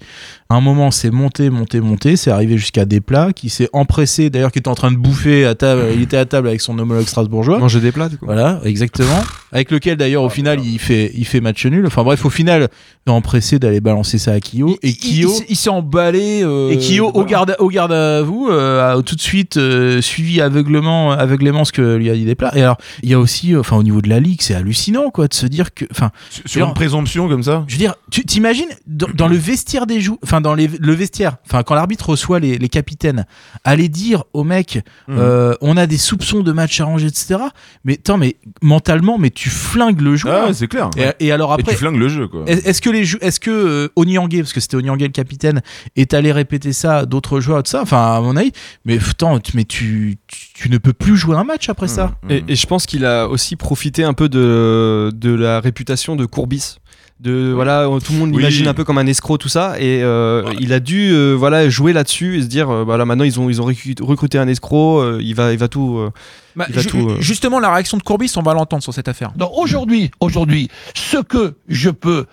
À 0.48 0.54
un 0.54 0.60
moment, 0.60 0.92
c'est 0.92 1.10
monté, 1.10 1.50
monté, 1.50 1.80
monté, 1.80 2.14
c'est 2.14 2.30
arrivé 2.30 2.56
jusqu'à 2.56 2.84
des 2.84 3.00
plats 3.00 3.32
qui 3.32 3.48
s'est 3.48 3.68
empressé, 3.72 4.30
d'ailleurs, 4.30 4.52
qui 4.52 4.60
était 4.60 4.68
en 4.68 4.74
train 4.76 4.92
de 4.92 4.96
bouffer 4.96 5.44
à 5.46 5.56
table. 5.56 5.82
Il 5.96 6.02
était 6.02 6.16
à 6.18 6.26
table 6.26 6.46
avec 6.46 6.60
son 6.60 6.78
homologue 6.78 7.06
strasbourgeois. 7.08 7.58
Manger 7.58 7.80
des 7.80 7.90
plats, 7.90 8.08
du 8.08 8.16
coup. 8.18 8.26
Voilà, 8.26 8.60
exactement. 8.64 9.24
Avec 9.50 9.72
lequel 9.72 9.96
d'ailleurs 9.96 10.22
au 10.22 10.28
final 10.28 10.60
il 10.64 10.78
fait 10.78 11.10
il 11.14 11.24
fait 11.24 11.40
match 11.40 11.64
nul. 11.66 11.86
Enfin 11.86 12.02
bref, 12.04 12.24
au 12.24 12.30
final, 12.30 12.68
il 13.06 13.10
est 13.10 13.12
empressé 13.12 13.58
d'aller 13.58 13.80
balancer 13.80 14.18
ça 14.18 14.32
à 14.32 14.40
Kyo 14.40 14.76
et 14.82 14.88
Il- 14.90 14.96
Kyo 14.96 15.32
il, 15.40 15.52
il 15.52 15.56
s'est 15.56 15.70
emballé. 15.70 16.42
euh, 16.44 16.70
et 16.70 16.78
Kyo 16.78 17.10
au 17.12 17.23
garde 17.24 17.56
au 17.58 17.68
garde 17.68 17.92
à 17.92 18.22
vous 18.22 18.48
euh, 18.50 19.00
tout 19.02 19.14
de 19.14 19.20
suite 19.20 19.56
euh, 19.56 20.00
suivi 20.00 20.40
aveuglement 20.40 21.12
aveuglément 21.12 21.64
ce 21.64 21.72
que 21.72 21.96
lui 21.96 22.10
a 22.10 22.14
dit 22.14 22.24
Desplat. 22.24 22.52
Et 22.56 22.62
alors, 22.62 22.76
il 23.02 23.08
y 23.10 23.14
a 23.14 23.18
aussi 23.18 23.54
euh, 23.54 23.60
enfin 23.60 23.76
au 23.76 23.82
niveau 23.82 24.00
de 24.00 24.08
la 24.08 24.20
ligue, 24.20 24.40
c'est 24.42 24.54
hallucinant 24.54 25.10
quoi 25.10 25.28
de 25.28 25.34
se 25.34 25.46
dire 25.46 25.74
que 25.74 25.84
enfin 25.90 26.10
sur 26.46 26.66
une 26.66 26.74
présomption 26.74 27.28
comme 27.28 27.42
ça. 27.42 27.64
je 27.66 27.74
veux 27.74 27.78
dire, 27.78 27.94
tu 28.10 28.24
t'imagines 28.24 28.68
dans, 28.86 29.08
dans 29.14 29.28
le 29.28 29.36
vestiaire 29.36 29.86
des 29.86 30.00
joueurs, 30.00 30.18
enfin 30.22 30.40
dans 30.40 30.54
les, 30.54 30.68
le 30.68 30.92
vestiaire, 30.92 31.36
enfin 31.46 31.62
quand 31.62 31.74
l'arbitre 31.74 32.10
reçoit 32.10 32.38
les, 32.40 32.58
les 32.58 32.68
capitaines, 32.68 33.26
aller 33.64 33.88
dire 33.88 34.24
au 34.32 34.44
mec, 34.44 34.80
euh, 35.10 35.54
on 35.60 35.76
a 35.76 35.86
des 35.86 35.98
soupçons 35.98 36.40
de 36.42 36.52
match 36.52 36.80
arrangé, 36.80 37.06
etc. 37.06 37.36
Mais 37.84 37.94
attends, 37.94 38.18
mais 38.18 38.36
mentalement, 38.62 39.18
mais 39.18 39.30
tu 39.30 39.50
flingues 39.50 40.00
le 40.00 40.16
joueur. 40.16 40.46
Ah, 40.48 40.52
c'est 40.54 40.68
clair. 40.68 40.90
Et, 40.96 41.26
et 41.26 41.32
alors 41.32 41.50
Et 41.52 41.60
après, 41.60 41.72
tu 41.72 41.78
flingues 41.78 41.96
le 41.98 42.08
jeu 42.08 42.28
quoi. 42.28 42.44
est- 42.46 42.66
est-ce 42.66 42.80
que 42.82 42.90
les 42.90 43.04
est-ce 43.20 43.40
que 43.40 43.90
Onyangé, 43.96 44.40
parce 44.42 44.52
que 44.52 44.60
c'était 44.60 44.76
Onyangé 44.76 45.06
le 45.06 45.12
capitaine, 45.12 45.62
est 45.96 46.14
allé 46.14 46.32
répéter 46.32 46.72
ça 46.72 47.06
d'autres 47.14 47.40
joueurs 47.40 47.62
de 47.62 47.68
ça 47.68 47.80
Enfin, 47.82 48.16
à 48.16 48.20
mon 48.20 48.36
avis, 48.36 48.52
mais 48.84 48.98
putain, 48.98 49.38
tu- 49.38 49.52
mais 49.56 49.64
tu, 49.64 50.18
tu, 50.26 50.52
tu 50.54 50.68
ne 50.70 50.78
peux 50.78 50.92
plus 50.92 51.16
jouer 51.16 51.36
un 51.36 51.44
match 51.44 51.68
après 51.68 51.88
ça. 51.88 52.12
Mmh. 52.24 52.30
Et, 52.30 52.44
et 52.48 52.56
je 52.56 52.66
pense 52.66 52.86
qu'il 52.86 53.04
a 53.06 53.28
aussi 53.28 53.56
profité 53.56 54.04
un 54.04 54.12
peu 54.12 54.28
de, 54.28 55.10
de 55.14 55.32
la 55.34 55.60
réputation 55.60 56.16
de 56.16 56.26
Courbis. 56.26 56.76
De, 57.20 57.52
voilà, 57.54 57.86
tout 58.04 58.12
le 58.12 58.18
monde 58.18 58.30
Oui. 58.30 58.38
l'imagine 58.38 58.66
un 58.66 58.74
peu 58.74 58.82
comme 58.82 58.98
un 58.98 59.06
escroc, 59.06 59.38
tout 59.38 59.48
ça. 59.48 59.80
Et 59.80 60.02
euh, 60.02 60.42
il 60.60 60.72
a 60.72 60.80
dû 60.80 61.12
euh, 61.12 61.32
voilà, 61.34 61.68
jouer 61.70 61.92
là-dessus 61.92 62.38
et 62.38 62.42
se 62.42 62.48
dire 62.48 62.68
euh, 62.68 62.82
voilà, 62.84 63.04
maintenant 63.04 63.24
ils 63.24 63.38
ont, 63.38 63.48
ils 63.48 63.62
ont 63.62 63.70
recru- 63.70 63.94
recruté 64.02 64.36
un 64.36 64.48
escroc, 64.48 65.00
euh, 65.00 65.20
il, 65.22 65.34
va, 65.34 65.52
il 65.52 65.58
va 65.58 65.68
tout. 65.68 65.96
euh, 65.98 66.10
Bah, 66.56 66.66
il 66.68 66.74
va 66.74 66.82
ju- 66.82 66.88
tout, 66.88 67.08
euh, 67.08 67.16
Justement, 67.20 67.60
la 67.60 67.72
réaction 67.72 67.96
de 67.98 68.02
Courbis, 68.02 68.32
on 68.36 68.42
va 68.42 68.52
l'entendre 68.52 68.82
sur 68.82 68.92
cette 68.92 69.06
affaire. 69.08 69.32
Donc 69.36 69.50
aujourd'hui, 69.56 70.10
aujourd'hui, 70.18 70.68
ce 70.94 71.18
que 71.18 71.54
je 71.68 71.88
peux 71.90 72.26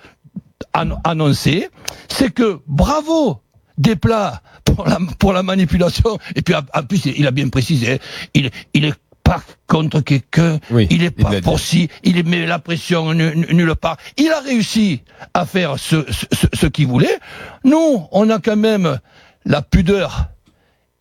an- 0.73 0.99
annoncer, 1.03 1.69
c'est 2.09 2.33
que 2.33 2.59
bravo 2.67 3.37
des 3.77 3.95
plats 3.95 4.41
pour 4.65 4.85
la, 4.87 4.97
pour 5.19 5.33
la 5.33 5.43
manipulation. 5.43 6.17
Et 6.35 6.41
puis 6.41 6.53
en 6.55 6.83
plus, 6.83 7.05
il 7.05 7.25
a 7.27 7.31
bien 7.31 7.49
précisé, 7.49 7.99
il, 8.33 8.49
il 8.73 8.85
est 8.85 8.93
pas 9.23 9.41
contre 9.67 10.01
quelqu'un, 10.01 10.59
Oui, 10.71 10.87
il 10.89 11.03
est 11.03 11.11
pas 11.11 11.29
pour 11.41 11.59
si, 11.59 11.89
il 12.03 12.23
met 12.25 12.45
la 12.45 12.57
pression 12.59 13.13
nu- 13.13 13.35
nu- 13.35 13.53
nulle 13.53 13.75
part. 13.75 13.97
Il 14.17 14.29
a 14.31 14.39
réussi 14.41 15.01
à 15.33 15.45
faire 15.45 15.77
ce, 15.77 16.05
ce, 16.11 16.25
ce- 16.31 16.47
ce 16.53 16.65
qu'il 16.67 16.87
voulait. 16.87 17.19
Nous, 17.63 18.03
on 18.11 18.29
a 18.29 18.39
quand 18.39 18.55
même 18.57 18.99
la 19.45 19.61
pudeur 19.61 20.25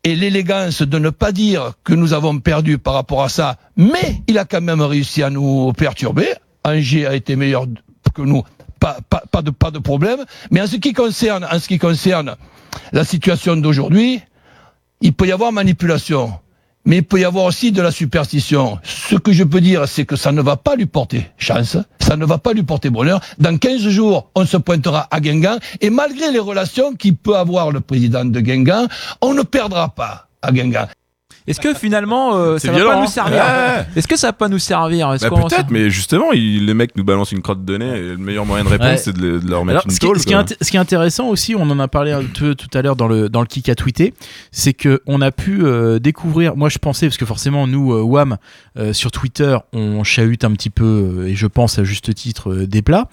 et 0.04 0.14
l'élégance 0.16 0.83
de 0.83 0.98
ne 0.98 1.11
pas 1.11 1.33
dire 1.33 1.72
que 1.85 1.92
nous 1.94 2.12
avons 2.12 2.38
perdu 2.40 2.78
par 2.78 2.94
rapport 2.94 3.22
à 3.22 3.28
ça, 3.28 3.56
mais 3.76 4.22
il 4.28 4.38
a 4.38 4.44
quand 4.44 4.61
même 4.62 4.80
réussi 4.83 5.22
à 5.22 5.30
nous 5.30 5.72
perturber. 5.72 6.26
Angers 6.64 7.06
a 7.06 7.14
été 7.14 7.37
meilleur 7.37 7.66
que 8.14 8.22
nous, 8.22 8.42
pas, 8.81 9.43
de, 9.43 9.71
de 9.71 9.79
problème. 9.79 10.25
Mais 10.51 10.61
en 10.61 10.66
ce 10.66 10.77
qui 10.77 10.93
concerne, 10.93 11.47
en 11.51 11.59
ce 11.59 11.69
qui 11.69 11.79
concerne 11.79 12.35
la 12.93 13.05
situation 13.05 13.57
d'aujourd'hui, 13.57 14.21
il 15.01 15.12
peut 15.12 15.27
y 15.27 15.33
avoir 15.33 15.53
manipulation. 15.53 16.33
Mais 16.87 16.99
il 16.99 17.03
peut 17.03 17.21
y 17.21 17.25
avoir 17.25 17.45
aussi 17.45 17.73
de 17.73 17.83
la 17.83 17.90
superstition. 17.90 18.79
Ce 18.83 19.14
que 19.14 19.33
je 19.33 19.45
peux 19.45 19.61
dire, 19.61 19.87
c'est 19.87 20.07
que 20.07 20.16
ça 20.16 20.33
ne 20.33 20.40
va 20.40 20.57
pas 20.57 20.77
lui 20.77 20.87
porter 20.87 21.31
chance, 21.37 21.77
ça 22.01 22.16
ne 22.16 22.25
va 22.25 22.38
pas 22.38 22.55
lui 22.55 22.62
porter 22.62 22.88
bonheur. 22.88 23.21
Dans 23.38 23.57
15 23.57 23.88
jours, 23.88 24.31
on 24.35 24.47
se 24.47 24.57
pointera 24.57 25.07
à 25.11 25.21
Guingamp, 25.21 25.59
et 25.83 25.90
malgré 25.90 26.33
les 26.33 26.38
relations 26.38 26.95
qu'il 26.95 27.16
peut 27.16 27.37
avoir 27.37 27.71
le 27.71 27.81
président 27.81 28.25
de 28.25 28.40
Guingamp, 28.40 28.88
on 29.21 29.35
ne 29.35 29.43
perdra 29.43 29.90
pas 29.90 30.29
à 30.40 30.53
Guingamp. 30.53 30.88
Est-ce 31.46 31.61
que 31.61 31.74
finalement, 31.74 32.37
euh, 32.37 32.59
ça 32.59 32.70
va 32.70 32.76
violent, 32.76 32.90
pas 32.92 32.96
nous 32.98 33.03
hein. 33.05 33.07
servir 33.09 33.42
Ouais. 33.42 33.87
Est-ce 33.96 34.07
que 34.09 34.16
ça 34.16 34.29
va 34.29 34.33
pas 34.33 34.48
nous 34.48 34.59
servir 34.59 35.09
Bah, 35.20 35.29
qu'on- 35.29 35.48
peut-être, 35.48 35.70
mais 35.70 35.90
justement, 35.90 36.33
il, 36.33 36.66
les 36.66 36.74
mecs 36.74 36.94
nous 36.96 37.05
balancent 37.05 37.33
une 37.33 37.42
crotte 37.42 37.64
de 37.64 37.76
nez 37.79 37.87
et 37.98 38.00
le 38.11 38.16
meilleur 38.18 38.46
moyen 38.46 38.64
de 38.64 38.68
répondre, 38.68 38.90
Ouais. 38.90 38.96
c'est 38.96 39.12
de, 39.16 39.20
le- 39.20 39.40
de 39.40 39.48
leur 39.50 39.64
mettre 39.64 39.79
Alors, 39.79 39.85
une 39.87 39.90
ce, 39.92 39.98
qui, 40.00 40.07
ce 40.20 40.26
qui 40.26 40.33
est 40.33 40.37
quoi. 40.37 40.44
int- 40.44 40.57
ce 40.61 40.70
qui 40.70 40.76
est 40.76 40.81
intéressant 40.81 41.29
aussi, 41.29 41.55
on 41.57 41.62
en 41.62 41.79
a 41.81 41.88
parlé 41.88 42.12
un 42.12 42.22
peu 42.22 42.55
tout 42.55 42.68
à 42.74 42.83
l'heure 42.83 42.96
dans 42.96 43.09
le, 43.09 43.29
dans 43.29 43.40
le 43.40 43.46
kick 43.46 43.68
à 43.68 43.74
tweeter, 43.74 44.14
c'est 44.53 44.74
que 44.74 45.00
on 45.07 45.20
a 45.22 45.31
pu 45.33 45.61
euh, 45.64 45.98
découvrir, 45.98 46.57
moi 46.57 46.68
je 46.68 46.79
pensais, 46.79 47.07
parce 47.07 47.16
que 47.16 47.26
forcément 47.26 47.66
nous, 47.66 47.92
euh, 47.94 48.03
WAM, 48.03 48.37
euh, 48.79 48.92
sur 48.92 49.11
Twitter, 49.11 49.57
on 49.72 50.05
chahute 50.05 50.44
un 50.44 50.53
petit 50.53 50.70
peu, 50.70 51.24
et 51.26 51.35
je 51.35 51.46
pense 51.46 51.79
à 51.79 51.85
juste 51.85 52.14
titre, 52.14 52.50
euh, 52.53 52.66
des 52.66 52.83
plats. 52.83 53.09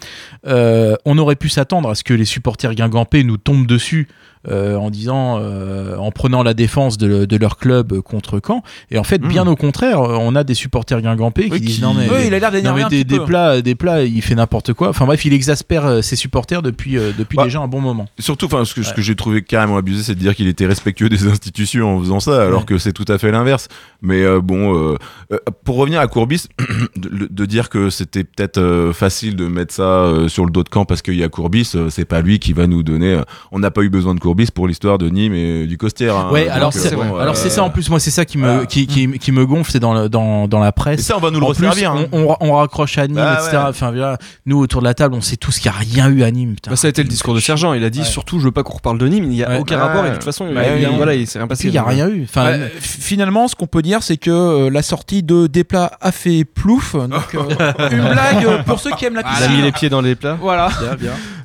Euh, 0.45 0.95
on 1.05 1.17
aurait 1.17 1.35
pu 1.35 1.49
s'attendre 1.49 1.89
à 1.89 1.95
ce 1.95 2.03
que 2.03 2.13
les 2.13 2.25
supporters 2.25 2.73
guingampais 2.75 3.23
nous 3.23 3.37
tombent 3.37 3.67
dessus 3.67 4.07
en 4.49 4.89
disant, 4.89 5.37
euh, 5.39 5.95
en 5.97 6.11
prenant 6.11 6.43
la 6.43 6.53
défense 6.53 6.97
de, 6.97 7.25
de 7.25 7.37
leur 7.37 7.57
club 7.57 7.99
contre 8.01 8.39
Caen. 8.45 8.63
Et 8.91 8.97
en 8.97 9.03
fait, 9.03 9.19
bien 9.21 9.45
au 9.47 9.55
contraire, 9.55 9.99
on 10.01 10.35
a 10.35 10.43
des 10.43 10.53
supporters 10.53 11.01
guingampés 11.01 11.49
qui 11.49 11.59
disent 11.59 11.81
non 11.81 11.93
mais, 11.93 12.07
Oui, 12.09 12.23
il 12.27 12.33
a 12.33 12.39
l'air 12.39 12.51
non, 12.63 12.73
mais 12.73 13.03
des, 13.03 13.19
plats, 13.19 13.61
des 13.61 13.75
plats, 13.75 14.03
il 14.03 14.21
fait 14.21 14.35
n'importe 14.35 14.73
quoi. 14.73 14.89
Enfin 14.89 15.05
bref, 15.05 15.25
il 15.25 15.33
exaspère 15.33 15.85
euh, 15.85 16.01
ses 16.01 16.15
supporters 16.15 16.61
depuis 16.61 16.97
euh, 16.97 17.11
depuis 17.17 17.35
Bah, 17.37 17.43
déjà 17.43 17.59
un 17.59 17.67
bon 17.67 17.81
moment. 17.81 18.07
Surtout, 18.19 18.45
enfin, 18.45 18.63
ce 18.65 18.73
que, 18.73 18.83
ce 18.83 18.89
Ouais. 18.89 18.95
que 18.95 19.01
j'ai 19.01 19.15
trouvé 19.15 19.41
carrément 19.43 19.77
abusé, 19.77 20.03
c'est 20.03 20.15
de 20.15 20.19
dire 20.19 20.35
qu'il 20.35 20.47
était 20.47 20.65
respectueux 20.65 21.09
des 21.09 21.27
institutions 21.27 21.97
en 21.97 21.99
faisant 21.99 22.19
ça, 22.19 22.43
alors 22.43 22.65
que 22.65 22.77
c'est 22.77 22.93
tout 22.93 23.05
à 23.07 23.17
fait 23.17 23.31
l'inverse. 23.31 23.67
Mais 24.01 24.23
euh, 24.23 24.39
bon, 24.41 24.75
euh, 24.75 24.95
euh, 25.33 25.37
pour 25.65 25.75
revenir 25.77 25.99
à 25.99 26.07
Courbis, 26.07 26.47
de, 26.95 27.27
de 27.29 27.45
dire 27.45 27.69
que 27.69 27.89
c'était 27.89 28.23
peut-être 28.23 28.59
euh, 28.59 28.93
facile 28.93 29.35
de 29.35 29.47
mettre 29.47 29.73
ça 29.73 29.83
euh, 29.83 30.27
sur 30.27 30.45
le 30.45 30.51
dos 30.51 30.63
de 30.63 30.69
camp 30.69 30.85
parce 30.85 31.01
qu'il 31.01 31.15
y 31.15 31.23
a 31.23 31.29
Courbis, 31.29 31.71
euh, 31.75 31.89
c'est 31.89 32.05
pas 32.05 32.21
lui 32.21 32.39
qui 32.39 32.53
va 32.53 32.67
nous 32.67 32.83
donner. 32.83 33.13
euh, 33.13 33.23
on 33.51 33.59
n'a 33.59 33.71
pas 33.71 33.81
eu 33.81 33.89
besoin 33.89 34.13
de 34.15 34.19
Courbis 34.19 34.36
pour 34.45 34.67
l'histoire 34.67 34.97
de 34.97 35.09
Nîmes 35.09 35.33
et 35.33 35.65
du 35.67 35.77
Costière. 35.77 36.15
hein. 36.15 36.29
Ouais, 36.31 36.45
Donc, 36.45 36.53
alors 36.55 36.69
euh, 36.75 36.79
c'est 36.79 36.95
bon, 36.95 37.15
alors 37.17 37.33
euh, 37.35 37.37
c'est 37.37 37.49
ça 37.49 37.63
en 37.63 37.69
plus 37.69 37.89
moi 37.89 37.99
c'est 37.99 38.11
ça 38.11 38.23
qui 38.25 38.37
me 38.37 38.47
voilà. 38.47 38.65
qui, 38.65 38.85
qui, 38.87 39.17
qui 39.19 39.31
me 39.31 39.45
gonfle 39.45 39.71
c'est 39.71 39.79
dans 39.79 39.93
le, 39.93 40.09
dans 40.09 40.47
dans 40.47 40.59
la 40.59 40.71
presse. 40.71 40.99
Et 40.99 41.03
ça, 41.03 41.17
on 41.17 41.19
va 41.19 41.31
nous 41.31 41.39
le 41.39 41.45
En 41.45 41.53
plus, 41.53 41.65
hein. 41.83 42.07
on, 42.11 42.23
on, 42.29 42.37
on 42.39 42.53
raccroche 42.53 42.97
à 42.97 43.07
Nîmes 43.07 43.15
Bah 43.15 43.39
etc. 43.41 43.57
ouais. 43.57 43.63
Enfin 43.69 43.91
voilà, 43.91 44.17
nous 44.45 44.59
autour 44.59 44.81
de 44.81 44.85
la 44.87 44.93
table 44.93 45.15
on 45.15 45.21
sait 45.21 45.37
tous 45.37 45.59
qu'il 45.59 45.69
n'y 45.71 45.75
a 45.75 45.79
rien 45.79 46.09
eu 46.09 46.23
à 46.23 46.31
Nîmes. 46.31 46.55
putain. 46.55 46.71
Bah, 46.71 46.77
ça 46.77 46.87
a 46.87 46.89
été 46.89 47.01
le 47.03 47.09
discours 47.09 47.33
de 47.33 47.39
Sergent. 47.39 47.73
Il 47.73 47.83
a 47.83 47.89
dit 47.89 47.99
Ouais. 47.99 48.05
surtout, 48.05 48.39
je 48.39 48.45
veux 48.45 48.51
pas 48.51 48.63
qu'on 48.63 48.75
reparle 48.75 48.97
de 48.97 49.07
Nîmes. 49.07 49.23
Il 49.25 49.29
n'y 49.31 49.43
a 49.43 49.49
Ouais. 49.49 49.59
aucun 49.59 49.77
rapport 49.77 50.05
et 50.05 50.09
de 50.09 50.15
toute 50.15 50.23
façon, 50.23 50.45
il, 50.47 50.53
Bah, 50.55 50.61
voilà, 50.95 51.13
il 51.15 51.25
s'est 51.27 51.39
rien 51.39 51.47
passé. 51.47 51.67
il 51.67 51.71
n'y 51.71 51.77
a 51.77 51.83
rien 51.83 52.07
eu. 52.09 52.23
Enfin, 52.23 52.57
finalement, 52.79 53.47
ce 53.47 53.55
qu'on 53.55 53.67
peut 53.67 53.81
dire, 53.81 54.03
c'est 54.03 54.17
que 54.17 54.29
euh, 54.29 54.69
la 54.69 54.81
sortie 54.81 55.23
de 55.23 55.47
Desplat 55.47 55.91
a 56.01 56.11
fait 56.11 56.43
plouf. 56.45 56.95
Donc, 56.95 57.35
euh, 57.35 57.39
une 57.91 58.01
blague 58.09 58.45
euh, 58.45 58.63
pour 58.63 58.79
ceux 58.79 58.91
qui 58.91 59.05
aiment 59.05 59.15
la 59.15 59.21
Il 59.21 59.25
a 59.25 59.29
piscine. 59.31 59.55
mis 59.55 59.61
les 59.61 59.71
pieds 59.71 59.89
dans 59.89 60.01
les 60.01 60.15
plats. 60.15 60.37
Voilà. 60.39 60.69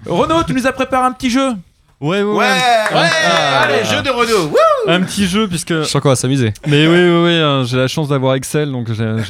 Renaud, 0.07 0.43
tu 0.45 0.53
nous 0.55 0.67
as 0.67 0.73
préparé 0.73 1.07
un 1.07 1.13
petit 1.13 1.31
jeu. 1.31 1.51
Ouais, 2.03 2.23
ouais, 2.23 2.23
ouais. 2.23 2.37
Ouais, 2.37 2.45
ouais, 2.45 3.09
Ah. 3.27 3.63
allez, 3.63 3.85
jeu 3.85 4.03
de 4.03 4.11
Renault. 4.11 4.49
wouh 4.51 4.91
Un 4.91 5.01
petit 5.03 5.27
jeu, 5.27 5.47
puisque. 5.49 5.73
Je 5.73 5.85
sens 5.85 6.03
qu'on 6.03 6.09
va 6.09 6.17
s'amuser. 6.17 6.53
Mais 6.67 6.87
oui, 6.87 6.97
oui, 6.97 7.25
oui, 7.25 7.37
hein, 7.37 7.63
j'ai 7.65 7.77
la 7.77 7.87
chance 7.89 8.09
d'avoir 8.09 8.35
Excel, 8.35 8.71
donc 8.73 8.93
j'ai. 8.93 9.05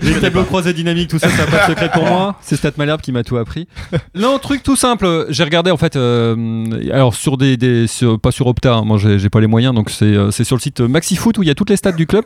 Les 0.00 0.20
tableaux 0.20 0.44
croisés 0.44 0.72
dynamiques, 0.72 1.10
tout 1.10 1.18
ça, 1.18 1.28
ça 1.28 1.44
n'a 1.44 1.50
pas 1.50 1.66
de 1.66 1.70
secret 1.72 1.90
pour 1.92 2.04
moi. 2.06 2.36
C'est 2.42 2.54
Stat 2.56 2.70
Malherbe 2.76 3.00
qui 3.00 3.10
m'a 3.12 3.24
tout 3.24 3.36
appris. 3.38 3.66
Non, 4.14 4.38
truc 4.38 4.62
tout 4.62 4.76
simple. 4.76 5.26
J'ai 5.30 5.42
regardé 5.44 5.70
en 5.72 5.76
fait, 5.76 5.96
euh, 5.96 6.64
alors 6.92 7.14
sur 7.14 7.36
des, 7.36 7.56
des 7.56 7.86
sur- 7.88 8.18
pas 8.20 8.30
sur 8.30 8.46
Opta, 8.46 8.74
hein, 8.74 8.82
moi 8.84 8.98
j'ai 8.98 9.28
pas 9.30 9.40
les 9.40 9.46
moyens, 9.48 9.74
donc 9.74 9.90
c'est 9.90 10.04
euh, 10.04 10.30
c'est 10.30 10.44
sur 10.44 10.54
le 10.56 10.60
site 10.60 10.80
MaxiFoot 10.80 11.38
où 11.38 11.42
il 11.42 11.46
y 11.48 11.50
a 11.50 11.54
toutes 11.54 11.70
les 11.70 11.76
stats 11.76 11.92
du 11.92 12.06
club. 12.06 12.24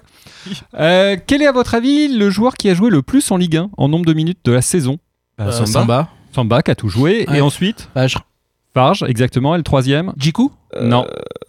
Euh, 0.78 1.16
quel 1.26 1.40
est 1.42 1.46
à 1.46 1.52
votre 1.52 1.74
avis 1.74 2.08
le 2.08 2.28
joueur 2.28 2.54
qui 2.54 2.68
a 2.68 2.74
joué 2.74 2.90
le 2.90 3.00
plus 3.02 3.30
en 3.30 3.38
Ligue 3.38 3.56
1 3.56 3.70
en 3.76 3.88
nombre 3.88 4.04
de 4.04 4.12
minutes 4.12 4.40
de 4.44 4.52
la 4.52 4.60
saison? 4.62 4.98
Euh, 5.40 5.50
Samba. 5.50 5.66
Samba. 5.66 6.08
Samba 6.34 6.62
qui 6.62 6.70
a 6.70 6.74
tout 6.74 6.88
joué, 6.88 7.24
Ouais. 7.28 7.38
et 7.38 7.40
ensuite 7.40 7.88
Page. 7.94 8.16
Farge, 8.74 9.04
exactement, 9.06 9.54
et 9.54 9.58
le 9.58 9.62
troisième 9.62 10.12
Jiku 10.16 10.50
Non, 10.82 11.06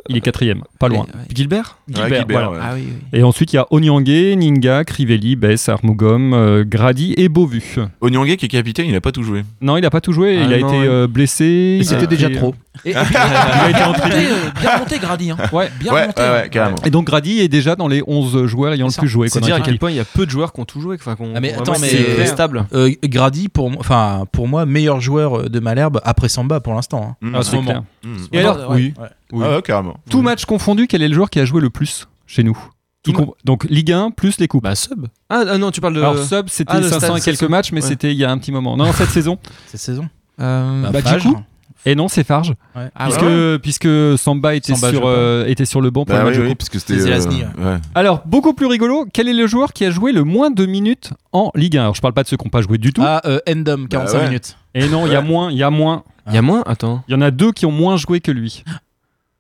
il 0.10 0.18
est 0.18 0.22
quatrième, 0.22 0.64
pas 0.80 0.88
loin. 0.88 1.06
Gilbert 1.34 1.78
Ouais, 1.88 1.96
Gilbert, 1.96 2.20
Gilbert, 2.20 2.26
voilà. 2.50 2.52
ouais. 2.52 2.58
Ah 2.62 2.72
oui, 2.76 2.84
oui. 2.88 3.20
Et 3.20 3.24
ensuite, 3.24 3.54
il 3.54 3.56
y 3.56 3.60
a 3.60 3.66
Onyangé, 3.72 4.36
Ninga, 4.36 4.84
Crivelli, 4.84 5.36
Bess, 5.36 5.70
Armugom, 5.70 6.34
euh, 6.34 6.64
Grady 6.66 7.14
et 7.18 7.30
Beauvu. 7.30 7.78
Onyangé 8.02 8.38
qui 8.38 8.46
est 8.46 8.50
capitaine, 8.50 8.88
il 8.88 8.96
a 8.96 9.02
pas 9.02 9.12
tout 9.12 9.24
joué. 9.24 9.44
Non, 9.62 9.78
il 9.78 9.82
n'a 9.82 9.90
pas 9.90 10.02
tout 10.02 10.12
joué. 10.14 10.38
Ah 10.42 10.46
il 10.46 10.54
a 10.54 10.58
été 10.58 10.66
ouais. 10.66 10.88
euh, 10.88 11.08
blessé. 11.08 11.80
C'était 11.84 12.08
déjà 12.08 12.30
trop. 12.30 12.56
Et, 12.84 12.92
et 12.92 12.94
puis, 12.94 13.02
Il 13.16 13.16
a 13.16 13.70
été 13.70 13.84
en 13.84 13.94
bien 13.94 14.32
euh, 14.32 14.74
remonté 14.76 15.00
Grady. 15.00 15.32
Hein. 15.32 15.38
Ouais. 15.54 15.70
Bien 15.80 16.12
carrément. 16.52 16.76
Et 16.86 16.90
donc 16.90 17.06
Grady 17.06 17.40
est 17.40 17.48
déjà 17.48 17.76
dans 17.76 17.88
les 17.88 18.04
11 18.06 18.46
joueurs 18.48 18.74
ayant 18.74 18.88
le 18.88 18.98
plus 18.98 19.08
joué. 19.08 19.30
C'est 19.30 19.40
quoi, 19.40 19.46
dire 19.48 19.56
à 19.56 19.62
quel 19.62 19.80
point 19.80 19.92
il 19.92 19.98
y 19.98 20.00
a 20.00 20.06
peu 20.06 20.26
de 20.26 20.32
joueurs 20.32 20.52
qui 20.54 20.60
ont 20.60 20.66
tout 20.66 20.82
joué. 20.82 20.98
Enfin, 21.00 21.16
Ah, 21.36 21.40
mais 21.40 21.54
attends, 21.54 21.74
mais- 21.80 21.88
c'est 21.88 22.16
C'est 22.18 22.26
stable. 22.28 22.66
Euh, 22.74 22.92
Grady 23.04 23.50
pour 23.50 23.72
enfin 23.80 24.26
pour 24.32 24.48
moi 24.48 24.66
meilleur 24.66 25.00
joueur 25.00 25.50
de 25.50 25.60
Malherbe 25.60 26.02
après 26.04 26.30
Samba 26.30 26.60
pour 26.60 26.74
l'instant. 26.74 27.16
hein. 27.22 27.28
Mm. 27.28 27.32
Ah, 27.34 27.40
En 27.40 27.42
ce 27.44 27.56
moment. 27.56 27.72
clair. 27.72 27.84
Mm. 28.04 28.16
Et 28.34 28.40
alors, 28.40 28.58
oui. 28.72 28.94
Oui. 29.32 29.43
Ah 29.45 29.56
ouais, 29.56 29.62
carrément. 29.62 29.97
Tout 30.10 30.21
match 30.21 30.45
confondu, 30.45 30.88
quel 30.88 31.01
est 31.01 31.08
le 31.08 31.13
joueur 31.15 31.30
qui 31.30 31.39
a 31.39 31.45
joué 31.45 31.62
le 31.62 31.69
plus 31.69 32.08
chez 32.28 32.43
nous 32.43 32.58
Donc 33.43 33.65
Ligue 33.69 33.91
1 33.91 34.12
plus 34.12 34.39
les 34.39 34.47
coupes. 34.47 34.63
Bah, 34.63 34.75
sub. 34.75 35.06
Ah, 35.30 35.43
ah 35.49 35.58
non, 35.58 35.71
tu 35.71 35.82
parles 35.82 35.93
de. 35.95 35.99
Alors 36.01 36.17
sub, 36.17 36.47
c'était 36.49 36.73
Ah, 36.73 36.80
le 36.80 36.88
500 36.88 36.99
stade, 36.99 37.17
et 37.17 37.21
quelques 37.21 37.49
matchs, 37.49 37.71
mais 37.71 37.82
Ouais. 37.84 37.88
c'était 37.88 38.12
il 38.12 38.17
y 38.17 38.23
a 38.25 38.32
un 38.32 38.38
petit 38.38 38.51
moment. 38.51 38.75
Non, 38.78 38.91
cette 38.93 39.10
saison. 39.10 39.38
Cette 39.67 39.82
saison. 39.82 40.08
Euh, 40.39 40.84
Bah, 40.84 40.89
bah, 40.91 41.17
du 41.17 41.28
coup, 41.30 41.38
Et 41.88 41.93
non, 41.95 42.08
c'est 42.08 42.23
Farge. 42.23 42.54
Ouais. 42.75 42.89
Ah, 42.95 43.06
puisque, 43.06 43.21
ouais. 43.21 43.60
puisque 43.60 43.88
Samba 44.17 44.56
était, 44.56 44.73
Samba, 44.73 44.89
sur, 44.89 45.04
euh, 45.06 45.45
était 45.45 45.65
sur 45.65 45.82
le 45.82 45.91
banc 45.91 46.04
pour 46.06 46.15
Bah 46.15 46.21
le 46.23 46.25
oui, 46.25 46.32
match 46.32 46.38
de 46.39 46.43
oui, 46.43 46.49
coupe. 46.49 46.58
parce 46.60 46.69
que 46.69 46.80
c'était. 46.80 46.99
C'est 46.99 47.43
euh. 47.60 47.78
Alors, 47.93 48.23
beaucoup 48.25 48.54
plus 48.56 48.65
rigolo, 48.65 49.06
quel 49.13 49.28
est 49.30 49.34
le 49.34 49.45
joueur 49.47 49.71
qui 49.71 49.86
a 49.86 49.91
joué 49.91 50.12
le 50.12 50.23
moins 50.23 50.49
de 50.49 50.65
minutes 50.65 51.12
en 51.32 51.51
Ligue 51.54 51.78
1 51.78 51.82
Alors, 51.82 51.95
je 51.95 52.01
parle 52.01 52.13
pas 52.15 52.23
de 52.23 52.28
ceux 52.28 52.38
qui 52.38 52.45
n'ont 52.45 52.49
pas 52.49 52.62
joué 52.62 52.80
du 52.80 52.91
tout. 52.91 53.04
Ah, 53.06 53.21
euh, 53.25 53.39
Endom, 53.47 53.86
45 53.88 54.13
Bah 54.13 54.19
ouais. 54.23 54.28
minutes. 54.30 54.58
Et 54.73 54.88
non, 54.88 55.06
il 55.06 55.13
y 55.13 55.15
a 55.15 55.21
moins, 55.21 55.51
il 55.51 55.58
y 55.58 55.63
a 55.63 55.69
moins. 55.69 56.04
Il 56.28 56.34
y 56.34 56.38
a 56.38 56.41
moins 56.41 56.63
Attends. 56.65 57.04
Il 57.08 57.12
y 57.12 57.15
en 57.15 57.21
a 57.21 57.30
deux 57.30 57.51
qui 57.51 57.67
ont 57.67 57.71
moins 57.71 57.97
joué 57.97 58.19
que 58.19 58.32
lui. 58.32 58.63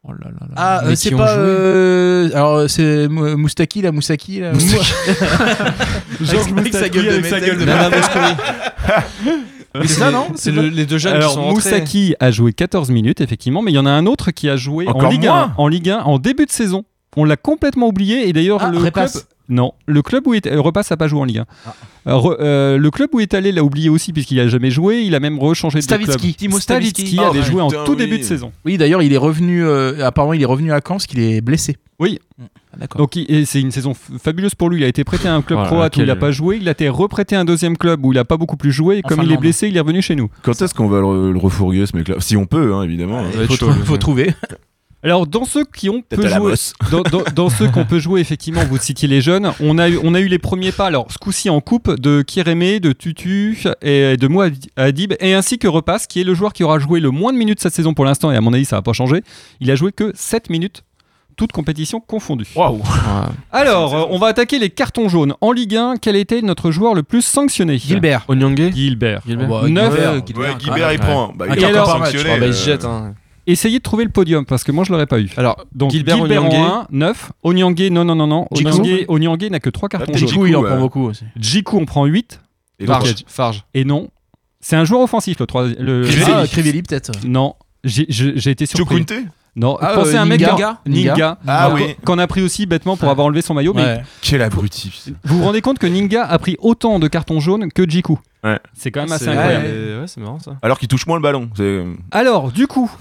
Oh 0.07 0.11
là 0.11 0.29
là 0.29 0.47
là. 0.47 0.53
Ah, 0.55 0.81
Mais 0.83 0.89
euh, 0.89 0.91
qui 0.91 0.97
c'est 0.97 1.11
pas. 1.15 1.33
joué 1.35 1.43
euh, 1.45 2.29
alors, 2.35 2.69
c'est 2.69 3.07
Mou- 3.07 3.37
Moustaki, 3.37 3.81
la 3.81 3.91
Moussaki, 3.91 4.39
là. 4.39 4.51
Georges 6.21 6.53
Avec 6.57 6.73
sa 6.73 6.89
gueule 6.89 7.05
de 7.05 7.09
avec 7.09 7.25
sa 7.25 7.35
métal. 7.39 7.49
gueule 7.49 7.59
de 7.59 7.65
Nana 7.65 7.89
c'est 9.81 9.87
ça, 9.87 10.11
non 10.11 10.27
C'est 10.35 10.51
le- 10.51 10.69
les 10.69 10.85
deux 10.85 10.97
jeunes 10.97 11.13
qui 11.13 11.17
Alors, 11.17 11.33
rentrés. 11.35 11.53
Moussaki 11.53 12.15
a 12.19 12.31
joué 12.31 12.53
14 12.53 12.91
minutes, 12.91 13.19
effectivement, 13.21 13.61
mais 13.61 13.71
il 13.71 13.75
y 13.75 13.79
en 13.79 13.85
a 13.85 13.89
un 13.91 14.05
autre 14.05 14.31
qui 14.31 14.47
a 14.49 14.55
joué 14.55 14.87
en 14.87 15.09
Ligue, 15.09 15.23
moins 15.25 15.43
1, 15.43 15.53
en 15.57 15.67
Ligue 15.67 15.89
1 15.89 15.99
en 15.99 16.19
début 16.19 16.45
de 16.45 16.51
saison. 16.51 16.85
On 17.15 17.23
l'a 17.23 17.37
complètement 17.37 17.87
oublié 17.87 18.27
et 18.27 18.33
d'ailleurs 18.33 18.59
Ah, 18.61 18.65
le 18.67 18.73
club 18.79 18.85
Repasse. 18.85 19.27
non 19.49 19.73
le 19.85 20.01
club 20.01 20.27
où 20.27 20.33
il 20.33 20.37
est 20.37 20.47
euh, 20.47 20.59
repasse 20.61 20.91
a 20.91 20.97
pas 20.97 21.07
joué 21.07 21.19
en 21.19 21.23
Ligue 21.25 21.39
1. 21.39 21.45
Ah. 21.67 21.73
Euh, 22.07 22.11
re- 22.13 22.37
euh, 22.39 22.77
le 22.77 22.91
club 22.91 23.09
où 23.13 23.19
il 23.19 23.23
est 23.23 23.33
allé 23.33 23.51
l'a 23.51 23.63
oublié 23.63 23.89
aussi 23.89 24.13
puisqu'il 24.13 24.39
a 24.39 24.47
jamais 24.47 24.69
joué. 24.69 25.01
Il 25.01 25.15
a 25.15 25.19
même 25.19 25.39
rechangé 25.39 25.79
de 25.79 25.85
club. 25.85 26.01
Stavitsky. 26.03 26.35
Timo 26.35 26.59
Stavitsky 26.59 27.01
Stavitsky. 27.15 27.19
avait 27.19 27.39
Oh, 27.39 27.51
joué 27.51 27.61
en 27.61 27.69
tout 27.69 27.91
oui. 27.91 27.97
début 27.97 28.19
de 28.19 28.23
saison. 28.23 28.51
Oui, 28.63 28.77
d'ailleurs, 28.77 29.01
il 29.01 29.11
est 29.11 29.17
revenu. 29.17 29.63
euh, 29.65 30.05
apparemment, 30.05 30.33
il 30.33 30.41
est 30.41 30.45
revenu 30.45 30.71
à 30.71 30.75
Caen 30.85 30.95
parce 30.95 31.07
qu'il 31.07 31.19
est 31.19 31.41
blessé. 31.41 31.77
Oui. 31.97 32.19
Ah, 32.39 32.43
D'accord. 32.77 32.99
Donc 32.99 33.15
il- 33.15 33.25
et 33.33 33.45
c'est 33.45 33.61
une 33.61 33.71
saison 33.71 33.93
fabuleuse 33.95 34.53
pour 34.53 34.69
lui. 34.69 34.81
Il 34.81 34.83
a 34.83 34.87
été 34.87 35.03
prêté 35.03 35.27
à 35.29 35.33
un 35.33 35.41
club 35.41 35.57
Voilà, 35.59 35.71
croate 35.71 35.97
où 35.97 36.01
il 36.01 36.05
n'a 36.07 36.15
pas 36.17 36.29
joué. 36.31 36.57
Il 36.61 36.67
a 36.67 36.71
été 36.73 36.89
reprêté 36.89 37.35
à 37.35 37.39
un 37.39 37.45
deuxième 37.45 37.77
club 37.77 38.05
où 38.05 38.11
il 38.11 38.15
n'a 38.17 38.25
pas 38.25 38.37
beaucoup 38.37 38.57
plus 38.57 38.71
joué. 38.73 38.97
Et 38.97 39.01
comme 39.01 39.23
il 39.23 39.31
est 39.31 39.37
blessé, 39.37 39.69
il 39.69 39.77
est 39.77 39.79
revenu 39.79 40.01
chez 40.03 40.15
nous. 40.15 40.29
Quand 40.43 40.61
est-ce 40.61 40.73
qu'on 40.75 40.89
va 40.89 40.99
le, 40.99 41.31
le 41.31 41.39
refourguer 41.39 41.85
ce 41.85 41.95
mec-là? 41.97 42.15
Si 42.19 42.35
on 42.37 42.45
peut, 42.45 42.73
hein, 42.75 42.83
évidemment. 42.83 43.21
Être 43.25 43.55
Faut, 43.55 43.71
faut 43.71 43.93
le- 43.93 43.99
trouver. 43.99 44.33
Alors 45.05 45.27
dans 45.27 45.45
ceux 45.45 45.63
qui 45.65 45.89
ont 45.89 46.01
Peut-être 46.01 46.21
peu 46.21 46.27
à 46.27 46.29
la 46.31 46.37
joué, 46.37 46.49
bosse. 46.51 46.73
dans, 46.91 47.01
dans- 47.03 47.23
dans 47.35 47.49
ceux 47.49 47.69
qu'on 47.69 47.85
peut 47.85 47.99
jouer 47.99 48.21
effectivement, 48.21 48.61
vous 48.65 48.77
citiez 48.77 49.07
les 49.07 49.21
jeunes. 49.21 49.51
On 49.59 49.77
a 49.77 49.89
eu, 49.89 49.99
on 50.03 50.13
a 50.15 50.19
eu 50.19 50.27
les 50.27 50.39
premiers 50.39 50.71
pas. 50.71 50.87
Alors 50.87 51.07
ce 51.11 51.17
coup-ci 51.17 51.49
en 51.49 51.61
coupe 51.61 51.99
de 51.99 52.21
Kirémé, 52.21 52.79
de 52.79 52.91
Tutu 52.91 53.57
et 53.81 54.17
de 54.17 54.27
Mouad 54.27 54.55
Adib, 54.75 55.13
et 55.19 55.33
ainsi 55.33 55.59
que 55.59 55.67
Repasse, 55.67 56.07
qui 56.07 56.21
est 56.21 56.23
le 56.23 56.33
joueur 56.33 56.53
qui 56.53 56.63
aura 56.63 56.79
joué 56.79 56.99
le 56.99 57.11
moins 57.11 57.31
de 57.33 57.37
minutes 57.37 57.59
cette 57.61 57.73
saison 57.73 57.93
pour 57.93 58.03
l'instant. 58.05 58.31
Et 58.31 58.35
à 58.35 58.41
mon 58.41 58.51
avis, 58.53 58.65
ça 58.65 58.75
va 58.77 58.81
pas 58.81 58.93
changer. 58.93 59.21
Il 59.59 59.69
a 59.71 59.75
joué 59.75 59.91
que 59.91 60.11
7 60.15 60.49
minutes. 60.49 60.83
Toutes 61.37 61.51
compétitions 61.51 61.99
confondues. 61.99 62.47
Waouh. 62.55 62.81
Alors, 63.51 63.93
euh, 63.93 64.05
on 64.09 64.17
va 64.17 64.27
attaquer 64.27 64.57
les 64.57 64.69
cartons 64.69 65.09
jaunes. 65.09 65.33
En 65.41 65.51
Ligue 65.51 65.75
1, 65.75 65.95
quel 66.01 66.15
était 66.15 66.41
notre 66.41 66.71
joueur 66.71 66.93
le 66.93 67.03
plus 67.03 67.21
sanctionné? 67.21 67.77
Gilbert. 67.77 68.23
Onyangé 68.29 68.71
Gilbert. 68.71 69.21
Gilbert. 69.27 69.49
Bah, 69.49 69.67
Neuf. 69.67 69.93
Gilbert. 69.93 70.13
Ouais, 70.13 70.55
Guibert, 70.57 70.93
il 70.93 70.99
ouais. 70.99 71.05
prend. 71.05 71.33
Bah, 71.35 71.45
il 71.49 71.61
est 71.61 71.73
sanctionné. 71.73 72.29
Ah 72.35 72.39
bah, 72.39 72.45
il 72.45 72.49
euh, 72.51 72.53
se 72.53 72.65
jette. 72.65 72.85
Hein. 72.85 73.15
Essayez 73.47 73.77
de 73.79 73.83
trouver 73.83 74.03
le 74.05 74.09
podium 74.09 74.45
parce 74.45 74.63
que 74.63 74.71
moi 74.71 74.83
je 74.83 74.91
l'aurais 74.91 75.05
pas 75.05 75.19
eu. 75.19 75.29
Alors, 75.37 75.63
Donc 75.73 75.91
Gilbert, 75.91 76.17
Gilbert, 76.17 76.43
Onyangé. 76.45 76.57
en 76.57 76.79
1, 76.81 76.87
9. 76.91 77.31
Onyangé, 77.43 77.89
non, 77.89 78.03
non, 78.05 78.15
non, 78.15 78.27
non. 78.27 78.47
Onyangé, 78.51 79.05
Onyangé 79.07 79.49
n'a 79.49 79.59
que 79.59 79.69
3 79.69 79.89
cartons 79.89 80.05
peut-être 80.07 80.17
jaunes. 80.19 80.29
Djikou, 80.29 80.45
il 80.47 80.55
en 80.55 80.63
prend 80.63 80.79
beaucoup 80.79 81.03
aussi. 81.03 81.25
Djikou, 81.35 81.77
on 81.77 81.85
prend 81.85 82.05
8. 82.05 82.41
Et 82.79 82.85
donc, 82.85 83.03
Farge. 83.27 83.63
Et 83.73 83.85
non. 83.85 84.09
C'est 84.59 84.75
un 84.75 84.83
joueur 84.85 85.01
offensif, 85.01 85.39
le 85.39 85.45
3. 85.45 85.67
Le... 85.79 86.03
Crivelli. 86.05 86.31
Ah, 86.33 86.47
Crivelli, 86.47 86.81
peut-être. 86.81 87.11
Non. 87.25 87.53
J'ai 87.83 88.49
été 88.49 88.65
surpris. 88.65 88.97
Chukwunte 88.99 89.13
Non, 89.55 89.77
Ah, 89.79 89.93
pensez 89.93 90.15
euh, 90.15 90.19
à 90.19 90.21
un 90.23 90.25
mec 90.25 90.39
Ninga. 90.41 90.53
Ninga, 90.53 90.79
Ninga. 90.87 91.13
Ninga, 91.13 91.37
Ah 91.47 91.67
qu'on- 91.69 91.75
oui. 91.75 91.95
qu'on 92.03 92.17
a 92.19 92.25
pris 92.27 92.41
aussi 92.41 92.65
bêtement 92.65 92.97
pour 92.97 93.09
avoir 93.09 93.27
enlevé 93.27 93.41
son 93.41 93.53
maillot. 93.53 93.73
Mais 93.75 93.83
Ouais. 93.83 94.03
Quel 94.21 94.41
abruti. 94.41 95.13
vous 95.23 95.37
vous 95.37 95.43
rendez 95.43 95.61
compte 95.61 95.77
que 95.79 95.85
Ninga 95.87 96.23
a 96.25 96.37
pris 96.39 96.57
autant 96.59 96.97
de 96.99 97.07
cartons 97.07 97.39
jaunes 97.39 97.71
que 97.71 97.87
Djikou 97.87 98.19
Ouais. 98.43 98.59
C'est 98.73 98.91
quand 98.91 99.01
même 99.03 99.11
assez 99.11 99.25
C'est- 99.25 99.31
incroyable. 99.31 99.65
Ouais, 99.65 99.99
ouais, 100.01 100.07
c'est 100.07 100.19
marrant 100.19 100.39
ça. 100.39 100.57
Alors 100.63 100.77
qu'il 100.79 100.87
touche 100.87 101.05
moins 101.07 101.15
le 101.17 101.21
ballon. 101.21 101.49
C'est- 101.55 101.83
Alors, 102.11 102.51
du 102.51 102.67
coup, 102.67 102.91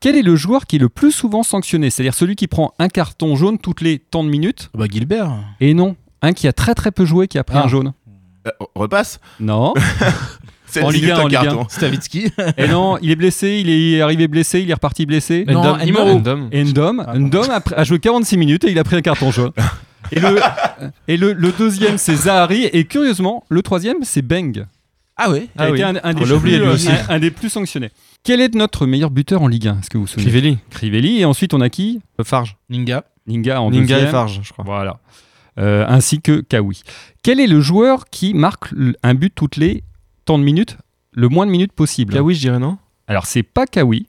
quel 0.00 0.16
est 0.16 0.22
le 0.22 0.34
joueur 0.36 0.66
qui 0.66 0.76
est 0.76 0.78
le 0.80 0.88
plus 0.88 1.12
souvent 1.12 1.42
sanctionné? 1.42 1.90
C'est-à-dire 1.90 2.14
celui 2.14 2.36
qui 2.36 2.46
prend 2.48 2.72
un 2.78 2.88
carton 2.88 3.36
jaune 3.36 3.58
toutes 3.58 3.80
les 3.82 3.98
temps 3.98 4.24
de 4.24 4.28
minutes? 4.30 4.70
Bah, 4.74 4.86
Gilbert. 4.90 5.32
Et 5.60 5.74
non, 5.74 5.96
un 6.22 6.32
qui 6.32 6.48
a 6.48 6.52
très 6.52 6.74
très 6.74 6.90
peu 6.90 7.04
joué 7.04 7.28
qui 7.28 7.38
a 7.38 7.44
pris 7.44 7.56
Ah. 7.58 7.64
un 7.64 7.68
jaune. 7.68 7.92
Euh, 8.46 8.50
repasse. 8.74 9.20
Non. 9.38 9.74
C'est 10.66 10.84
En 10.84 10.90
Ligue 10.90 11.10
1, 11.10 11.18
en 11.18 11.26
Ligue 11.26 11.36
1. 11.36 11.42
carton. 11.42 11.66
Stavitsky. 11.68 12.30
Et 12.56 12.68
non, 12.68 12.96
il 13.02 13.10
est 13.10 13.16
blessé, 13.16 13.58
il 13.60 13.68
est 13.68 14.00
arrivé 14.00 14.28
blessé, 14.28 14.60
il 14.60 14.70
est 14.70 14.74
reparti 14.74 15.04
blessé. 15.04 15.44
Non, 15.48 15.60
Ndom. 15.76 15.80
Imoro. 15.84 16.18
Ndom. 16.20 16.48
Et 16.52 16.62
Ndom, 16.64 17.04
Ndom 17.16 17.46
a, 17.76 17.82
joué 17.84 17.98
46 17.98 18.36
minutes 18.36 18.62
et 18.64 18.70
il 18.70 18.78
a 18.78 18.84
pris 18.84 18.94
un 18.96 19.02
carton 19.02 19.30
jaune. 19.32 19.50
Et 20.12 20.18
le, 20.18 20.40
et 21.06 21.16
le, 21.16 21.32
le 21.34 21.52
deuxième, 21.52 21.96
c'est 21.96 22.16
Zahari. 22.16 22.64
Et 22.72 22.84
curieusement, 22.84 23.44
le 23.48 23.62
troisième, 23.62 23.98
c'est 24.02 24.22
Beng. 24.22 24.64
Ah 25.16 25.30
ouais. 25.30 25.48
Qui 25.56 25.62
a 25.62 25.68
été 25.70 25.82
un, 25.84 25.94
un 26.02 26.14
des 26.14 26.22
On 26.22 26.26
l'a 26.26 26.34
oublié, 26.34 26.58
plus, 26.58 26.88
un 27.08 27.18
des 27.20 27.30
plus 27.30 27.48
sanctionnés. 27.48 27.90
Quel 28.22 28.40
est 28.40 28.54
notre 28.54 28.86
meilleur 28.86 29.10
buteur 29.10 29.42
en 29.42 29.48
Ligue 29.48 29.68
1 29.68 29.78
Est-ce 29.80 29.90
que 29.90 29.96
vous 29.98 30.04
vous 30.04 30.08
souvenez? 30.08 30.30
Crivelli. 30.30 30.58
Crivelli. 30.70 31.20
Et 31.20 31.24
ensuite, 31.24 31.54
on 31.54 31.60
a 31.60 31.70
qui? 31.70 32.00
Farge. 32.22 32.56
Ninga. 32.68 33.04
Ninga 33.26 33.60
en 33.62 33.70
Ninga 33.70 33.94
deuxième. 33.94 34.08
et 34.08 34.10
Farge, 34.10 34.40
je 34.42 34.52
crois. 34.52 34.64
Voilà. 34.64 35.00
Euh, 35.58 35.84
ainsi 35.88 36.20
que 36.20 36.40
Kawi. 36.40 36.82
Quel 37.22 37.40
est 37.40 37.46
le 37.46 37.60
joueur 37.60 38.06
qui 38.10 38.34
marque 38.34 38.72
un 39.02 39.14
but 39.14 39.32
toutes 39.34 39.56
les 39.56 39.82
temps 40.24 40.38
de 40.38 40.44
minutes, 40.44 40.76
le 41.12 41.28
moins 41.28 41.46
de 41.46 41.50
minutes 41.50 41.72
possible? 41.72 42.12
Kawi, 42.14 42.34
je 42.34 42.40
dirais 42.40 42.58
non? 42.58 42.78
Alors, 43.06 43.26
c'est 43.26 43.42
pas 43.42 43.66
Kawi. 43.66 44.06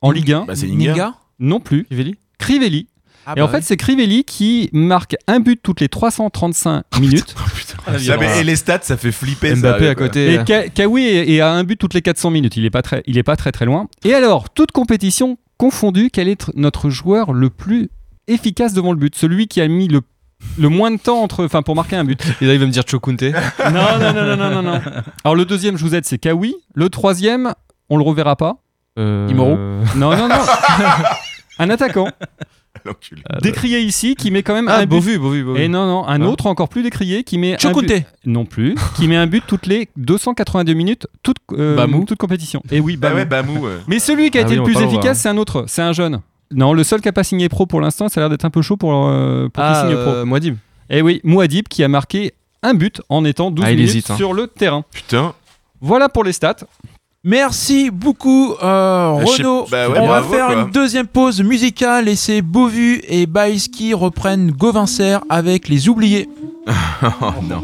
en 0.00 0.10
Ligue 0.10 0.32
1. 0.32 0.44
Bah, 0.44 0.54
c'est 0.56 0.66
Ninga. 0.66 0.92
Ninga? 0.92 1.14
Non 1.38 1.60
plus. 1.60 1.84
Crivelli? 1.84 2.16
Crivelli. 2.38 2.88
Ah 3.30 3.34
et 3.36 3.42
en 3.42 3.44
bah 3.44 3.50
fait, 3.52 3.58
oui. 3.58 3.64
c'est 3.66 3.76
Crivelli 3.76 4.24
qui 4.24 4.70
marque 4.72 5.14
un 5.26 5.38
but 5.40 5.60
toutes 5.62 5.80
les 5.80 5.88
335 5.90 6.82
minutes. 7.00 7.34
Ah, 7.86 7.92
mais- 8.18 8.40
et 8.40 8.44
les 8.44 8.56
stats, 8.56 8.80
ça 8.82 8.96
fait 8.96 9.12
flipper. 9.12 9.54
Mbappé 9.54 9.86
à 9.88 9.94
côté. 9.94 10.34
Et 10.34 10.44
Ka- 10.44 10.68
Kawi 10.68 11.04
est, 11.04 11.30
est 11.32 11.40
à 11.40 11.50
un 11.52 11.62
but 11.64 11.76
toutes 11.76 11.92
les 11.94 12.00
400 12.02 12.30
minutes. 12.30 12.56
Il 12.56 12.64
est 12.64 12.70
pas 12.70 12.80
très, 12.82 13.02
il 13.06 13.18
est 13.18 13.22
pas 13.22 13.36
très 13.36 13.52
très 13.52 13.66
loin. 13.66 13.86
Et 14.04 14.14
alors, 14.14 14.48
toute 14.50 14.72
compétition 14.72 15.36
confondue, 15.58 16.08
quel 16.10 16.28
est 16.28 16.40
tr- 16.40 16.50
notre 16.54 16.88
joueur 16.88 17.32
le 17.34 17.50
plus 17.50 17.90
efficace 18.28 18.72
devant 18.72 18.92
le 18.92 18.98
but? 18.98 19.14
Celui 19.14 19.46
qui 19.46 19.60
a 19.60 19.68
mis 19.68 19.88
le, 19.88 20.00
le 20.58 20.68
moins 20.70 20.90
de 20.90 20.96
temps 20.98 21.20
entre, 21.22 21.44
enfin, 21.44 21.60
pour 21.62 21.74
marquer 21.76 21.96
un 21.96 22.04
but. 22.04 22.22
Et 22.40 22.46
là, 22.46 22.54
il 22.54 22.60
va 22.60 22.64
me 22.66 22.70
dire 22.72 22.84
Chokunte. 22.86 23.20
non, 23.22 23.30
non, 23.72 24.12
non, 24.14 24.24
non, 24.24 24.36
non, 24.36 24.50
non, 24.50 24.62
non. 24.62 24.80
Alors 25.24 25.34
le 25.34 25.44
deuxième, 25.44 25.76
je 25.76 25.84
vous 25.84 25.94
aide, 25.94 26.06
c'est 26.06 26.18
Kawi. 26.18 26.54
Le 26.74 26.88
troisième, 26.88 27.52
on 27.90 27.98
le 27.98 28.04
reverra 28.04 28.36
pas. 28.36 28.56
Euh, 28.98 29.28
Imoro 29.30 29.56
Non, 29.96 30.16
non, 30.16 30.28
non. 30.28 30.34
un 31.58 31.70
attaquant 31.70 32.08
L'enculé. 32.88 33.22
décrié 33.42 33.80
ici 33.80 34.14
qui 34.16 34.30
met 34.30 34.42
quand 34.42 34.54
même 34.54 34.68
Ah, 34.68 34.78
un 34.78 34.80
but. 34.82 34.88
Beauvu, 34.96 35.18
Beauvu, 35.18 35.44
Beauvu. 35.44 35.60
Et 35.60 35.68
non, 35.68 35.86
non, 35.86 36.06
un 36.08 36.20
Ah. 36.20 36.26
autre 36.26 36.46
encore 36.46 36.68
plus 36.68 36.82
décrié 36.82 37.22
qui 37.22 37.38
met 37.38 37.54
un 37.64 37.72
but, 37.72 38.04
non 38.26 38.44
plus, 38.44 38.74
qui 38.96 39.06
met 39.08 39.16
un 39.16 39.26
but 39.26 39.44
toutes 39.46 39.66
les 39.66 39.88
282 39.96 40.72
minutes, 40.74 41.06
toute, 41.22 41.36
euh, 41.52 41.76
Bamou. 41.76 42.04
toute 42.04 42.18
compétition. 42.18 42.62
Et 42.70 42.80
oui, 42.80 42.96
Bah 42.96 43.08
Bamou. 43.10 43.18
ouais, 43.20 43.24
Bamou. 43.26 43.66
Mais 43.86 43.98
celui 43.98 44.30
qui 44.30 44.38
a 44.38 44.40
Ah 44.40 44.44
été 44.44 44.50
oui, 44.52 44.56
le 44.56 44.62
on 44.62 44.64
plus 44.64 44.80
efficace, 44.82 45.20
c'est 45.20 45.28
un 45.28 45.36
autre, 45.36 45.64
c'est 45.68 45.82
un 45.82 45.92
jeune. 45.92 46.20
Non, 46.50 46.72
le 46.72 46.82
seul 46.82 47.00
qui 47.02 47.08
a 47.08 47.12
pas 47.12 47.24
signé 47.24 47.48
pro 47.48 47.66
pour 47.66 47.80
l'instant, 47.80 48.08
ça 48.08 48.20
a 48.20 48.22
l'air 48.22 48.30
d'être 48.30 48.44
un 48.46 48.50
peu 48.50 48.62
chaud 48.62 48.76
pour, 48.78 49.06
euh, 49.06 49.48
pour 49.52 49.62
qu'il 49.62 49.72
Ah, 49.74 49.84
signe 49.86 49.94
euh, 49.96 50.24
Mouadib. 50.24 50.54
pro. 50.56 50.96
Et 50.96 51.02
oui, 51.02 51.20
Mouadib 51.24 51.68
qui 51.68 51.84
a 51.84 51.88
marqué 51.88 52.32
un 52.62 52.72
but 52.74 53.02
en 53.10 53.24
étant 53.26 53.50
12 53.50 53.64
Ah, 53.66 53.70
il 53.70 53.76
minutes 53.76 53.90
hésite, 53.90 54.10
hein. 54.10 54.16
sur 54.16 54.32
le 54.32 54.46
terrain. 54.46 54.82
Putain. 54.92 55.34
Voilà 55.82 56.08
pour 56.08 56.24
les 56.24 56.32
stats. 56.32 56.56
Merci 57.24 57.90
beaucoup, 57.90 58.54
euh, 58.62 59.24
sais- 59.26 59.42
Renaud. 59.42 59.66
bah 59.70 59.88
ouais, 59.88 59.98
On 59.98 60.06
va 60.08 60.22
faire 60.22 60.46
quoi. 60.46 60.54
une 60.54 60.70
deuxième 60.70 61.06
pause 61.06 61.42
musicale 61.42 62.08
et 62.08 62.14
c'est 62.16 62.42
Beauvu 62.42 63.00
et 63.08 63.26
Baïs 63.26 63.68
qui 63.68 63.92
reprennent 63.92 64.50
Govincer 64.52 65.18
avec 65.28 65.68
Les 65.68 65.88
Oubliés. 65.88 66.28
Oh 67.02 67.32
non. 67.48 67.62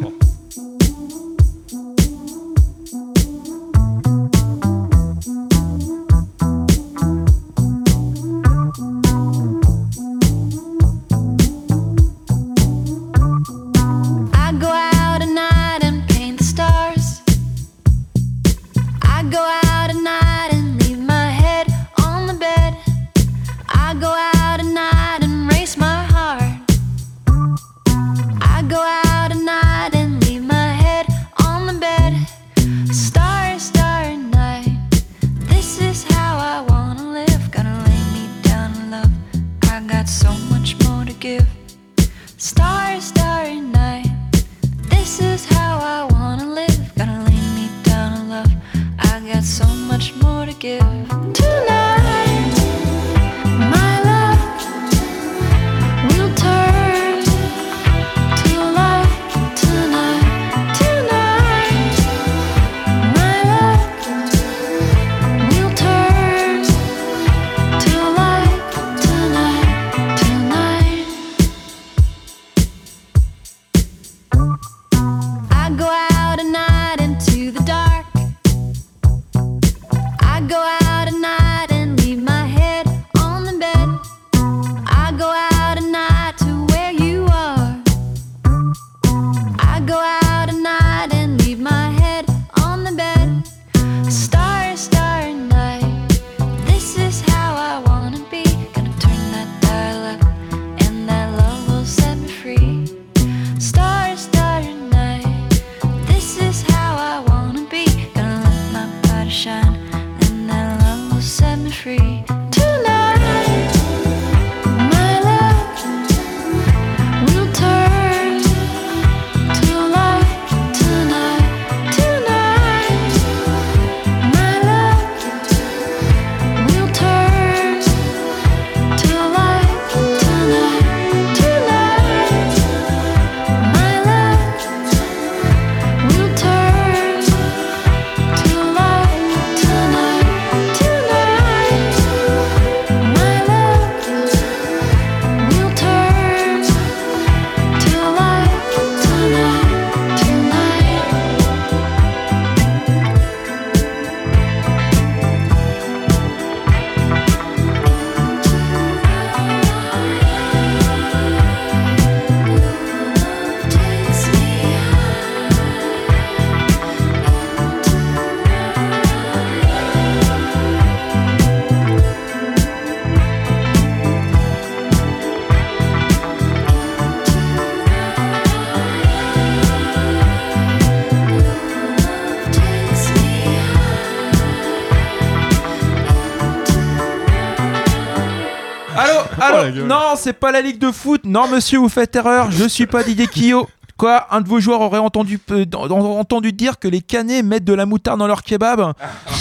C'est 190.25 190.33
pas 190.33 190.51
la 190.51 190.61
Ligue 190.63 190.79
de 190.79 190.91
foot. 190.91 191.21
Non, 191.25 191.47
monsieur, 191.49 191.79
vous 191.79 191.89
faites 191.89 192.17
erreur. 192.17 192.51
Je 192.51 192.65
suis 192.67 192.87
pas 192.87 193.03
Didier 193.03 193.27
Kio. 193.27 193.69
Quoi 193.97 194.27
Un 194.33 194.41
de 194.41 194.49
vos 194.49 194.59
joueurs 194.59 194.81
aurait 194.81 194.99
entendu, 194.99 195.39
euh, 195.53 195.65
en- 195.77 195.89
en- 195.91 196.19
entendu 196.19 196.53
dire 196.53 196.81
que 196.81 196.89
les 196.89 197.01
Canets 197.01 197.45
mettent 197.45 197.65
de 197.65 197.75
la 197.75 197.87
moutarde 197.87 198.19
dans 198.19 198.27
leur 198.27 198.43
kebab? 198.43 198.81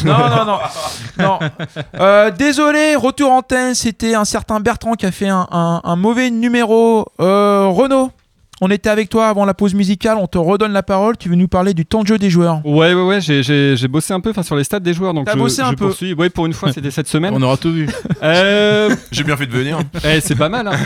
Non, 0.05 0.17
non, 0.45 0.59
non. 1.17 1.39
Euh, 1.99 2.29
désolé, 2.29 2.95
retour 2.95 3.31
antenne. 3.31 3.73
C'était 3.73 4.13
un 4.13 4.25
certain 4.25 4.59
Bertrand 4.59 4.93
qui 4.93 5.07
a 5.07 5.11
fait 5.11 5.29
un 5.29 5.95
mauvais 5.95 6.29
numéro. 6.29 7.07
Euh, 7.19 7.65
Renaud, 7.67 8.11
on 8.61 8.69
était 8.69 8.89
avec 8.89 9.09
toi 9.09 9.27
avant 9.27 9.45
la 9.45 9.53
pause 9.53 9.73
musicale. 9.73 10.17
On 10.19 10.27
te 10.27 10.37
redonne 10.37 10.71
la 10.73 10.83
parole. 10.83 11.17
Tu 11.17 11.27
veux 11.29 11.35
nous 11.35 11.47
parler 11.47 11.73
du 11.73 11.85
temps 11.85 12.01
de 12.03 12.07
jeu 12.07 12.17
des 12.17 12.29
joueurs 12.29 12.65
Ouais, 12.65 12.93
ouais, 12.93 13.03
ouais, 13.03 13.21
j'ai- 13.21 13.43
j'ai 13.43 13.75
j'ai 13.75 13.87
bossé 13.87 14.13
un 14.13 14.19
peu 14.19 14.29
enfin, 14.29 14.43
sur 14.43 14.55
les 14.55 14.63
stats 14.63 14.79
des 14.79 14.93
joueurs. 14.93 15.13
donc 15.13 15.25
T'as 15.25 15.33
je- 15.33 15.37
bossé 15.39 15.61
un 15.61 15.71
je 15.71 15.75
peu 15.75 15.87
poursuis. 15.87 16.13
Ouais, 16.13 16.29
pour 16.29 16.45
une 16.45 16.53
fois, 16.53 16.71
c'était 16.71 16.91
cette 16.91 17.07
semaine. 17.07 17.33
On 17.37 17.41
aura 17.41 17.57
tout 17.57 17.71
vu. 17.71 17.87
Euh, 18.23 18.95
J'ai 19.11 19.23
bien 19.23 19.35
fait 19.35 19.47
de 19.47 19.51
venir. 19.51 19.79
eh, 20.05 20.21
c'est 20.21 20.35
pas 20.35 20.47
mal. 20.49 20.67
Hein. 20.67 20.77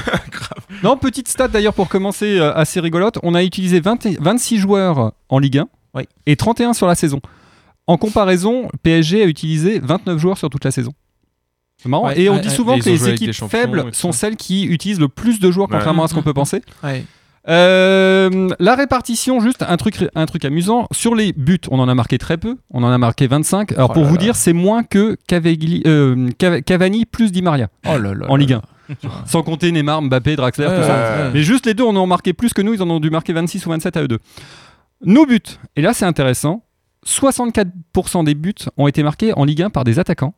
Non, 0.84 0.98
petite 0.98 1.28
stat 1.28 1.48
d'ailleurs 1.50 1.74
pour 1.74 1.88
commencer, 1.88 2.40
euh, 2.40 2.54
assez 2.56 2.80
rigolote. 2.80 3.20
On 3.24 3.36
a 3.36 3.44
utilisé 3.44 3.80
20 3.80 4.06
et- 4.08 4.18
26 4.20 4.58
joueurs 4.58 5.12
en 5.30 5.38
Ligue 5.40 5.60
1 5.60 5.68
Oui. 5.94 6.04
et 6.26 6.36
31 6.36 6.74
sur 6.74 6.88
la 6.88 6.96
saison. 6.96 7.20
En 7.86 7.98
comparaison, 7.98 8.70
PSG 8.84 9.22
a 9.24 9.26
utilisé 9.28 9.80
29 9.84 10.18
joueurs 10.18 10.38
sur 10.38 10.50
toute 10.50 10.66
la 10.66 10.72
saison. 10.72 10.92
C'est 11.82 11.90
marrant. 11.90 12.08
Ouais, 12.08 12.20
et 12.20 12.30
on 12.30 12.36
ouais, 12.36 12.42
dit 12.42 12.50
souvent 12.50 12.78
que 12.80 12.86
les 12.86 13.08
équipes 13.10 13.34
faibles 13.34 13.86
sont 13.94 14.12
ça. 14.12 14.20
celles 14.22 14.36
qui 14.36 14.66
utilisent 14.66 15.00
le 15.00 15.10
plus 15.10 15.40
de 15.40 15.52
joueurs, 15.52 15.70
Ouais. 15.70 15.76
contrairement 15.78 16.04
à 16.06 16.08
ce 16.08 16.16
qu'on 16.16 16.24
peut 16.24 16.34
penser. 16.34 16.64
Ouais. 16.84 17.06
Euh, 17.50 18.50
la 18.60 18.76
répartition, 18.76 19.40
juste 19.40 19.64
un 19.68 19.78
truc, 19.78 19.96
un 20.16 20.26
truc 20.26 20.44
amusant. 20.46 20.88
Sur 20.92 21.16
les 21.16 21.32
buts, 21.34 21.60
on 21.72 21.80
en 21.80 21.88
a 21.88 21.96
marqué 21.96 22.18
très 22.18 22.38
peu. 22.38 22.58
On 22.72 22.84
en 22.84 22.92
a 22.92 22.98
marqué 22.98 23.28
25. 23.28 23.72
Alors 23.74 23.90
Oh 23.92 23.94
pour 23.94 24.04
là 24.04 24.10
vous 24.10 24.16
là. 24.16 24.22
dire, 24.22 24.36
c'est 24.36 24.54
moins 24.54 24.84
que 24.84 25.18
Cavagli- 25.30 25.84
euh, 25.88 26.30
Cav- 26.40 26.62
Cavani 26.64 27.06
plus 27.06 27.32
Di 27.32 27.42
Maria 27.42 27.70
Oh 27.88 27.98
là 27.98 28.14
là. 28.14 28.26
en 28.30 28.36
Ligue 28.36 28.54
1. 28.54 28.62
Sans 29.26 29.44
compter 29.44 29.72
Neymar, 29.72 30.02
Mbappé, 30.02 30.36
Draxler, 30.36 30.66
tout 30.68 30.84
ça. 30.84 31.30
Mais 31.34 31.42
juste 31.44 31.66
les 31.66 31.74
deux, 31.74 31.84
on 31.84 31.96
en 31.96 32.04
a 32.04 32.08
marqué 32.08 32.34
plus 32.34 32.54
que 32.54 32.62
nous. 32.62 32.74
Ils 32.74 32.82
en 32.82 32.90
ont 32.90 33.00
dû 33.00 33.10
marquer 33.10 33.34
26 33.34 33.66
ou 33.66 33.70
27 33.70 33.98
à 33.98 34.04
eux 34.04 34.08
deux. 34.08 34.20
Nos 35.06 35.26
buts, 35.26 35.40
et 35.76 35.82
là 35.82 35.94
c'est 35.94 36.06
intéressant, 36.06 36.64
64% 37.06 38.24
des 38.24 38.34
buts 38.34 38.56
ont 38.78 38.88
été 38.88 39.04
marqués 39.04 39.32
en 39.38 39.44
Ligue 39.46 39.62
1 39.62 39.70
par 39.70 39.84
des 39.84 40.00
attaquants, 40.00 40.34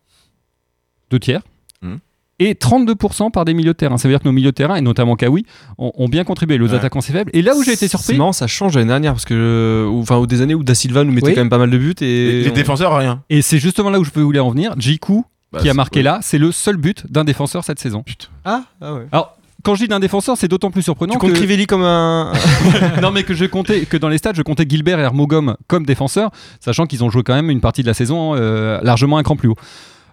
deux 1.11 1.19
tiers, 1.19 1.41
Mhm. 1.81 1.99
Et 2.39 2.53
32% 2.53 3.31
par 3.31 3.45
des 3.45 3.53
milieux 3.53 3.73
de 3.73 3.77
terrain. 3.77 3.97
Ça 3.97 4.07
veut 4.07 4.13
dire 4.13 4.19
que 4.21 4.25
nos 4.27 4.31
milieux 4.31 4.51
de 4.51 4.55
terrain, 4.55 4.75
et 4.75 4.81
notamment 4.81 5.15
Kawi, 5.15 5.45
ont, 5.77 5.91
ont 5.95 6.07
bien 6.07 6.23
contribué. 6.23 6.57
Les 6.57 6.65
Ouais. 6.69 6.73
attaquants 6.75 7.01
c'est 7.01 7.13
faible. 7.13 7.29
Et 7.33 7.41
là 7.41 7.55
où 7.55 7.63
j'ai 7.63 7.73
été 7.73 7.87
surpris, 7.87 8.17
marrant, 8.17 8.31
ça 8.33 8.47
change 8.47 8.75
l'année 8.75 8.87
dernière 8.87 9.13
parce 9.13 9.25
que, 9.25 9.33
euh, 9.33 9.87
ou- 9.89 10.01
enfin, 10.01 10.17
ou 10.17 10.27
des 10.27 10.41
années 10.41 10.55
où 10.55 10.63
Da 10.63 10.75
Silva 10.75 11.03
nous 11.03 11.11
mettait 11.11 11.27
Oui. 11.27 11.33
quand 11.35 11.41
même 11.41 11.49
pas 11.49 11.57
mal 11.57 11.69
de 11.69 11.77
buts 11.77 11.95
et. 12.01 12.05
Les, 12.05 12.43
les 12.43 12.49
on- 12.51 12.53
défenseurs, 12.53 12.95
rien. 12.97 13.23
et 13.29 13.41
c'est 13.41 13.59
justement 13.59 13.89
là 13.89 13.99
où 13.99 14.03
je 14.03 14.11
voulais 14.13 14.39
en 14.39 14.49
venir, 14.49 14.75
Jiku, 14.77 15.23
Bah, 15.51 15.59
qui 15.61 15.69
a 15.69 15.73
marqué 15.73 15.99
ouais. 15.99 16.03
là, 16.03 16.19
c'est 16.21 16.37
le 16.37 16.51
seul 16.51 16.77
but 16.77 17.11
d'un 17.11 17.23
défenseur 17.23 17.63
cette 17.63 17.79
saison. 17.79 18.03
Ah, 18.45 18.63
ah 18.81 18.93
ouais. 18.93 19.07
Alors, 19.11 19.35
quand 19.63 19.75
je 19.75 19.81
dis 19.81 19.87
d'un 19.89 19.99
défenseur, 19.99 20.37
c'est 20.37 20.47
d'autant 20.47 20.71
plus 20.71 20.83
surprenant 20.83 21.13
Tu 21.13 21.19
comptes 21.19 21.31
que... 21.31 21.35
Crivelli 21.37 21.65
comme 21.67 21.83
un. 21.83 22.31
non 23.01 23.11
mais 23.11 23.23
que 23.23 23.33
je 23.33 23.43
comptais 23.45 23.81
que 23.81 23.97
dans 23.97 24.07
les 24.07 24.17
stades 24.17 24.35
je 24.37 24.41
comptais 24.41 24.65
Gilbert 24.67 24.99
et 24.99 25.03
Hermogom 25.03 25.55
comme 25.67 25.85
défenseurs 25.85 26.31
sachant 26.61 26.85
qu'ils 26.85 27.03
ont 27.03 27.09
joué 27.09 27.23
quand 27.23 27.33
même 27.33 27.49
une 27.49 27.59
partie 27.59 27.81
de 27.81 27.87
la 27.87 27.93
saison 27.93 28.35
euh, 28.35 28.79
largement 28.83 29.17
un 29.17 29.23
cran 29.23 29.35
plus 29.35 29.49
haut 29.49 29.55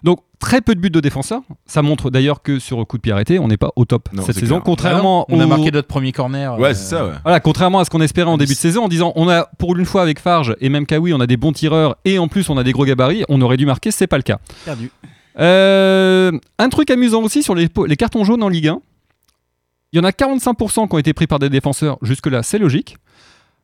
donc 0.03 0.19
très 0.39 0.61
peu 0.61 0.75
de 0.75 0.79
buts 0.79 0.89
de 0.89 0.99
défenseurs 0.99 1.41
ça 1.65 1.81
montre 1.81 2.09
d'ailleurs 2.11 2.41
que 2.43 2.59
sur 2.59 2.85
coup 2.85 2.97
de 2.97 3.01
pied 3.01 3.11
arrêté 3.11 3.39
on 3.39 3.47
n'est 3.47 3.57
pas 3.57 3.71
au 3.75 3.85
top 3.85 4.09
Non, 4.13 4.23
cette 4.23 4.35
saison 4.35 4.55
clair. 4.55 4.63
contrairement 4.63 5.25
on 5.29 5.39
a 5.39 5.45
au- 5.45 5.47
marqué 5.47 5.71
notre 5.71 5.87
premier 5.87 6.11
corner. 6.11 6.57
Ouais, 6.59 6.69
euh, 6.69 6.73
c'est 6.73 6.89
ça, 6.95 7.05
ouais. 7.05 7.13
voilà, 7.23 7.39
contrairement 7.39 7.79
à 7.79 7.85
ce 7.85 7.89
qu'on 7.89 8.01
espérait 8.01 8.29
en 8.29 8.37
début 8.37 8.53
de 8.53 8.57
saison 8.57 8.83
en 8.83 8.87
disant 8.87 9.13
on 9.15 9.27
a 9.29 9.45
pour 9.57 9.75
une 9.75 9.85
fois 9.85 10.01
avec 10.03 10.19
Farge 10.19 10.55
et 10.61 10.69
même 10.69 10.85
Kawi 10.85 11.13
on 11.13 11.19
a 11.19 11.27
des 11.27 11.37
bons 11.37 11.51
tireurs 11.53 11.97
et 12.05 12.19
en 12.19 12.27
plus 12.27 12.49
on 12.49 12.57
a 12.57 12.63
des 12.63 12.71
gros 12.71 12.85
gabarits 12.85 13.23
on 13.29 13.41
aurait 13.41 13.57
dû 13.57 13.65
marquer 13.65 13.91
c'est 13.91 14.07
pas 14.07 14.17
le 14.17 14.23
cas 14.23 14.39
Perdu. 14.65 14.91
Euh, 15.39 16.31
un 16.57 16.69
truc 16.69 16.89
amusant 16.89 17.21
aussi 17.21 17.43
sur 17.43 17.53
les, 17.55 17.69
cartons 17.97 18.23
jaunes 18.23 18.41
en 18.43 18.49
Ligue 18.49 18.69
1. 18.69 18.79
Il 19.93 19.97
y 19.97 19.99
en 19.99 20.03
a 20.03 20.09
45% 20.11 20.87
qui 20.87 20.95
ont 20.95 20.97
été 20.97 21.13
pris 21.13 21.27
par 21.27 21.39
des 21.39 21.49
défenseurs. 21.49 21.97
Jusque-là, 22.01 22.43
c'est 22.43 22.57
logique. 22.57 22.97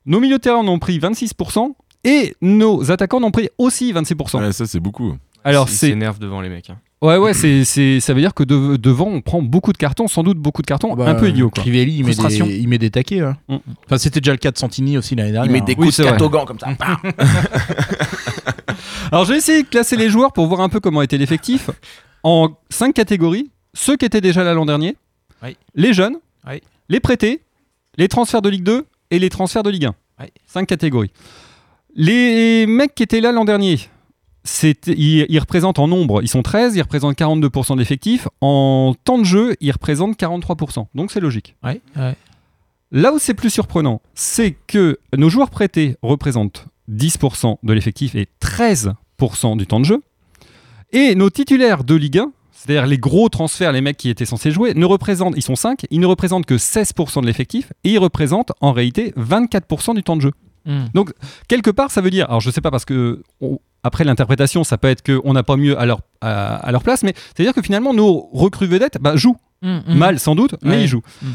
Nos 0.05 0.19
milieux 0.19 0.37
de 0.37 0.41
terrain 0.41 0.57
en 0.57 0.67
ont 0.67 0.79
pris 0.79 0.99
26% 0.99 1.73
et 2.03 2.35
nos 2.41 2.91
attaquants 2.91 3.17
en 3.17 3.23
ont 3.23 3.31
pris 3.31 3.49
aussi 3.57 3.91
26%. 3.91 4.39
Ouais, 4.39 4.51
ça, 4.51 4.65
c'est 4.65 4.79
beaucoup. 4.79 5.15
Alors, 5.43 5.67
Il 5.69 5.73
c'est. 5.75 5.89
s'énerve 5.89 6.19
devant 6.19 6.41
les 6.41 6.49
mecs. 6.49 6.69
hein. 6.69 6.77
Ouais, 7.01 7.17
ouais, 7.17 7.33
c'est, 7.33 7.65
c'est, 7.65 7.99
ça 7.99 8.13
veut 8.13 8.21
dire 8.21 8.33
que 8.33 8.43
de- 8.45 8.77
devant, 8.77 9.07
on 9.07 9.19
prend 9.19 9.41
beaucoup 9.41 9.73
de 9.73 9.77
cartons, 9.77 10.07
sans 10.07 10.23
doute 10.23 10.37
beaucoup 10.37 10.61
de 10.61 10.67
cartons, 10.67 10.95
Bah, 10.95 11.09
un 11.09 11.15
peu 11.15 11.27
idiots. 11.27 11.49
Quoi. 11.49 11.61
Crivelli, 11.61 11.97
il 11.97 12.05
met, 12.05 12.13
des, 12.15 12.37
il 12.59 12.67
met 12.69 12.77
des 12.77 12.91
taquets. 12.91 13.19
hein. 13.19 13.35
Mm. 13.49 13.57
Enfin, 13.85 13.97
c'était 13.97 14.21
déjà 14.21 14.31
le 14.31 14.37
cas 14.37 14.51
de 14.51 14.57
Santini 14.57 14.97
aussi 14.97 15.13
l'année 15.15 15.33
dernière. 15.33 15.51
Il 15.51 15.53
met 15.53 15.59
des 15.65 15.73
hein. 15.73 15.75
Oui, 15.79 15.87
coups 15.87 15.97
c'est 15.97 16.03
de 16.03 16.07
catogan 16.09 16.45
comme 16.45 16.59
ça. 16.59 16.67
Alors, 19.11 19.25
j'ai 19.25 19.35
essayé 19.35 19.63
de 19.63 19.67
classer 19.67 19.95
les 19.97 20.09
joueurs 20.09 20.33
pour 20.33 20.47
voir 20.47 20.61
un 20.61 20.69
peu 20.69 20.79
comment 20.79 21.01
était 21.01 21.17
l'effectif 21.17 21.69
en 22.23 22.49
cinq 22.69 22.93
catégories. 22.93 23.49
Ceux 23.73 23.97
qui 23.97 24.05
étaient 24.05 24.21
déjà 24.21 24.43
là 24.43 24.53
l'an 24.53 24.65
dernier, 24.65 24.95
Oui. 25.43 25.57
les 25.75 25.93
jeunes, 25.93 26.17
Oui. 26.47 26.61
les 26.89 26.99
prêtés, 26.99 27.41
les 27.97 28.07
transferts 28.07 28.41
de 28.41 28.49
Ligue 28.49 28.63
2 28.63 28.85
et 29.11 29.19
les 29.19 29.29
transferts 29.29 29.63
de 29.63 29.69
Ligue 29.69 29.85
1. 29.85 29.95
Oui. 30.21 30.25
Cinq 30.45 30.67
catégories. 30.67 31.11
Les 31.95 32.65
mecs 32.65 32.95
qui 32.95 33.03
étaient 33.03 33.21
là 33.21 33.31
l'an 33.31 33.45
dernier, 33.45 33.79
ils, 34.87 35.25
ils 35.29 35.39
représentent 35.39 35.79
en 35.79 35.87
nombre, 35.87 36.21
ils 36.21 36.27
sont 36.27 36.43
13, 36.43 36.75
ils 36.75 36.81
représentent 36.81 37.17
42% 37.17 37.73
de 37.75 37.79
l'effectif. 37.79 38.27
En 38.41 38.93
temps 39.03 39.17
de 39.17 39.23
jeu, 39.23 39.55
ils 39.61 39.71
représentent 39.71 40.17
43%. 40.19 40.87
Donc 40.95 41.11
c'est 41.11 41.19
logique. 41.19 41.55
Ouais, 41.63 41.81
ouais. 41.95 42.15
Là 42.91 43.13
où 43.13 43.19
c'est 43.19 43.33
plus 43.33 43.49
surprenant, 43.49 44.01
c'est 44.13 44.55
que 44.67 44.99
nos 45.17 45.29
joueurs 45.29 45.49
prêtés 45.49 45.95
représentent 46.03 46.67
10% 46.91 47.57
de 47.63 47.73
l'effectif 47.73 48.13
et 48.15 48.27
13% 48.41 49.57
du 49.57 49.65
temps 49.65 49.79
de 49.79 49.85
jeu. 49.85 50.01
Et 50.91 51.15
nos 51.15 51.29
titulaires 51.29 51.83
de 51.83 51.95
Ligue 51.95 52.19
1, 52.19 52.31
c'est-à-dire 52.51 52.85
les 52.85 52.97
gros 52.99 53.29
transferts, 53.29 53.71
les 53.71 53.81
mecs 53.81 53.97
qui 53.97 54.09
étaient 54.09 54.25
censés 54.25 54.51
jouer, 54.51 54.73
ne 54.75 54.85
représentent, 54.85 55.33
ils 55.35 55.41
sont 55.41 55.55
5, 55.55 55.85
ils 55.89 55.99
ne 55.99 56.05
représentent 56.05 56.45
que 56.45 56.53
16% 56.55 57.21
de 57.21 57.25
l'effectif 57.25 57.73
et 57.83 57.93
ils 57.93 57.97
représentent 57.97 58.51
en 58.61 58.71
réalité 58.73 59.11
24% 59.17 59.95
du 59.95 60.03
temps 60.03 60.15
de 60.15 60.21
jeu. 60.21 60.31
Hmm. 60.65 60.85
Donc, 60.93 61.11
quelque 61.47 61.71
part, 61.71 61.89
ça 61.91 61.99
veut 62.01 62.11
dire, 62.11 62.27
alors 62.27 62.41
je 62.41 62.51
sais 62.51 62.61
pas 62.61 62.71
parce 62.71 62.85
que 62.85 63.23
on- 63.41 63.59
après 63.83 64.03
l'interprétation, 64.03 64.63
ça 64.63 64.77
peut 64.77 64.87
être 64.87 65.03
qu'on 65.03 65.33
n'a 65.33 65.43
pas 65.43 65.57
mieux 65.57 65.77
à 65.77 65.85
leur, 65.85 65.99
à, 66.21 66.55
à 66.55 66.71
leur 66.71 66.83
place, 66.83 67.03
mais 67.03 67.13
c'est-à-dire 67.35 67.53
que 67.53 67.61
finalement, 67.61 67.93
nos 67.93 68.29
recrues 68.33 68.67
vedettes 68.67 68.97
bah, 69.01 69.15
jouent. 69.15 69.37
Mm, 69.61 69.77
mm. 69.87 69.93
Mal 69.95 70.19
sans 70.19 70.35
doute, 70.35 70.55
mais 70.61 70.71
Ouais. 70.71 70.83
ils 70.83 70.87
jouent. 70.87 71.03
Mm. 71.21 71.27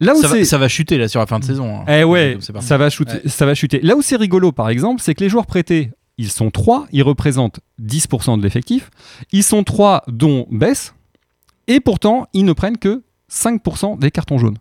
Là 0.00 0.14
où 0.14 0.20
ça, 0.20 0.28
va, 0.28 0.34
c'est. 0.34 0.44
ça 0.44 0.58
va 0.58 0.68
chuter 0.68 0.98
là 0.98 1.06
sur 1.06 1.20
la 1.20 1.26
fin 1.26 1.38
de 1.38 1.44
saison. 1.44 1.78
hein. 1.80 1.84
Eh 1.86 2.02
ouais, 2.04 2.36
ça 2.60 2.76
va, 2.76 2.90
chuter, 2.90 3.28
ça 3.28 3.46
va 3.46 3.54
chuter. 3.54 3.80
Là 3.82 3.94
où 3.96 4.02
c'est 4.02 4.16
rigolo, 4.16 4.50
par 4.50 4.68
exemple, 4.68 5.00
c'est 5.00 5.14
que 5.14 5.22
les 5.22 5.28
joueurs 5.30 5.46
prêtés, 5.46 5.92
ils 6.18 6.30
sont 6.30 6.50
3, 6.50 6.86
ils 6.92 7.02
représentent 7.04 7.60
10% 7.80 8.36
de 8.38 8.42
l'effectif. 8.42 8.90
Ils 9.30 9.44
sont 9.44 9.62
3 9.62 10.02
dont 10.08 10.46
baisse, 10.50 10.94
et 11.68 11.78
pourtant, 11.78 12.26
ils 12.32 12.44
ne 12.44 12.52
prennent 12.52 12.78
que 12.78 13.02
5% 13.30 13.98
des 13.98 14.10
cartons 14.10 14.38
jaunes. 14.38 14.58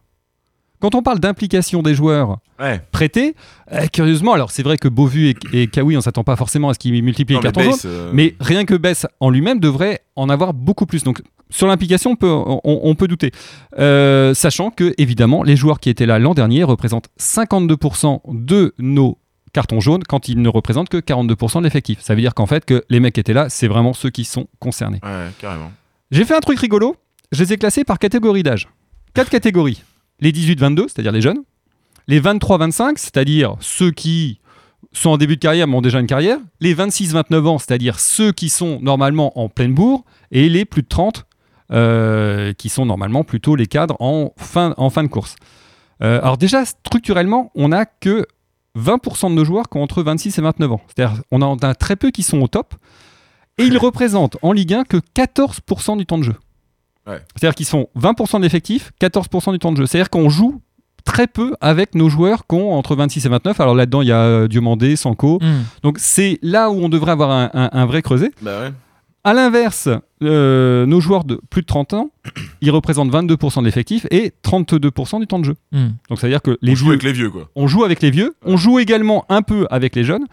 Quand 0.82 0.96
on 0.96 1.02
parle 1.02 1.20
d'implication 1.20 1.82
des 1.82 1.94
joueurs 1.96 2.40
Ouais. 2.60 2.82
prêtés, 2.92 3.36
euh, 3.72 3.88
curieusement, 3.88 4.34
alors 4.34 4.52
c'est 4.52 4.62
vrai 4.64 4.78
que 4.78 4.88
Beauvu 4.88 5.30
et, 5.30 5.36
et 5.54 5.68
Kawi, 5.68 5.96
on 5.98 6.02
s'attend 6.02 6.24
pas 6.24 6.36
forcément 6.36 6.70
à 6.70 6.74
ce 6.74 6.80
qu'ils 6.80 7.02
multiplient 7.04 7.36
Non, 7.36 7.42
les 7.42 7.48
mais 7.48 7.54
cartons 7.54 7.72
jaunes, 7.72 7.80
euh, 7.92 8.12
mais 8.14 8.36
rien 8.40 8.66
que 8.66 8.74
Bess 8.76 9.08
en 9.20 9.30
lui-même 9.30 9.60
devrait 9.60 10.02
en 10.16 10.30
avoir 10.30 10.54
beaucoup 10.54 10.86
plus. 10.86 11.04
Donc 11.04 11.22
sur 11.50 11.68
l'implication, 11.68 12.12
on 12.12 12.16
peut, 12.16 12.30
on, 12.32 12.62
on 12.64 12.96
peut 12.96 13.08
douter. 13.08 13.32
Euh, 13.80 14.34
sachant 14.34 14.70
que, 14.72 14.94
évidemment, 14.98 15.44
les 15.44 15.56
joueurs 15.56 15.80
qui 15.80 15.90
étaient 15.90 16.06
là 16.06 16.18
l'an 16.20 16.34
dernier 16.34 16.64
représentent 16.64 17.10
52% 17.20 18.22
de 18.28 18.74
nos 18.80 19.18
cartons 19.54 19.80
jaunes 19.82 20.04
quand 20.08 20.30
ils 20.30 20.42
ne 20.42 20.48
représentent 20.50 20.90
que 20.90 20.98
42% 20.98 21.60
de 21.60 21.64
l'effectif. 21.66 22.00
Ça 22.02 22.16
veut 22.16 22.22
dire 22.22 22.34
qu'en 22.34 22.46
fait, 22.46 22.64
que 22.66 22.84
les 22.90 23.00
mecs 23.00 23.14
qui 23.16 23.20
étaient 23.20 23.34
là, 23.34 23.48
c'est 23.50 23.68
vraiment 23.68 23.94
ceux 23.94 24.10
qui 24.10 24.24
sont 24.24 24.48
concernés. 24.60 25.00
Ouais, 25.04 25.28
carrément. 25.40 25.72
J'ai 26.12 26.24
fait 26.26 26.36
un 26.36 26.40
truc 26.40 26.60
rigolo. 26.60 26.96
Je 27.32 27.44
les 27.44 27.54
ai 27.54 27.58
classés 27.58 27.84
par 27.84 28.00
catégorie 28.00 28.44
d'âge. 28.44 28.68
Quatre 29.14 29.30
catégories. 29.30 29.84
Les 30.22 30.32
18-22, 30.32 30.88
c'est-à-dire 30.88 31.12
les 31.12 31.22
jeunes. 31.22 31.44
Les 32.08 32.22
23-25, 32.22 32.94
c'est-à-dire 32.98 33.56
ceux 33.60 33.92
qui 33.92 34.40
sont 34.94 35.12
en 35.12 35.18
début 35.18 35.36
de 35.36 35.42
carrière 35.42 35.68
mais 35.68 35.76
ont 35.76 35.82
déjà 35.82 36.00
une 36.00 36.08
carrière. 36.08 36.38
Les 36.60 36.76
26-29 36.76 37.46
ans, 37.48 37.58
c'est-à-dire 37.58 38.00
ceux 38.00 38.32
qui 38.32 38.50
sont 38.50 38.80
normalement 38.82 39.38
en 39.40 39.50
pleine 39.50 39.74
bourre. 39.74 40.04
Et 40.32 40.50
les 40.50 40.66
plus 40.66 40.82
de 40.84 40.88
30, 40.88 41.26
euh, 41.72 42.54
qui 42.54 42.70
sont 42.70 42.86
normalement 42.86 43.24
plutôt 43.24 43.56
les 43.56 43.68
cadres 43.68 43.96
en 44.00 44.34
fin, 44.38 44.74
de 44.76 45.08
course. 45.08 45.36
Euh, 46.04 46.20
alors 46.22 46.38
déjà, 46.38 46.66
structurellement, 46.66 47.52
on 47.56 47.70
n'a 47.70 47.86
que 47.86 48.26
20% 48.78 49.30
de 49.30 49.36
nos 49.36 49.46
joueurs 49.46 49.70
qui 49.70 49.78
ont 49.78 49.84
entre 49.84 50.04
26 50.04 50.38
et 50.38 50.42
29 50.42 50.72
ans. 50.74 50.82
C'est-à-dire 50.88 51.22
on 51.32 51.42
en 51.42 51.58
a 51.58 51.76
très 51.76 51.96
peu 51.96 52.12
qui 52.12 52.24
sont 52.24 52.42
au 52.42 52.48
top. 52.48 52.76
Et 53.58 53.64
ils 53.64 53.78
représentent 53.78 54.38
en 54.42 54.54
Ligue 54.54 54.74
1 54.74 54.84
que 54.86 54.98
14% 54.98 55.98
du 55.98 56.06
temps 56.06 56.18
de 56.18 56.24
jeu. 56.24 56.36
Ouais. 57.08 57.20
C'est-à-dire 57.36 57.56
qu'ils 57.56 57.66
sont 57.66 57.88
20% 57.98 58.38
de 58.38 58.44
l'effectif, 58.44 58.92
14% 59.02 59.52
du 59.52 59.60
temps 59.60 59.72
de 59.72 59.78
jeu. 59.78 59.86
C'est-à-dire 59.86 60.10
qu'on 60.10 60.30
joue 60.30 60.62
très 61.04 61.26
peu 61.28 61.54
avec 61.62 61.96
nos 61.96 62.10
joueurs 62.10 62.46
qui 62.48 62.56
ont 62.56 62.74
entre 62.74 62.96
26 62.96 63.26
et 63.26 63.30
29. 63.30 63.60
Alors 63.60 63.74
là-dedans, 63.76 64.02
il 64.04 64.08
y 64.08 64.12
a 64.12 64.22
euh, 64.22 64.48
Diomandé, 64.48 64.96
Sanko. 64.96 65.40
Mm. 65.42 65.46
Donc 65.84 65.98
c'est 66.00 66.38
là 66.44 66.70
où 66.70 66.76
on 66.76 66.90
devrait 66.90 67.12
avoir 67.12 67.32
un, 67.32 67.50
un- 67.54 67.70
un 67.72 67.86
vrai 67.88 68.02
creuset. 68.04 68.32
Bah 68.42 68.62
ouais. 68.62 68.72
À 69.24 69.34
l'inverse, 69.36 69.88
euh, 70.24 70.88
nos 70.88 71.00
joueurs 71.00 71.24
de 71.24 71.40
plus 71.52 71.62
de 71.62 71.68
30 71.68 71.94
ans, 71.94 72.10
ils 72.62 72.72
représentent 72.72 73.12
22% 73.12 73.60
de 73.62 73.66
l'effectif 73.66 74.06
et 74.12 74.32
32% 74.44 75.20
du 75.20 75.28
temps 75.28 75.40
de 75.40 75.46
jeu. 75.46 75.56
Mm. 75.72 75.88
Donc 76.10 76.20
ça 76.20 76.28
veut 76.28 76.34
dire 76.34 76.42
que 76.42 76.58
les 76.62 76.72
On 76.72 76.76
joue 76.76 76.86
vieux, 76.86 76.92
avec 76.94 77.04
les 77.04 77.14
vieux, 77.14 77.30
quoi. 77.32 77.50
on 77.56 77.68
joue 77.68 77.84
avec 77.84 78.02
les 78.02 78.12
vieux, 78.12 78.36
on 78.46 78.58
joue 78.58 78.80
également 78.80 79.26
un 79.30 79.42
peu 79.42 79.68
avec 79.72 79.96
les 79.96 80.04
jeunes. 80.04 80.26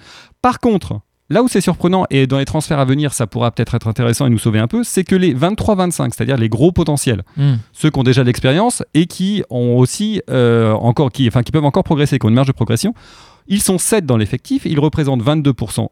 Par 0.43 0.59
contre, 0.61 1.01
là 1.31 1.43
où 1.43 1.49
c'est 1.49 1.61
surprenant, 1.61 2.07
et 2.11 2.27
dans 2.27 2.39
les 2.39 2.45
transferts 2.45 2.79
à 2.79 2.85
venir, 2.85 3.13
ça 3.13 3.27
pourra 3.27 3.51
peut-être 3.51 3.75
être 3.75 3.87
intéressant 3.89 4.27
et 4.27 4.31
nous 4.31 4.39
sauver 4.39 4.59
un 4.59 4.67
peu, 4.67 4.83
c'est 4.85 5.05
que 5.05 5.15
les 5.15 5.35
23-25, 5.35 6.13
c'est-à-dire 6.15 6.37
les 6.37 6.49
gros 6.49 6.73
potentiels, 6.73 7.23
Mm. 7.37 7.55
ceux 7.73 7.91
qui 7.91 7.99
ont 7.99 8.03
déjà 8.03 8.23
de 8.23 8.27
l'expérience 8.27 8.83
et 8.95 9.07
qui 9.07 9.43
ont 9.51 9.77
aussi 9.77 10.23
euh, 10.31 10.73
encore, 10.73 11.11
qui, 11.13 11.29
enfin, 11.29 11.43
qui 11.43 11.53
peuvent 11.53 11.65
encore 11.65 11.85
progresser, 11.85 12.19
qui 12.19 12.27
ont 12.27 12.31
une 12.31 12.35
marge 12.35 12.49
de 12.49 12.53
progression, 12.53 12.95
ils 13.47 13.61
sont 13.63 13.79
7 13.79 14.07
dans 14.07 14.17
l'effectif, 14.17 14.63
ils 14.65 14.81
représentent 14.81 15.23
22% 15.23 15.89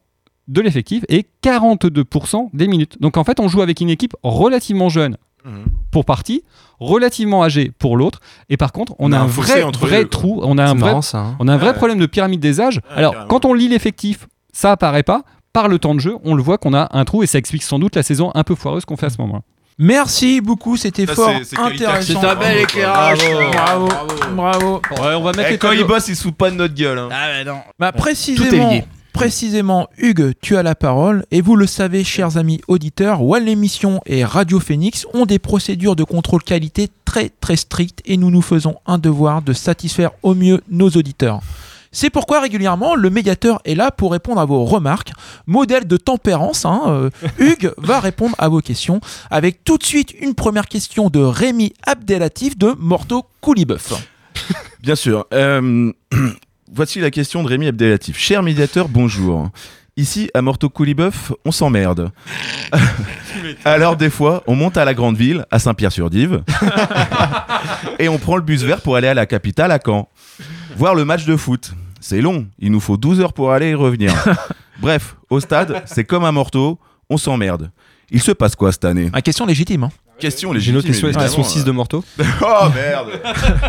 de 0.48 0.60
l'effectif 0.60 1.04
et 1.08 1.26
42% 1.42 2.50
des 2.52 2.68
minutes. 2.68 2.96
Donc 3.00 3.16
en 3.16 3.24
fait, 3.24 3.40
on 3.40 3.48
joue 3.48 3.62
avec 3.62 3.80
une 3.80 3.90
équipe 3.90 4.14
relativement 4.22 4.88
jeune 4.88 5.16
Mhm. 5.44 5.64
pour 5.92 6.04
partie, 6.04 6.42
relativement 6.80 7.44
âgée 7.44 7.70
pour 7.78 7.96
l'autre, 7.96 8.18
et 8.48 8.56
par 8.56 8.72
contre, 8.72 8.94
on, 8.98 9.12
a 9.12 9.18
un 9.18 9.26
vrai, 9.26 10.04
trou, 10.06 10.40
on 10.42 10.58
a 10.58 10.64
un 10.64 10.74
vrai 10.74 10.88
marrant 10.88 11.02
ça. 11.02 11.18
hein. 11.20 11.36
on 11.38 11.46
a 11.46 11.54
un 11.54 11.56
vrai 11.56 11.68
Ouais. 11.70 11.74
problème 11.76 11.98
de 11.98 12.06
pyramide 12.06 12.40
des 12.40 12.60
âges. 12.60 12.80
Alors, 12.90 13.12
carrément. 13.12 13.28
quand 13.28 13.44
on 13.44 13.54
lit 13.54 13.68
l'effectif, 13.68 14.26
ça 14.56 14.72
apparaît 14.72 15.02
pas. 15.02 15.22
Par 15.52 15.68
le 15.68 15.78
temps 15.78 15.94
de 15.94 16.00
jeu, 16.00 16.16
on 16.24 16.34
le 16.34 16.42
voit 16.42 16.58
qu'on 16.58 16.74
a 16.74 16.88
un 16.92 17.04
trou 17.04 17.22
et 17.22 17.26
ça 17.26 17.38
explique 17.38 17.62
sans 17.62 17.78
doute 17.78 17.96
la 17.96 18.02
saison 18.02 18.30
un 18.34 18.42
peu 18.44 18.54
foireuse 18.54 18.84
qu'on 18.84 18.96
fait 18.96 19.06
à 19.06 19.10
ce 19.10 19.18
moment-là. 19.22 19.40
Merci 19.78 20.40
beaucoup, 20.40 20.76
c'était 20.78 21.06
fort 21.06 21.30
intéressant. 21.58 22.20
C'est 22.20 22.26
un 22.26 22.34
bel 22.34 22.58
éclairage. 22.62 23.18
Bravo, 23.52 23.88
bravo, 23.88 24.30
bravo. 24.34 24.82
Ouais, 25.02 25.14
on 25.14 25.22
va 25.22 25.32
mettre 25.32 25.50
Eh, 25.52 25.58
quand 25.58 25.68
tableaux. 25.68 25.82
il 25.82 25.86
bosse, 25.86 26.08
il 26.08 26.16
se 26.16 26.22
fout 26.22 26.34
pas 26.34 26.50
de 26.50 26.56
notre 26.56 26.74
gueule. 26.74 26.98
hein. 26.98 27.08
Ah 27.12 27.28
ouais, 27.28 27.44
non. 27.44 27.58
Bah 27.78 27.92
Tout 27.92 27.98
est 27.98 28.00
précisément, 28.00 28.70
lié. 28.70 28.84
Précisément, 29.12 29.88
Hugues, 29.98 30.32
tu 30.42 30.56
as 30.56 30.62
la 30.62 30.74
parole. 30.74 31.24
Et 31.30 31.40
vous 31.42 31.56
le 31.56 31.66
savez, 31.66 32.04
chers 32.04 32.36
amis 32.38 32.60
auditeurs, 32.68 33.22
One 33.22 33.44
l'émission 33.44 34.00
et 34.06 34.24
Radio 34.24 34.60
Phoenix 34.60 35.06
ont 35.14 35.24
des 35.26 35.38
procédures 35.38 35.96
de 35.96 36.04
contrôle 36.04 36.42
qualité 36.42 36.88
très 37.04 37.30
très 37.40 37.56
strictes 37.56 38.00
et 38.04 38.16
nous 38.18 38.30
nous 38.30 38.42
faisons 38.42 38.76
un 38.86 38.98
devoir 38.98 39.40
de 39.42 39.52
satisfaire 39.54 40.10
au 40.22 40.34
mieux 40.34 40.60
nos 40.70 40.88
auditeurs. 40.90 41.40
C'est 41.98 42.10
pourquoi 42.10 42.42
régulièrement 42.42 42.94
le 42.94 43.08
médiateur 43.08 43.58
est 43.64 43.74
là 43.74 43.90
pour 43.90 44.12
répondre 44.12 44.38
à 44.38 44.44
vos 44.44 44.66
remarques. 44.66 45.12
Modèle 45.46 45.86
de 45.86 45.96
tempérance, 45.96 46.66
hein, 46.66 46.82
euh, 46.88 47.10
Hugues 47.38 47.72
va 47.78 48.00
répondre 48.00 48.34
à 48.36 48.50
vos 48.50 48.60
questions 48.60 49.00
avec 49.30 49.64
tout 49.64 49.78
de 49.78 49.82
suite 49.82 50.12
une 50.20 50.34
première 50.34 50.66
question 50.66 51.08
de 51.08 51.20
Rémi 51.20 51.72
Abdelatif 51.86 52.58
de 52.58 52.74
Morto 52.78 53.24
Coulibeuf. 53.40 53.94
Bien 54.82 54.94
sûr. 54.94 55.24
Euh, 55.32 55.90
voici 56.70 57.00
la 57.00 57.10
question 57.10 57.42
de 57.42 57.48
Rémi 57.48 57.66
Abdelatif. 57.66 58.18
Cher 58.18 58.42
médiateur, 58.42 58.90
bonjour. 58.90 59.48
Ici, 59.96 60.28
à 60.34 60.42
Morto 60.42 60.68
Coulibeuf, 60.68 61.32
on 61.46 61.50
s'emmerde. 61.50 62.10
Alors, 63.64 63.96
des 63.96 64.10
fois, 64.10 64.42
on 64.46 64.54
monte 64.54 64.76
à 64.76 64.84
la 64.84 64.92
grande 64.92 65.16
ville, 65.16 65.46
à 65.50 65.58
Saint-Pierre-sur-Dive, 65.58 66.42
et 67.98 68.10
on 68.10 68.18
prend 68.18 68.36
le 68.36 68.42
bus 68.42 68.62
vert 68.64 68.82
pour 68.82 68.96
aller 68.96 69.08
à 69.08 69.14
la 69.14 69.24
capitale, 69.24 69.72
à 69.72 69.78
Caen. 69.82 70.10
Voir 70.76 70.94
le 70.94 71.06
match 71.06 71.24
de 71.24 71.34
foot. 71.34 71.72
C'est 72.08 72.20
long, 72.20 72.46
il 72.60 72.70
nous 72.70 72.78
faut 72.78 72.96
12 72.96 73.20
heures 73.20 73.32
pour 73.32 73.50
aller 73.50 73.70
et 73.70 73.74
revenir. 73.74 74.14
Bref, 74.80 75.16
au 75.28 75.40
stade, 75.40 75.82
c'est 75.86 76.04
comme 76.04 76.24
à 76.24 76.30
Morto, 76.30 76.78
on 77.10 77.16
s'emmerde. 77.16 77.72
Il 78.10 78.22
se 78.22 78.30
passe 78.30 78.54
quoi 78.54 78.70
cette 78.70 78.84
année? 78.84 79.10
La 79.12 79.22
question 79.22 79.44
légitime. 79.44 79.82
Hein. 79.82 79.90
Question 80.18 80.50
J'ai 80.52 80.58
légitime. 80.72 80.82
qu'ils 80.82 80.94
sont 80.94 81.06
évidemment. 81.08 81.44
6 81.44 81.64
de 81.64 81.70
Morteau 81.72 82.04
Oh 82.42 82.68
merde 82.74 83.20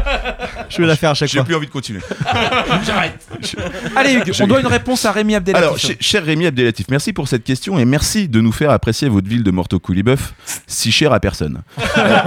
Je 0.70 0.82
vais 0.82 0.88
la 0.88 0.96
faire 0.96 1.10
à 1.12 1.14
chaque 1.14 1.30
J'ai 1.30 1.38
fois. 1.40 1.46
plus 1.46 1.56
envie 1.56 1.68
de 1.68 1.72
continuer. 1.72 2.00
Allez 3.96 4.14
Hugues, 4.14 4.32
J'ai- 4.34 4.44
on 4.44 4.48
doit 4.48 4.60
une 4.62 4.68
réponse 4.68 5.06
à 5.06 5.12
Rémi 5.12 5.36
Abdelatif. 5.36 5.64
Alors, 5.66 5.80
ch- 5.80 5.98
cher 6.00 6.24
Rémi 6.24 6.46
Abdelatif, 6.46 6.88
merci 6.90 7.14
pour 7.14 7.28
cette 7.28 7.44
question 7.44 7.78
et 7.80 7.86
merci 7.86 8.28
de 8.28 8.42
nous 8.42 8.52
faire 8.52 8.72
apprécier 8.72 9.10
votre 9.10 9.28
ville 9.28 9.44
de 9.44 9.52
Morto 9.52 9.80
Coulibeuf, 9.80 10.34
si 10.68 10.92
chère 10.92 11.14
à 11.14 11.20
personne. 11.20 11.62
Euh, 11.98 12.18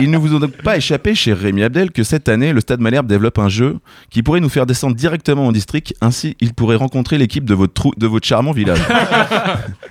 Il 0.00 0.10
ne 0.10 0.18
vous 0.18 0.34
a 0.36 0.40
donc 0.40 0.52
pas 0.62 0.76
échappé, 0.76 1.14
cher 1.14 1.38
Rémi 1.38 1.62
Abdel, 1.62 1.90
que 1.92 2.02
cette 2.04 2.28
année, 2.28 2.52
le 2.52 2.60
Stade 2.60 2.80
Malherbe 2.80 3.06
développe 3.06 3.38
un 3.38 3.48
jeu 3.48 3.78
qui 4.10 4.22
pourrait 4.22 4.40
nous 4.40 4.48
faire 4.48 4.66
descendre 4.66 4.96
directement 4.96 5.46
en 5.46 5.52
district, 5.52 5.94
ainsi 6.00 6.36
il 6.40 6.54
pourrait 6.54 6.76
rencontrer 6.76 7.18
l'équipe 7.18 7.44
de 7.44 7.54
votre, 7.54 7.90
de 7.96 8.06
votre 8.06 8.26
charmant 8.26 8.52
village. 8.52 8.80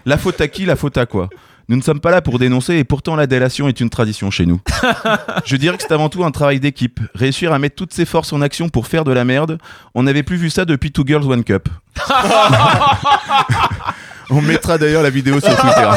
la 0.06 0.18
faute 0.18 0.40
à 0.42 0.48
qui, 0.48 0.66
la 0.66 0.76
faute 0.76 0.98
à 0.98 1.06
quoi? 1.06 1.30
Nous 1.70 1.78
ne 1.78 1.82
sommes 1.82 2.00
pas 2.00 2.12
là 2.12 2.22
pour 2.22 2.40
dénoncer 2.40 2.76
et 2.76 2.84
pourtant 2.84 3.16
la 3.16 3.28
délation 3.28 3.68
est 3.68 3.80
une 3.80 3.90
tradition 3.90 4.30
chez 4.32 4.46
nous. 4.46 4.60
Je 5.46 5.56
dirais 5.56 5.78
que 5.78 5.84
c'est 5.84 5.94
avant 5.94 6.10
tout 6.10 6.24
un 6.26 6.32
travail 6.32 6.60
d'équipe. 6.60 7.00
Réussir 7.16 7.54
à 7.54 7.60
mettre 7.60 7.76
toutes 7.76 7.94
ses 7.94 8.06
forces 8.06 8.34
en 8.34 8.42
action 8.42 8.70
pour 8.70 8.88
faire 8.88 9.04
de 9.04 9.12
la 9.12 9.24
merde, 9.24 9.58
on 9.96 10.04
n'avait 10.04 10.24
plus 10.24 10.38
vu 10.38 10.50
ça 10.50 10.66
depuis 10.66 10.92
Two 10.92 11.06
Girls 11.06 11.26
One 11.26 11.44
Cup. 11.44 11.70
On 14.30 14.42
mettra 14.42 14.78
d'ailleurs 14.78 15.04
la 15.04 15.10
vidéo 15.10 15.40
sur 15.40 15.56
Twitter. 15.56 15.90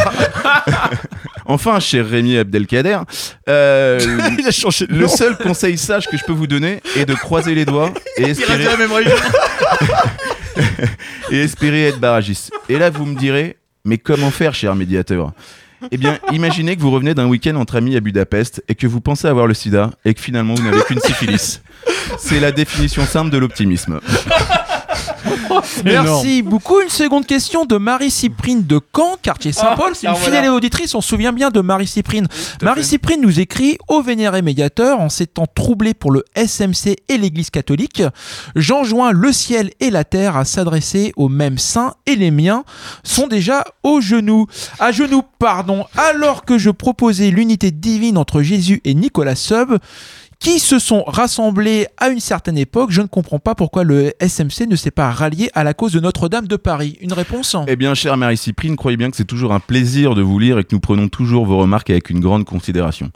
enfin, 1.46 1.80
cher 1.80 2.06
Rémi 2.06 2.36
Abdelkader, 2.36 2.98
euh, 3.48 3.98
Il 4.38 4.46
a 4.46 4.50
changé 4.50 4.86
de 4.86 4.94
le 4.94 5.02
nom. 5.02 5.08
seul 5.08 5.36
conseil 5.38 5.78
sage 5.78 6.06
que 6.08 6.16
je 6.16 6.24
peux 6.24 6.32
vous 6.32 6.46
donner 6.46 6.82
est 6.96 7.06
de 7.06 7.14
croiser 7.14 7.54
les 7.54 7.64
doigts 7.64 7.92
et 8.18 8.24
espérer, 8.24 8.64
la 8.64 8.76
même 8.76 8.92
région. 8.92 9.16
et 11.30 11.40
espérer 11.40 11.88
être 11.88 12.00
barragiste. 12.00 12.52
Et 12.68 12.78
là, 12.78 12.90
vous 12.90 13.06
me 13.06 13.16
direz, 13.16 13.56
mais 13.86 13.98
comment 13.98 14.30
faire, 14.30 14.54
cher 14.54 14.74
médiateur? 14.74 15.32
Eh 15.90 15.96
bien, 15.96 16.18
imaginez 16.32 16.76
que 16.76 16.80
vous 16.82 16.90
revenez 16.90 17.14
d'un 17.14 17.26
week-end 17.26 17.56
entre 17.56 17.76
amis 17.76 17.96
à 17.96 18.00
Budapest 18.00 18.62
et 18.68 18.74
que 18.74 18.86
vous 18.86 19.00
pensez 19.00 19.28
avoir 19.28 19.46
le 19.46 19.54
sida 19.54 19.92
et 20.04 20.12
que 20.12 20.20
finalement 20.20 20.54
vous 20.54 20.62
n'avez 20.62 20.82
qu'une 20.82 21.00
syphilis. 21.00 21.62
C'est 22.18 22.40
la 22.40 22.52
définition 22.52 23.04
simple 23.04 23.30
de 23.30 23.38
l'optimisme. 23.38 24.00
Merci 25.84 26.42
beaucoup. 26.42 26.80
Une 26.80 26.88
seconde 26.88 27.26
question 27.26 27.64
de 27.64 27.76
Marie-Cyprine 27.76 28.64
de 28.64 28.80
Caen, 28.94 29.16
quartier 29.20 29.52
Saint-Paul. 29.52 29.94
C'est 29.94 30.06
une 30.06 30.12
ah, 30.12 30.16
voilà. 30.18 30.36
fidèle 30.36 30.50
auditrice, 30.50 30.94
on 30.94 31.00
se 31.00 31.08
souvient 31.08 31.32
bien 31.32 31.50
de 31.50 31.60
Marie-Cyprine. 31.60 32.26
Marie-Cyprine 32.62 33.20
nous 33.20 33.40
écrit 33.40 33.78
Au 33.88 34.02
vénéré 34.02 34.42
médiateur, 34.42 35.00
en 35.00 35.08
ces 35.08 35.26
temps 35.26 35.46
troublés 35.52 35.94
pour 35.94 36.10
le 36.10 36.24
SMC 36.34 36.96
et 37.08 37.18
l'Église 37.18 37.50
catholique, 37.50 38.02
j'enjoins 38.54 39.12
le 39.12 39.32
ciel 39.32 39.70
et 39.80 39.90
la 39.90 40.04
terre 40.04 40.36
à 40.36 40.44
s'adresser 40.44 41.12
aux 41.16 41.28
mêmes 41.28 41.58
saints 41.58 41.94
et 42.06 42.16
les 42.16 42.30
miens 42.30 42.64
sont 43.02 43.26
déjà 43.26 43.64
au 43.82 44.00
genoux. 44.00 44.46
À 44.78 44.92
genoux, 44.92 45.22
pardon. 45.38 45.84
Alors 45.96 46.44
que 46.44 46.58
je 46.58 46.70
proposais 46.70 47.30
l'unité 47.30 47.70
divine 47.70 48.18
entre 48.18 48.42
Jésus 48.42 48.80
et 48.84 48.94
Nicolas 48.94 49.36
Sub, 49.36 49.78
qui 50.38 50.58
se 50.58 50.78
sont 50.78 51.02
rassemblés 51.06 51.86
à 51.96 52.08
une 52.08 52.20
certaine 52.20 52.58
époque. 52.58 52.90
Je 52.90 53.00
ne 53.00 53.06
comprends 53.06 53.38
pas 53.38 53.54
pourquoi 53.54 53.84
le 53.84 54.12
SMC 54.20 54.66
ne 54.68 54.76
s'est 54.76 54.90
pas 54.90 55.10
rallié 55.10 55.50
à 55.54 55.64
la 55.64 55.74
cause 55.74 55.92
de 55.92 56.00
Notre-Dame 56.00 56.46
de 56.46 56.56
Paris. 56.56 56.98
Une 57.00 57.12
réponse 57.12 57.56
Eh 57.66 57.76
bien, 57.76 57.94
chère 57.94 58.16
Marie-Cyprine, 58.16 58.76
croyez 58.76 58.96
bien 58.96 59.10
que 59.10 59.16
c'est 59.16 59.24
toujours 59.24 59.52
un 59.52 59.60
plaisir 59.60 60.14
de 60.14 60.22
vous 60.22 60.38
lire 60.38 60.58
et 60.58 60.64
que 60.64 60.74
nous 60.74 60.80
prenons 60.80 61.08
toujours 61.08 61.46
vos 61.46 61.58
remarques 61.58 61.90
avec 61.90 62.10
une 62.10 62.20
grande 62.20 62.44
considération. 62.44 63.10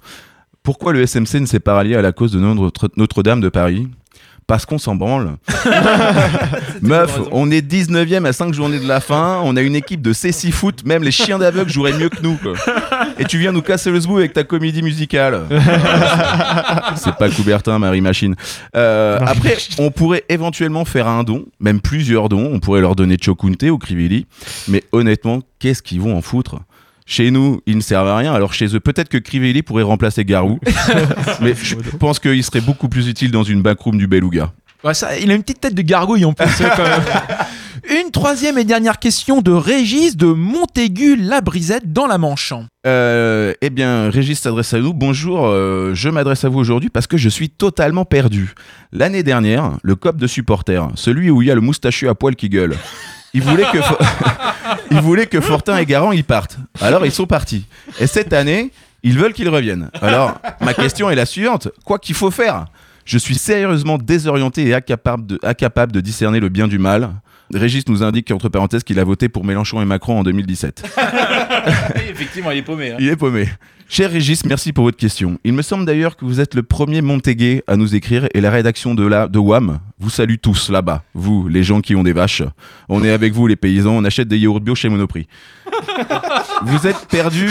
Pourquoi 0.62 0.93
le 0.93 1.07
SMC 1.07 1.41
ne 1.41 1.47
s'est 1.47 1.61
pas 1.61 1.75
rallié 1.75 1.95
à 1.97 2.03
la 2.03 2.12
cause 2.12 2.33
de 2.33 2.39
Notre- 2.41 2.91
Notre-Dame 2.97 3.41
de 3.41 3.49
Paris? 3.49 3.89
Parce 4.51 4.66
qu'on 4.66 4.78
s'en 4.78 4.96
branle. 4.96 5.36
Meuf, 6.82 7.20
on 7.30 7.53
est 7.53 7.64
19ème 7.64 8.26
à 8.26 8.32
5 8.32 8.53
journées 8.53 8.80
de 8.80 8.88
la 8.88 8.98
fin, 8.98 9.40
on 9.44 9.55
a 9.55 9.61
une 9.61 9.76
équipe 9.76 10.03
de 10.03 10.12
C6 10.12 10.51
foot, 10.51 10.84
même 10.84 11.05
les 11.05 11.12
chiens 11.12 11.38
d'aveugle 11.38 11.70
joueraient 11.70 11.96
mieux 11.96 12.09
que 12.09 12.20
nous. 12.20 12.34
quoi. 12.34 12.55
Et 13.20 13.24
tu 13.26 13.38
viens 13.38 13.53
nous 13.53 13.62
casser 13.62 13.92
le 13.92 14.01
zbou 14.01 14.18
avec 14.18 14.32
ta 14.32 14.42
comédie 14.42 14.82
musicale. 14.82 15.42
C'est 16.96 17.14
pas 17.14 17.30
Coubertin, 17.30 17.78
Marie 17.78 18.01
Machine. 18.01 18.34
Euh, 18.74 19.20
après, 19.24 19.57
on 19.78 19.92
pourrait 19.92 20.24
éventuellement 20.28 20.84
faire 20.84 21.07
un 21.07 21.22
don, 21.22 21.44
même 21.61 21.80
plusieurs 21.80 22.28
dons. 22.28 22.51
On 22.53 22.59
pourrait 22.59 22.80
leur 22.80 22.96
donner 22.96 23.18
Chokunte 23.22 23.62
ou 23.62 23.78
Krivili. 23.78 24.26
Mais 24.66 24.82
honnêtement, 24.90 25.42
qu'est-ce 25.61 25.80
qu'ils 25.80 26.01
vont 26.01 26.16
en 26.16 26.22
foutre? 26.22 26.57
Chez 27.11 27.33
nous, 27.33 27.61
ils 27.67 27.77
ne 27.77 27.83
servent 27.83 28.07
à 28.07 28.17
rien. 28.17 28.33
Alors 28.33 28.55
chez 28.55 28.67
eux, 28.75 28.79
peut-être 28.79 29.09
que 29.09 29.19
Crivelli 29.19 29.63
pourrait 29.63 29.83
remplacer 29.83 30.25
Garou. 30.25 30.61
mais 31.41 31.55
je 31.61 31.75
pense 31.99 32.21
qu'il 32.21 32.43
serait 32.45 32.61
beaucoup 32.61 32.89
plus 32.89 33.09
utile 33.09 33.33
dans 33.33 33.43
une 33.43 33.63
backroom 33.63 33.99
du 33.99 34.07
Beluga. 34.07 34.53
Ouais, 34.85 34.95
ça, 34.95 35.19
il 35.19 35.29
a 35.31 35.35
une 35.35 35.43
petite 35.43 35.61
tête 35.61 35.75
de 35.75 35.83
gargouille 35.83 36.25
en 36.25 36.33
plus. 36.33 36.47
hein, 36.65 36.71
quand 36.77 36.85
même. 36.85 37.03
Une 38.05 38.11
troisième 38.11 38.59
et 38.59 38.65
dernière 38.65 38.99
question 38.99 39.41
de 39.41 39.51
Régis 39.51 40.17
de 40.17 40.27
Montaigu-la-Brisette 40.27 41.93
dans 41.93 42.07
la 42.07 42.19
Manche. 42.19 42.53
Euh, 42.87 43.55
eh 43.63 43.71
bien, 43.71 44.11
Régis 44.11 44.39
s'adresse 44.39 44.75
à 44.75 44.79
nous. 44.79 44.93
Bonjour, 44.93 45.47
euh, 45.47 45.93
je 45.95 46.09
m'adresse 46.09 46.45
à 46.45 46.49
vous 46.49 46.59
aujourd'hui 46.59 46.91
parce 46.91 47.07
que 47.07 47.17
je 47.17 47.29
suis 47.29 47.49
totalement 47.49 48.05
perdu. 48.05 48.55
L'année 48.93 49.23
dernière, 49.23 49.79
le 49.83 49.97
cop 49.97 50.17
de 50.17 50.27
supporter, 50.27 50.89
celui 50.95 51.31
où 51.31 51.43
il 51.43 51.49
y 51.49 51.51
a 51.51 51.55
le 51.55 51.63
moustachu 51.63 52.09
à 52.09 52.15
poil 52.15 52.37
qui 52.37 52.49
gueule, 52.49 52.77
il 54.91 55.01
voulait 55.01 55.26
que, 55.26 55.41
Fortin 55.41 55.76
et 55.78 55.87
Garand 55.87 56.12
y 56.12 56.22
partent. 56.22 56.59
Alors 56.81 57.05
ils 57.07 57.12
sont 57.12 57.26
partis. 57.26 57.66
Et 57.99 58.07
cette 58.07 58.33
année, 58.33 58.72
ils 59.03 59.18
veulent 59.18 59.33
qu'ils 59.33 59.49
reviennent. 59.49 59.91
Alors, 60.03 60.39
ma 60.61 60.74
question 60.74 61.11
est 61.11 61.14
la 61.14 61.26
suivante. 61.26 61.68
Quoi 61.85 61.99
qu'il 61.99 62.14
faut 62.14 62.31
faire 62.31 62.66
Je 63.05 63.18
suis 63.18 63.37
sérieusement 63.37 63.99
désorienté 63.99 64.66
et 64.66 64.74
incapable 64.74 65.93
de 65.93 66.01
discerner 66.01 66.41
le 66.41 66.49
bien 66.49 66.68
du 66.68 66.78
mal. 66.78 67.11
Régis 67.53 67.88
nous 67.88 68.03
indique, 68.03 68.30
entre 68.30 68.48
parenthèses, 68.48 68.84
qu'il 68.84 68.98
a 68.98 69.05
voté 69.05 69.28
pour 69.28 69.44
Mélenchon 69.44 69.82
et 69.82 69.84
Macron 69.84 70.18
en 70.20 70.22
2017. 70.22 70.84
Effectivement, 72.11 72.51
il 72.51 72.59
est 72.59 72.62
paumé. 72.62 72.92
hein. 72.92 72.96
Il 72.98 73.09
est 73.09 73.16
paumé. 73.16 73.48
Cher 73.88 74.09
Régis, 74.12 74.44
merci 74.46 74.72
pour 74.72 74.84
votre 74.84 74.96
question. 74.96 75.38
Il 75.42 75.53
me 75.53 75.62
semble 75.62 75.84
d'ailleurs 75.84 76.16
que 76.16 76.24
vous 76.24 76.38
êtes 76.38 76.55
le 76.55 76.62
premier 76.62 77.03
Montégué 77.03 77.64
à 77.66 77.76
nous 77.76 77.96
écrire 77.96 78.28
et 78.34 78.40
la 78.40 78.48
rédaction 78.53 78.94
de, 78.94 79.05
la, 79.05 79.26
de 79.26 79.38
WAM 79.40 79.80
vous 79.98 80.11
salue 80.11 80.36
tous 80.40 80.70
là-bas. 80.70 81.03
Vous, 81.14 81.48
les 81.48 81.64
gens 81.64 81.80
qui 81.80 81.96
ont 81.96 82.05
des 82.05 82.12
vaches. 82.12 82.44
On 82.88 83.03
est 83.03 83.11
avec 83.11 83.32
vous, 83.32 83.48
les 83.48 83.57
paysans. 83.57 83.96
On 83.96 84.05
achète 84.05 84.28
des 84.28 84.38
yaourts 84.38 84.61
bio 84.61 84.76
chez 84.76 84.88
Monoprix. 84.88 85.26
Vous 86.62 86.86
êtes 86.86 87.07
perdus, 87.09 87.51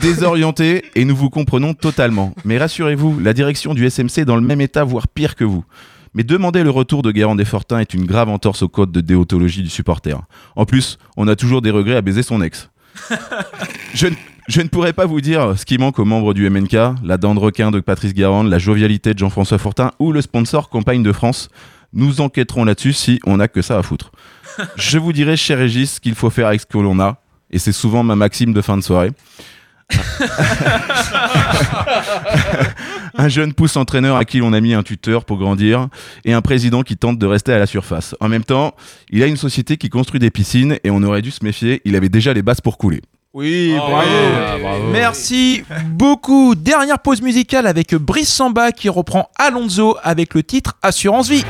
désorientés 0.00 0.84
et 0.94 1.04
nous 1.04 1.16
vous 1.16 1.28
comprenons 1.30 1.74
totalement. 1.74 2.34
Mais 2.44 2.56
rassurez-vous, 2.58 3.20
la 3.20 3.32
direction 3.32 3.74
du 3.74 3.88
SMC 3.88 4.18
est 4.18 4.24
dans 4.24 4.36
le 4.36 4.42
même 4.42 4.60
état, 4.60 4.84
voire 4.84 5.08
pire 5.08 5.34
que 5.34 5.44
vous. 5.44 5.64
Mais 6.14 6.22
demander 6.22 6.62
le 6.62 6.70
retour 6.70 7.02
de 7.02 7.10
Guérand 7.10 7.34
Desfortins 7.34 7.80
est 7.80 7.92
une 7.92 8.06
grave 8.06 8.28
entorse 8.28 8.62
au 8.62 8.68
code 8.68 8.92
de 8.92 9.00
déontologie 9.00 9.62
du 9.62 9.68
supporter. 9.68 10.16
En 10.54 10.64
plus, 10.64 10.98
on 11.16 11.26
a 11.26 11.34
toujours 11.34 11.60
des 11.60 11.70
regrets 11.70 11.96
à 11.96 12.02
baiser 12.02 12.22
son 12.22 12.40
ex. 12.40 12.70
Je 13.94 14.06
ne, 14.06 14.14
je 14.48 14.60
ne 14.60 14.68
pourrais 14.68 14.92
pas 14.92 15.06
vous 15.06 15.20
dire 15.20 15.58
ce 15.58 15.64
qui 15.64 15.78
manque 15.78 15.98
aux 15.98 16.04
membres 16.04 16.34
du 16.34 16.48
MNK, 16.48 16.76
la 17.02 17.16
dent 17.16 17.34
de 17.34 17.40
requin 17.40 17.70
de 17.70 17.80
Patrice 17.80 18.12
Guérande, 18.12 18.48
la 18.48 18.58
jovialité 18.58 19.14
de 19.14 19.18
Jean-François 19.18 19.58
Fortin 19.58 19.90
ou 19.98 20.12
le 20.12 20.20
sponsor 20.20 20.68
Campagne 20.68 21.02
de 21.02 21.12
France. 21.12 21.48
Nous 21.92 22.20
enquêterons 22.20 22.64
là-dessus 22.64 22.92
si 22.92 23.20
on 23.24 23.38
n'a 23.38 23.48
que 23.48 23.62
ça 23.62 23.78
à 23.78 23.82
foutre. 23.82 24.12
Je 24.76 24.98
vous 24.98 25.12
dirai, 25.12 25.36
cher 25.36 25.58
Régis, 25.58 25.94
ce 25.94 26.00
qu'il 26.00 26.14
faut 26.14 26.30
faire 26.30 26.48
avec 26.48 26.60
ce 26.60 26.66
que 26.66 26.78
l'on 26.78 27.00
a, 27.00 27.20
et 27.50 27.58
c'est 27.58 27.72
souvent 27.72 28.02
ma 28.02 28.16
maxime 28.16 28.52
de 28.52 28.60
fin 28.60 28.76
de 28.76 28.82
soirée. 28.82 29.12
un 33.16 33.28
jeune 33.28 33.52
pousse 33.52 33.76
entraîneur 33.76 34.16
à 34.16 34.24
qui 34.24 34.38
l'on 34.38 34.52
a 34.52 34.60
mis 34.60 34.74
un 34.74 34.82
tuteur 34.82 35.24
pour 35.24 35.38
grandir 35.38 35.88
et 36.24 36.32
un 36.32 36.40
président 36.42 36.82
qui 36.82 36.96
tente 36.96 37.18
de 37.18 37.26
rester 37.26 37.52
à 37.52 37.58
la 37.58 37.66
surface. 37.66 38.14
En 38.20 38.28
même 38.28 38.44
temps, 38.44 38.74
il 39.10 39.22
a 39.22 39.26
une 39.26 39.36
société 39.36 39.76
qui 39.76 39.88
construit 39.88 40.20
des 40.20 40.30
piscines 40.30 40.78
et 40.84 40.90
on 40.90 41.02
aurait 41.02 41.22
dû 41.22 41.30
se 41.30 41.44
méfier, 41.44 41.80
il 41.84 41.96
avait 41.96 42.08
déjà 42.08 42.32
les 42.32 42.42
bases 42.42 42.60
pour 42.60 42.78
couler. 42.78 43.02
Oui, 43.32 43.74
Oh, 43.76 43.80
bravo. 43.90 44.08
ouais, 44.08 44.62
bravo. 44.62 44.84
Merci 44.92 45.64
beaucoup. 45.86 46.54
Dernière 46.54 47.00
pause 47.00 47.20
musicale 47.20 47.66
avec 47.66 47.94
Brice 47.94 48.32
Samba 48.32 48.70
qui 48.70 48.88
reprend 48.88 49.28
Alonso 49.36 49.96
avec 50.04 50.34
le 50.34 50.42
titre 50.44 50.76
Assurance 50.82 51.28
Vie. 51.28 51.44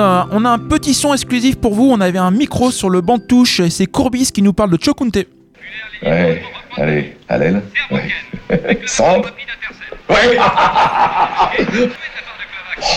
Antenne. 0.00 0.28
On 0.32 0.44
a 0.44 0.50
un 0.50 0.58
petit 0.58 0.94
son 0.94 1.12
exclusif 1.14 1.56
pour 1.60 1.74
vous. 1.74 1.90
On 1.90 2.00
avait 2.00 2.18
un 2.18 2.30
micro 2.30 2.70
sur 2.70 2.90
le 2.90 3.00
banc 3.00 3.18
de 3.18 3.22
touche. 3.22 3.60
et 3.60 3.70
C'est 3.70 3.86
Courbis 3.86 4.30
qui 4.32 4.42
nous 4.42 4.52
parle 4.52 4.70
de 4.70 4.78
Chokunte. 4.82 5.18
Ouais, 6.02 6.42
allez, 6.76 7.16
à 7.28 7.38
l'aile. 7.38 7.62
Ouais. 7.90 8.10
Centre. 8.86 9.32
Ouais. 10.08 10.38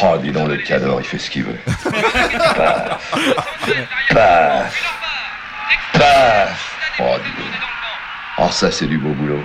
Oh, 0.01 0.17
dis 0.17 0.31
donc, 0.31 0.47
le 0.47 0.57
cador, 0.57 1.01
il 1.01 1.05
fait 1.05 1.17
ce 1.17 1.29
qu'il 1.29 1.43
veut. 1.43 1.57
Paf. 2.55 3.13
Paf. 4.09 4.99
Paf. 5.93 6.77
Oh, 6.99 7.15
dis 7.17 7.31
donc. 7.41 7.51
Oh, 8.39 8.47
ça, 8.49 8.71
c'est 8.71 8.87
du 8.87 8.97
beau 8.97 9.09
boulot. 9.09 9.43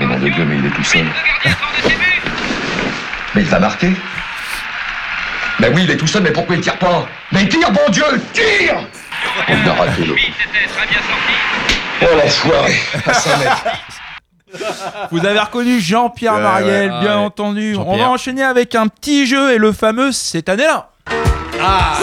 Mais 0.00 0.06
mon 0.06 0.18
de 0.18 0.28
Dieu, 0.28 0.44
mais 0.44 0.58
il 0.58 0.66
est 0.66 0.70
tout 0.70 0.82
seul. 0.84 1.06
Mais 3.34 3.42
il 3.42 3.48
va 3.48 3.58
marquer. 3.58 3.92
Mais 5.64 5.70
oui, 5.74 5.84
il 5.84 5.90
est 5.90 5.96
tout 5.96 6.06
seul, 6.06 6.22
mais 6.22 6.30
pourquoi 6.30 6.56
il 6.56 6.60
tire 6.60 6.76
pas? 6.78 7.06
Mais 7.32 7.48
tire, 7.48 7.70
bon 7.72 7.80
Dieu, 7.90 8.04
tire 8.34 8.76
On 9.48 9.70
a 9.70 9.72
raté 9.72 10.04
l'autre. 10.04 10.20
Oh 12.02 12.06
la 12.18 12.28
soirée 12.28 12.78
à 13.06 13.14
100 13.14 13.38
mètres. 13.38 13.64
Vous 15.10 15.24
avez 15.24 15.38
reconnu 15.38 15.80
Jean-Pierre 15.80 16.34
Ouais, 16.34 16.42
Mariel, 16.42 16.92
ouais, 16.92 17.00
bien 17.00 17.16
ouais. 17.18 17.24
entendu. 17.24 17.76
On 17.78 17.96
va 17.96 18.10
enchaîner 18.10 18.42
avec 18.42 18.74
un 18.74 18.88
petit 18.88 19.26
jeu 19.26 19.54
et 19.54 19.58
le 19.58 19.72
fameux 19.72 20.12
cette 20.12 20.50
année-là. 20.50 20.90
Ah, 21.62 21.94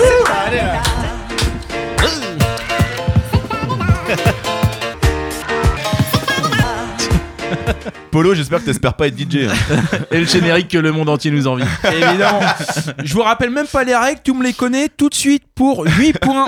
Polo, 8.11 8.33
j'espère 8.35 8.59
que 8.59 8.65
t'espères 8.65 8.95
pas 8.95 9.07
être 9.07 9.17
DJ. 9.17 9.47
hein. 9.49 9.53
Et 10.11 10.19
le 10.19 10.25
générique 10.25 10.67
que 10.69 10.77
le 10.77 10.91
monde 10.91 11.09
entier 11.09 11.31
nous 11.31 11.47
envie. 11.47 11.63
Évidemment. 11.85 12.41
Je 13.03 13.13
vous 13.13 13.21
rappelle 13.21 13.49
même 13.49 13.67
pas 13.67 13.83
les 13.83 13.95
règles, 13.95 14.21
tu 14.23 14.33
me 14.33 14.43
les 14.43 14.53
connais 14.53 14.89
tout 14.89 15.09
de 15.09 15.15
suite 15.15 15.43
pour 15.55 15.85
8 15.85 16.19
points. 16.19 16.47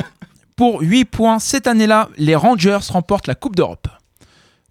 Pour 0.55 0.81
8 0.81 1.05
points, 1.05 1.39
cette 1.39 1.65
année-là, 1.67 2.09
les 2.17 2.35
Rangers 2.35 2.77
remportent 2.89 3.27
la 3.27 3.35
Coupe 3.35 3.55
d'Europe. 3.55 3.87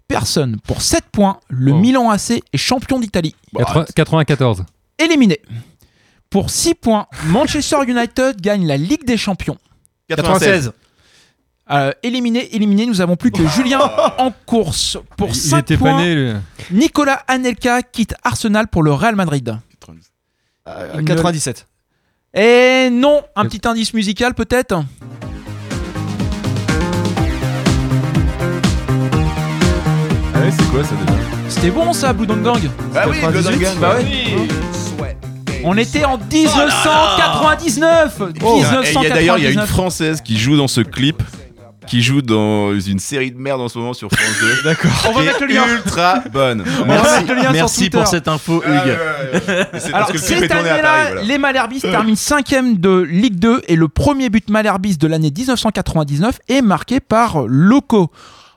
Personne 0.07 0.59
pour 0.65 0.81
7 0.81 1.03
points, 1.11 1.39
le 1.49 1.73
Milan 1.73 2.09
AC 2.09 2.31
est 2.53 2.57
champion 2.57 2.99
d'Italie. 2.99 3.35
80 3.55 3.85
94. 3.95 4.63
Éliminé. 4.99 5.41
Pour 6.29 6.49
6 6.49 6.75
points, 6.75 7.07
Manchester 7.25 7.77
United 7.87 8.39
gagne 8.41 8.65
la 8.65 8.77
Ligue 8.77 9.05
des 9.05 9.17
Champions. 9.17 9.57
96. 10.09 10.71
Euh, 11.71 11.91
éliminé, 12.03 12.53
éliminé, 12.55 12.85
nous 12.85 12.99
avons 12.99 13.15
plus 13.15 13.31
que 13.31 13.45
Julien 13.55 13.79
en 14.17 14.31
course. 14.45 14.97
Pour 15.17 15.29
Il 15.29 15.35
5 15.35 15.59
était 15.59 15.77
points, 15.77 15.95
pas 15.95 16.01
né, 16.03 16.15
lui. 16.15 16.31
Nicolas 16.71 17.23
Anelka 17.27 17.81
quitte 17.81 18.15
Arsenal 18.23 18.67
pour 18.67 18.83
le 18.83 18.91
Real 18.91 19.15
Madrid. 19.15 19.57
Euh, 20.67 21.03
97. 21.03 21.67
Et 22.35 22.89
non, 22.91 23.21
un 23.35 23.45
petit 23.45 23.65
indice 23.67 23.93
musical 23.93 24.33
peut-être 24.33 24.81
Ah 30.35 30.39
ouais, 30.39 30.51
c'est 30.57 30.69
quoi 30.71 30.83
ça 30.83 30.95
déjà 30.95 31.13
C'était 31.49 31.69
bon 31.71 31.93
ça, 31.93 32.13
Blue 32.13 32.25
Dog 32.27 32.41
Gang 32.41 32.59
Ah 32.95 33.05
oui, 33.09 33.17
Gang, 33.21 33.33
Bah 33.79 33.95
ouais. 33.95 34.03
ouais. 35.01 35.17
On 35.63 35.77
était 35.77 36.03
en 36.05 36.17
1999 36.17 38.21
Et 38.21 38.23
il 38.39 39.03
y 39.03 39.05
a 39.05 39.09
d'ailleurs, 39.09 39.37
il 39.37 39.43
y 39.43 39.47
a 39.47 39.51
une 39.51 39.61
1999 39.61 39.69
française 39.69 40.21
qui 40.21 40.37
joue 40.37 40.57
dans 40.57 40.67
ce 40.67 40.81
clip, 40.81 41.21
qui 41.87 42.01
joue 42.01 42.21
dans 42.21 42.77
une 42.79 42.99
série 42.99 43.31
de 43.31 43.37
merde 43.37 43.61
en 43.61 43.69
ce 43.69 43.77
moment 43.77 43.93
sur 43.93 44.09
France 44.09 44.35
2. 44.41 44.63
D'accord. 44.63 44.91
On 45.09 45.11
va 45.13 45.23
mettre 45.23 45.41
le 45.41 45.47
lien. 45.53 45.65
Ultra 45.67 46.19
bonne. 46.31 46.63
On 46.81 46.85
va 46.85 47.19
mettre 47.19 47.27
le 47.29 47.35
lien 47.35 47.43
sur 47.43 47.51
Merci 47.51 47.89
pour 47.89 48.07
cette 48.07 48.27
info, 48.27 48.63
Hugues. 48.65 48.97
C'est 49.79 49.93
Alors, 49.93 50.09
cette 50.15 50.51
année-là, 50.51 51.05
voilà. 51.11 51.21
les 51.21 51.37
Malherbis 51.37 51.81
terminent 51.81 52.15
5ème 52.15 52.79
de 52.79 52.99
Ligue 53.01 53.35
2 53.39 53.63
et 53.67 53.75
le 53.75 53.87
premier 53.87 54.29
but 54.29 54.49
Malherbis 54.49 54.97
de 54.97 55.07
l'année 55.07 55.31
1999 55.35 56.39
est 56.49 56.61
marqué 56.61 56.99
par 56.99 57.43
Loco. 57.47 58.11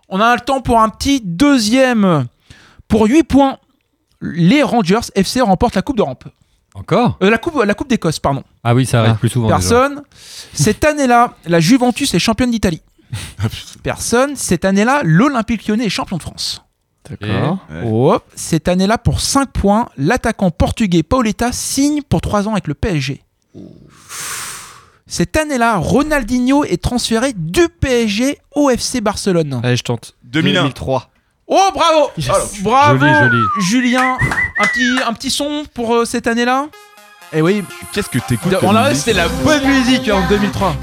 On 0.09 0.21
a 0.21 0.35
le 0.35 0.41
temps 0.41 0.61
pour 0.61 0.81
un 0.81 0.89
petit 0.89 1.21
deuxième. 1.25 2.27
Pour 2.89 3.07
8 3.07 3.25
points, 3.25 3.59
les 4.21 4.63
Rangers 4.63 5.01
FC 5.15 5.41
remportent 5.41 5.75
la 5.75 5.83
Coupe 5.83 5.97
d'Europe. 5.97 6.25
Encore? 6.75 7.17
Euh, 7.23 7.31
la 7.31 7.39
Coupe, 7.39 7.63
la 7.65 7.75
coupe 7.75 7.89
d'Écosse, 7.89 8.19
pardon. 8.21 8.45
Ah 8.63 8.75
oui, 8.75 8.85
ça 8.87 9.01
arrive 9.01 9.15
plus 9.17 9.31
souvent. 9.31 9.47
déjà. 9.47 9.59
Personne. 9.59 10.03
Cette 10.53 10.85
année-là, 10.85 11.35
la 11.47 11.59
Juventus 11.59 12.13
est 12.15 12.19
championne 12.19 12.51
d'Italie. 12.51 12.83
Personne. 13.83 14.37
Cette 14.37 14.65
année-là, 14.65 15.01
l'Olympique 15.05 15.67
lyonnais 15.67 15.87
est 15.87 15.91
champion 15.91 16.17
de 16.17 16.23
France. 16.23 16.63
D'accord. 17.09 17.59
Hop. 17.85 18.25
Cette 18.35 18.69
année-là, 18.69 18.99
pour 18.99 19.21
5 19.21 19.51
points, 19.53 19.89
l'attaquant 19.97 20.51
portugais 20.51 21.03
Paoletta 21.03 21.53
signe 21.53 22.03
pour 22.03 22.21
3 22.21 22.49
ans 22.49 22.53
avec 22.53 22.67
le 22.67 22.75
PSG. 22.75 23.23
Cette 25.07 25.37
année-là, 25.37 25.77
Ronaldinho 25.77 26.65
est 26.65 26.83
transféré 26.83 27.33
du 27.33 27.69
PSG 27.69 28.39
au 28.55 28.71
FC 28.71 29.01
Barcelone. 29.01 29.61
Allez, 29.63 29.77
je 29.77 29.85
tente. 29.85 30.17
2001. 30.25 30.63
2003. 30.63 31.11
Oh, 31.49 31.69
bravo 31.73 32.11
Bravo 32.63 33.07
Joli, 33.07 33.15
joli. 33.15 33.43
Julien, 33.61 34.19
un 34.59 34.67
petit, 34.67 35.03
un 35.07 35.13
petit 35.13 35.31
son 35.31 35.65
pour 35.75 35.95
euh, 35.95 36.05
cette 36.05 36.27
année-là? 36.27 36.67
Eh 37.33 37.43
oui, 37.43 37.63
Qu'est-ce 37.93 38.09
que 38.09 38.19
t'écoutes 38.19 38.55
on 38.63 38.75
a 38.75 38.95
c'était 38.95 39.13
la 39.13 39.29
bonne 39.29 39.65
musique 39.67 40.09
en 40.11 40.27
2003. 40.29 40.77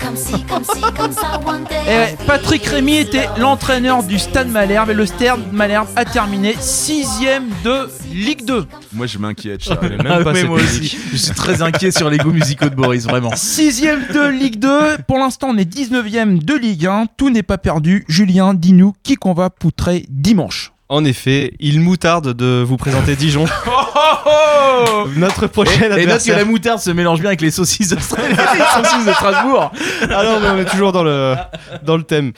Et 1.87 2.15
Patrick 2.27 2.65
Rémy 2.65 2.97
était 2.97 3.27
l'entraîneur 3.37 4.03
du 4.03 4.19
Stade 4.19 4.49
Malherbe 4.49 4.89
et 4.89 4.93
le 4.93 5.05
Stade 5.05 5.39
Malherbe 5.53 5.87
a 5.95 6.03
terminé 6.05 6.55
sixième 6.59 7.45
de 7.63 7.89
Ligue 8.11 8.43
2. 8.45 8.65
Moi, 8.91 9.07
je 9.07 9.17
m'inquiète. 9.19 9.63
Charles. 9.63 9.89
Même 9.89 10.01
Ah, 10.09 10.23
pas 10.23 10.33
mais 10.33 10.41
cette 10.41 10.49
moi 10.49 10.61
musique. 10.61 10.93
aussi. 10.95 10.99
Je 11.13 11.17
suis 11.17 11.33
très 11.33 11.61
inquiet 11.61 11.91
sur 11.91 12.09
les 12.09 12.17
goûts 12.17 12.31
musicaux 12.33 12.69
de 12.69 12.75
Boris, 12.75 13.03
vraiment. 13.05 13.31
Sixième 13.35 14.05
de 14.13 14.27
Ligue 14.27 14.59
2. 14.59 14.97
Pour 15.07 15.19
l'instant, 15.19 15.47
on 15.51 15.57
est 15.57 15.69
19ème 15.71 16.43
de 16.43 16.53
Ligue 16.55 16.87
1. 16.87 17.05
Tout 17.17 17.29
n'est 17.29 17.43
pas 17.43 17.57
perdu. 17.57 18.03
Julien, 18.09 18.53
dis-nous 18.53 18.93
qui 19.03 19.15
qu'on 19.15 19.33
va 19.33 19.49
poutrer 19.49 20.05
dimanche. 20.09 20.72
En 20.89 21.05
effet, 21.05 21.53
il 21.59 21.79
moutarde 21.79 22.33
de 22.33 22.61
vous 22.65 22.77
présenter 22.77 23.15
Dijon. 23.15 23.45
Notre 25.15 25.47
prochain 25.47 25.85
Et 25.85 25.89
note 25.89 25.97
que 25.97 26.01
adversaire. 26.01 26.37
la 26.37 26.45
moutarde 26.45 26.79
se 26.79 26.91
mélange 26.91 27.19
bien 27.19 27.29
avec 27.29 27.41
les 27.41 27.51
saucisses 27.51 27.91
les 27.95 27.99
saucisses 27.99 29.05
de 29.05 29.11
Strasbourg. 29.13 29.71
Ah 30.09 30.23
non, 30.23 30.39
mais 30.41 30.49
on 30.49 30.57
est 30.57 30.65
toujours 30.69 30.91
dans 30.91 31.03
le, 31.03 31.35
dans 31.83 31.97
le 31.97 32.03
thème. 32.03 32.33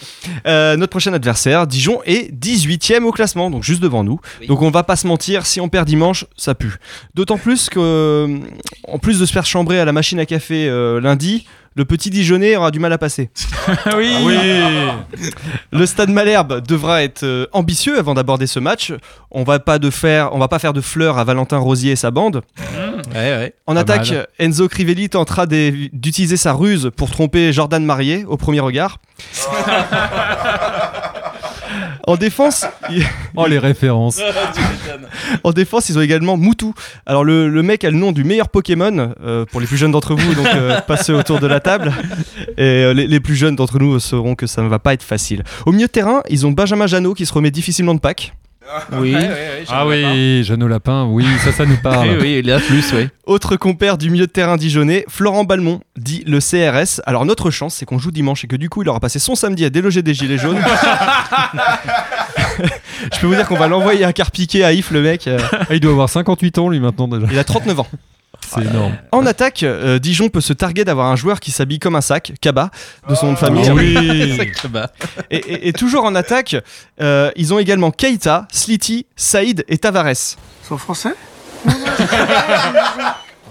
Euh, 0.47 0.75
notre 0.77 0.91
prochain 0.91 1.13
adversaire, 1.13 1.67
Dijon, 1.67 2.01
est 2.05 2.31
18ème 2.33 3.03
au 3.03 3.11
classement, 3.11 3.49
donc 3.49 3.63
juste 3.63 3.81
devant 3.81 4.03
nous. 4.03 4.19
Donc 4.47 4.61
on 4.61 4.69
va 4.71 4.83
pas 4.83 4.95
se 4.95 5.07
mentir, 5.07 5.45
si 5.45 5.59
on 5.59 5.69
perd 5.69 5.87
dimanche, 5.87 6.25
ça 6.37 6.55
pue. 6.55 6.75
D'autant 7.13 7.37
plus 7.37 7.69
que, 7.69 8.39
en 8.87 8.99
plus 8.99 9.19
de 9.19 9.25
se 9.25 9.33
faire 9.33 9.45
chambrer 9.45 9.79
à 9.79 9.85
la 9.85 9.91
machine 9.91 10.19
à 10.19 10.25
café 10.25 10.67
euh, 10.67 11.01
lundi, 11.01 11.45
le 11.75 11.83
petit 11.85 12.09
Dijonais 12.09 12.55
aura 12.55 12.71
du 12.71 12.79
mal 12.79 12.93
à 12.93 12.97
passer. 12.97 13.29
oui. 13.97 14.13
Le 15.71 15.85
Stade 15.85 16.09
Malherbe 16.09 16.65
devra 16.65 17.03
être 17.03 17.23
euh, 17.23 17.47
ambitieux 17.51 17.99
avant 17.99 18.13
d'aborder 18.13 18.47
ce 18.47 18.59
match. 18.59 18.93
On 19.29 19.43
va 19.43 19.59
pas 19.59 19.77
de 19.77 19.89
faire, 19.89 20.33
on 20.33 20.39
va 20.39 20.47
pas 20.47 20.59
faire 20.59 20.71
de 20.71 20.79
fleurs 20.79 21.17
à 21.17 21.25
Valentin 21.25 21.57
Rosier 21.57 21.91
et 21.91 21.95
sa 21.97 22.11
bande. 22.11 22.43
Ouais, 23.13 23.15
ouais. 23.15 23.53
En 23.67 23.75
attaque, 23.75 24.09
mal. 24.11 24.27
Enzo 24.39 24.69
Crivelli 24.69 25.09
tentera 25.09 25.45
d'utiliser 25.47 26.37
sa 26.37 26.53
ruse 26.53 26.91
pour 26.95 27.11
tromper 27.11 27.51
Jordan 27.51 27.83
Marier 27.83 28.23
au 28.25 28.37
premier 28.37 28.61
regard. 28.61 28.99
en 32.07 32.15
défense, 32.17 32.65
il- 32.89 33.05
Oh, 33.35 33.47
les 33.47 33.59
références. 33.59 34.19
en 35.43 35.51
défense, 35.51 35.89
ils 35.89 35.97
ont 35.97 36.01
également 36.01 36.37
Moutou. 36.37 36.73
Alors 37.05 37.23
le, 37.23 37.49
le 37.49 37.63
mec 37.63 37.83
a 37.83 37.89
le 37.91 37.97
nom 37.97 38.11
du 38.11 38.23
meilleur 38.23 38.49
Pokémon 38.49 39.13
euh, 39.23 39.45
pour 39.45 39.59
les 39.61 39.67
plus 39.67 39.77
jeunes 39.77 39.91
d'entre 39.91 40.13
vous, 40.15 40.35
donc 40.35 40.47
euh, 40.47 40.79
pas 40.87 40.97
ceux 40.97 41.15
autour 41.15 41.39
de 41.39 41.47
la 41.47 41.59
table. 41.59 41.93
Et 42.57 42.61
euh, 42.63 42.93
les, 42.93 43.07
les 43.07 43.19
plus 43.19 43.35
jeunes 43.35 43.55
d'entre 43.55 43.79
nous 43.79 43.99
sauront 43.99 44.35
que 44.35 44.47
ça 44.47 44.61
ne 44.61 44.67
va 44.67 44.79
pas 44.79 44.93
être 44.93 45.03
facile. 45.03 45.43
Au 45.65 45.71
milieu 45.71 45.87
de 45.87 45.91
terrain, 45.91 46.21
ils 46.29 46.45
ont 46.45 46.51
Benjamin 46.51 46.87
Janot 46.87 47.13
qui 47.13 47.25
se 47.25 47.33
remet 47.33 47.51
difficilement 47.51 47.93
de 47.95 47.99
Pâques. 47.99 48.33
Oui. 48.93 49.15
Ah 49.69 49.85
oui, 49.87 50.43
Jeannot 50.43 50.67
Lapin, 50.67 51.05
oui, 51.09 51.25
ça, 51.43 51.51
ça 51.51 51.65
nous 51.65 51.77
parle. 51.77 52.07
Oui, 52.11 52.17
oui, 52.21 52.35
il 52.39 52.47
y 52.47 52.51
a 52.51 52.59
plus, 52.59 52.93
oui. 52.93 53.07
Autre 53.25 53.55
compère 53.55 53.97
du 53.97 54.09
milieu 54.09 54.27
de 54.27 54.31
terrain 54.31 54.57
dijonnais, 54.57 55.05
Florent 55.07 55.43
Balmont, 55.43 55.81
dit 55.97 56.23
le 56.27 56.39
CRS. 56.39 57.01
Alors 57.05 57.25
notre 57.25 57.51
chance, 57.51 57.75
c'est 57.75 57.85
qu'on 57.85 57.97
joue 57.99 58.11
dimanche 58.11 58.43
et 58.43 58.47
que 58.47 58.55
du 58.55 58.69
coup, 58.69 58.81
il 58.81 58.89
aura 58.89 58.99
passé 58.99 59.19
son 59.19 59.35
samedi 59.35 59.65
à 59.65 59.69
déloger 59.69 60.01
des 60.01 60.13
gilets 60.13 60.37
jaunes. 60.37 60.59
Je 63.13 63.19
peux 63.19 63.27
vous 63.27 63.35
dire 63.35 63.47
qu'on 63.47 63.57
va 63.57 63.67
l'envoyer 63.67 64.03
à 64.05 64.13
Carpiquet 64.13 64.63
à 64.63 64.71
If, 64.73 64.91
le 64.91 65.01
mec. 65.01 65.27
euh, 65.27 65.37
Ah, 65.51 65.73
il 65.73 65.79
doit 65.79 65.91
avoir 65.91 66.09
58 66.09 66.57
ans, 66.57 66.69
lui, 66.69 66.79
maintenant, 66.79 67.07
déjà. 67.07 67.27
il 67.31 67.37
a 67.39 67.43
39 67.43 67.79
ans. 67.81 67.87
C'est 68.47 68.61
énorme. 68.61 68.95
En 69.11 69.25
attaque, 69.25 69.63
euh, 69.63 69.99
Dijon 69.99 70.29
peut 70.29 70.41
se 70.41 70.53
targuer 70.53 70.83
d'avoir 70.85 71.07
un 71.07 71.15
joueur 71.15 71.39
qui 71.39 71.51
s'habille 71.51 71.79
comme 71.79 71.95
un 71.95 72.01
sac, 72.01 72.33
Kaba, 72.41 72.69
de 73.09 73.15
son 73.15 73.27
nom 73.27 73.33
de 73.33 73.37
famille. 73.37 73.65
Ah 73.69 73.73
oui. 73.73 73.95
Et, 75.31 75.37
et- 75.37 75.67
et 75.69 75.73
toujours 75.73 76.03
en 76.05 76.15
attaque, 76.15 76.55
euh, 77.01 77.31
ils 77.35 77.53
ont 77.53 77.59
également 77.59 77.91
Keita, 77.91 78.47
Slity, 78.51 79.05
Saïd 79.15 79.65
et 79.67 79.77
Tavares. 79.77 80.09
Ils 80.11 80.67
sont 80.67 80.77
français 80.77 81.15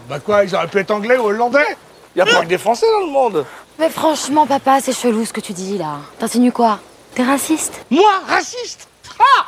Bah 0.08 0.20
quoi, 0.20 0.44
ils 0.44 0.54
auraient 0.54 0.68
pu 0.68 0.78
être 0.78 0.90
anglais 0.90 1.16
ou 1.18 1.24
hollandais 1.26 1.76
Y 2.16 2.20
a 2.20 2.26
pas 2.26 2.42
que 2.42 2.46
des 2.46 2.58
français 2.58 2.86
dans 3.00 3.06
le 3.06 3.12
monde 3.12 3.46
Mais 3.78 3.88
franchement, 3.90 4.46
papa, 4.46 4.78
c'est 4.82 4.92
chelou 4.92 5.24
ce 5.24 5.32
que 5.32 5.40
tu 5.40 5.52
dis 5.52 5.78
là. 5.78 5.98
T'insinues 6.18 6.52
quoi? 6.52 6.78
T'es 7.14 7.22
raciste? 7.24 7.84
Moi, 7.90 8.10
raciste? 8.28 8.88
Ah 9.18 9.46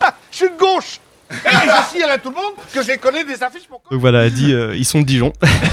Ah, 0.00 0.14
Je 0.30 0.36
suis 0.36 0.48
de 0.50 0.56
gauche 0.58 1.00
Et 1.30 1.98
je 1.98 2.08
à 2.08 2.18
tout 2.18 2.30
le 2.30 2.34
monde 2.36 2.54
que 2.72 2.82
j'ai 2.82 2.96
collé 2.96 3.24
des 3.24 3.42
affiches 3.42 3.66
pour. 3.68 3.82
Donc 3.90 4.00
voilà, 4.00 4.24
elle 4.24 4.32
dit 4.32 4.52
euh, 4.52 4.74
ils 4.76 4.84
sont 4.84 5.00
de 5.00 5.04
Dijon. 5.04 5.32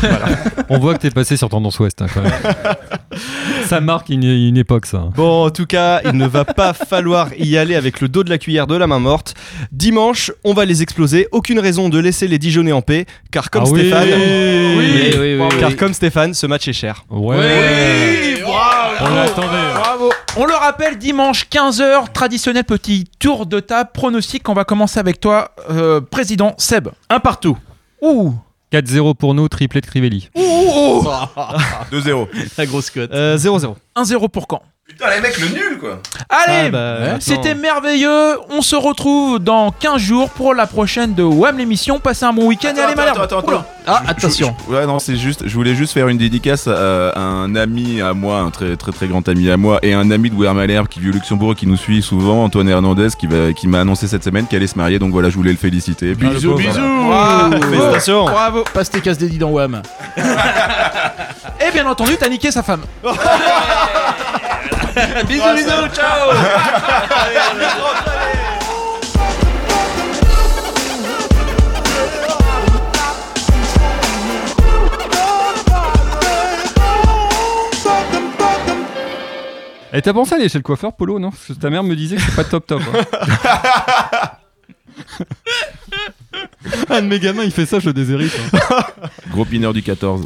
On 0.69 0.79
voit 0.79 0.93
que 0.95 0.99
t'es 0.99 1.11
passé 1.11 1.37
sur 1.37 1.49
Tendance 1.49 1.79
Ouest 1.79 2.01
hein, 2.01 2.07
quand 2.13 2.21
même. 2.21 2.33
ça 3.67 3.81
marque 3.81 4.09
une, 4.09 4.23
une 4.23 4.57
époque 4.57 4.85
ça. 4.85 5.09
Bon, 5.15 5.45
en 5.45 5.49
tout 5.49 5.65
cas, 5.65 6.01
il 6.05 6.11
ne 6.13 6.27
va 6.27 6.45
pas 6.45 6.73
falloir 6.73 7.29
y 7.37 7.57
aller 7.57 7.75
avec 7.75 8.01
le 8.01 8.07
dos 8.07 8.23
de 8.23 8.29
la 8.29 8.37
cuillère 8.37 8.67
de 8.67 8.75
la 8.75 8.87
main 8.87 8.99
morte. 8.99 9.33
Dimanche, 9.71 10.31
on 10.43 10.53
va 10.53 10.65
les 10.65 10.81
exploser. 10.81 11.27
Aucune 11.31 11.59
raison 11.59 11.89
de 11.89 11.99
laisser 11.99 12.27
les 12.27 12.37
Dijonais 12.37 12.71
en 12.71 12.81
paix, 12.81 13.05
car 13.31 13.49
comme 13.49 13.63
Ah 13.65 13.69
oui. 13.71 13.79
Stéphane, 13.81 14.07
Oui, 14.07 15.13
oui, 15.17 15.37
oui, 15.39 15.59
car 15.59 15.69
oui. 15.69 15.75
comme 15.75 15.93
Stéphane, 15.93 16.33
ce 16.33 16.47
match 16.47 16.67
est 16.67 16.73
cher. 16.73 17.03
Ouais. 17.09 18.35
On 19.01 19.13
l'attendait. 19.13 19.73
Bravo. 19.73 20.11
On 20.37 20.45
le 20.45 20.53
rappelle, 20.53 20.97
dimanche 20.97 21.45
15h, 21.51 22.11
traditionnel 22.13 22.63
petit 22.63 23.05
tour 23.19 23.45
de 23.45 23.59
table 23.59 23.89
pronostic. 23.93 24.47
On 24.49 24.53
va 24.53 24.63
commencer 24.63 24.99
avec 24.99 25.19
toi, 25.19 25.51
euh, 25.69 25.99
président 26.01 26.53
Seb. 26.57 26.89
Un 27.09 27.19
partout. 27.19 27.57
Ouh. 28.01 28.33
4-0 28.81 29.15
pour 29.15 29.33
nous, 29.33 29.47
triplé 29.47 29.79
de 29.79 29.85
Crivelli. 29.85 30.29
Ouh. 30.35 31.03
2-0. 31.91 32.27
La 32.57 32.65
grosse 32.65 32.89
cote. 32.89 33.11
Euh, 33.13 33.37
0-0. 33.37 33.75
1-0 33.95 34.29
pour 34.29 34.47
quand 34.47 34.61
Putain, 34.97 35.09
les 35.13 35.19
mecs, 35.21 35.37
le 35.39 35.47
nul 35.49 35.77
quoi. 35.77 35.99
Allez, 36.29 36.67
Ah 36.67 36.69
bah, 36.69 36.97
c'était 37.19 37.53
merveilleux. 37.53 38.37
On 38.49 38.61
se 38.61 38.77
retrouve 38.77 39.39
dans 39.39 39.71
15 39.71 39.97
jours 39.97 40.29
pour 40.29 40.53
la 40.53 40.67
prochaine 40.67 41.13
de 41.13 41.21
WAM 41.23 41.57
l'émission. 41.57 41.99
Passez 41.99 42.23
un 42.23 42.31
bon 42.31 42.45
week-end 42.47 42.73
et 42.77 42.79
allez 42.79 42.95
Malherbe. 42.95 43.19
attends, 43.19 43.39
attends. 43.39 43.65
Ah, 43.85 44.03
attention. 44.07 44.55
Je- 44.67 44.71
je- 44.73 44.77
ouais, 44.79 44.85
non, 44.85 44.99
c'est 44.99 45.17
juste. 45.17 45.41
Je 45.45 45.53
voulais 45.53 45.75
juste 45.75 45.91
faire 45.91 46.07
une 46.07 46.17
dédicace 46.17 46.67
à, 46.67 47.09
à 47.09 47.19
un 47.19 47.53
ami 47.57 47.99
à 48.01 48.13
moi, 48.13 48.39
un 48.39 48.51
très 48.51 48.77
très 48.77 48.93
très 48.93 49.07
grand 49.07 49.27
ami 49.27 49.49
à 49.49 49.57
moi, 49.57 49.79
et 49.83 49.93
un 49.93 50.09
ami 50.11 50.29
de 50.29 50.35
Malherbe 50.35 50.87
qui 50.87 51.01
vit 51.01 51.09
au 51.09 51.13
Luxembourg 51.13 51.51
et 51.51 51.55
qui 51.55 51.67
nous 51.67 51.75
suit 51.77 52.01
souvent, 52.01 52.45
Antoine 52.45 52.69
Hernandez, 52.69 53.09
qui 53.19 53.27
va, 53.27 53.51
qui 53.51 53.67
m'a 53.67 53.81
annoncé 53.81 54.07
cette 54.07 54.23
semaine 54.23 54.47
qu'elle 54.47 54.57
allait 54.59 54.67
se 54.67 54.77
marier. 54.77 54.97
Donc 54.97 55.11
voilà, 55.11 55.29
je 55.29 55.35
voulais 55.35 55.51
le 55.51 55.57
féliciter. 55.57 56.15
Bisous, 56.15 56.53
voilà. 56.55 56.69
bisous. 56.69 57.07
Bravo. 57.07 57.61
Félicitations. 57.61 58.25
Bravo. 58.25 58.63
Passe 58.73 58.89
tes 58.91 59.01
casse 59.01 59.17
dédiés 59.17 59.39
dans 59.39 59.49
WAM. 59.51 59.81
Et 61.67 61.71
bien 61.73 61.85
entendu, 61.85 62.13
t'as 62.17 62.29
niqué 62.29 62.49
sa 62.51 62.63
femme. 62.63 62.81
bisous, 65.27 65.55
bisous, 65.55 65.87
ciao. 65.93 66.31
Et 79.93 80.01
t'as 80.01 80.13
pensé 80.13 80.33
à 80.33 80.37
aller 80.37 80.49
chez 80.49 80.57
le 80.57 80.63
coiffeur, 80.63 80.93
Polo, 80.93 81.19
non? 81.19 81.31
Parce 81.31 81.45
que 81.47 81.53
ta 81.53 81.69
mère 81.69 81.83
me 81.83 81.95
disait 81.95 82.17
que 82.17 82.21
c'est 82.21 82.35
pas 82.35 82.43
top 82.43 82.67
top. 82.67 82.81
hein. 82.93 83.05
un 86.89 87.01
de 87.01 87.07
mes 87.07 87.19
gamins, 87.19 87.43
il 87.43 87.51
fait 87.51 87.65
ça, 87.65 87.79
je 87.79 87.87
le 87.87 87.93
déshérite. 87.93 88.33
hein. 88.71 88.83
Gros 89.31 89.45
pineur 89.45 89.73
du 89.73 89.81
14. 89.81 90.25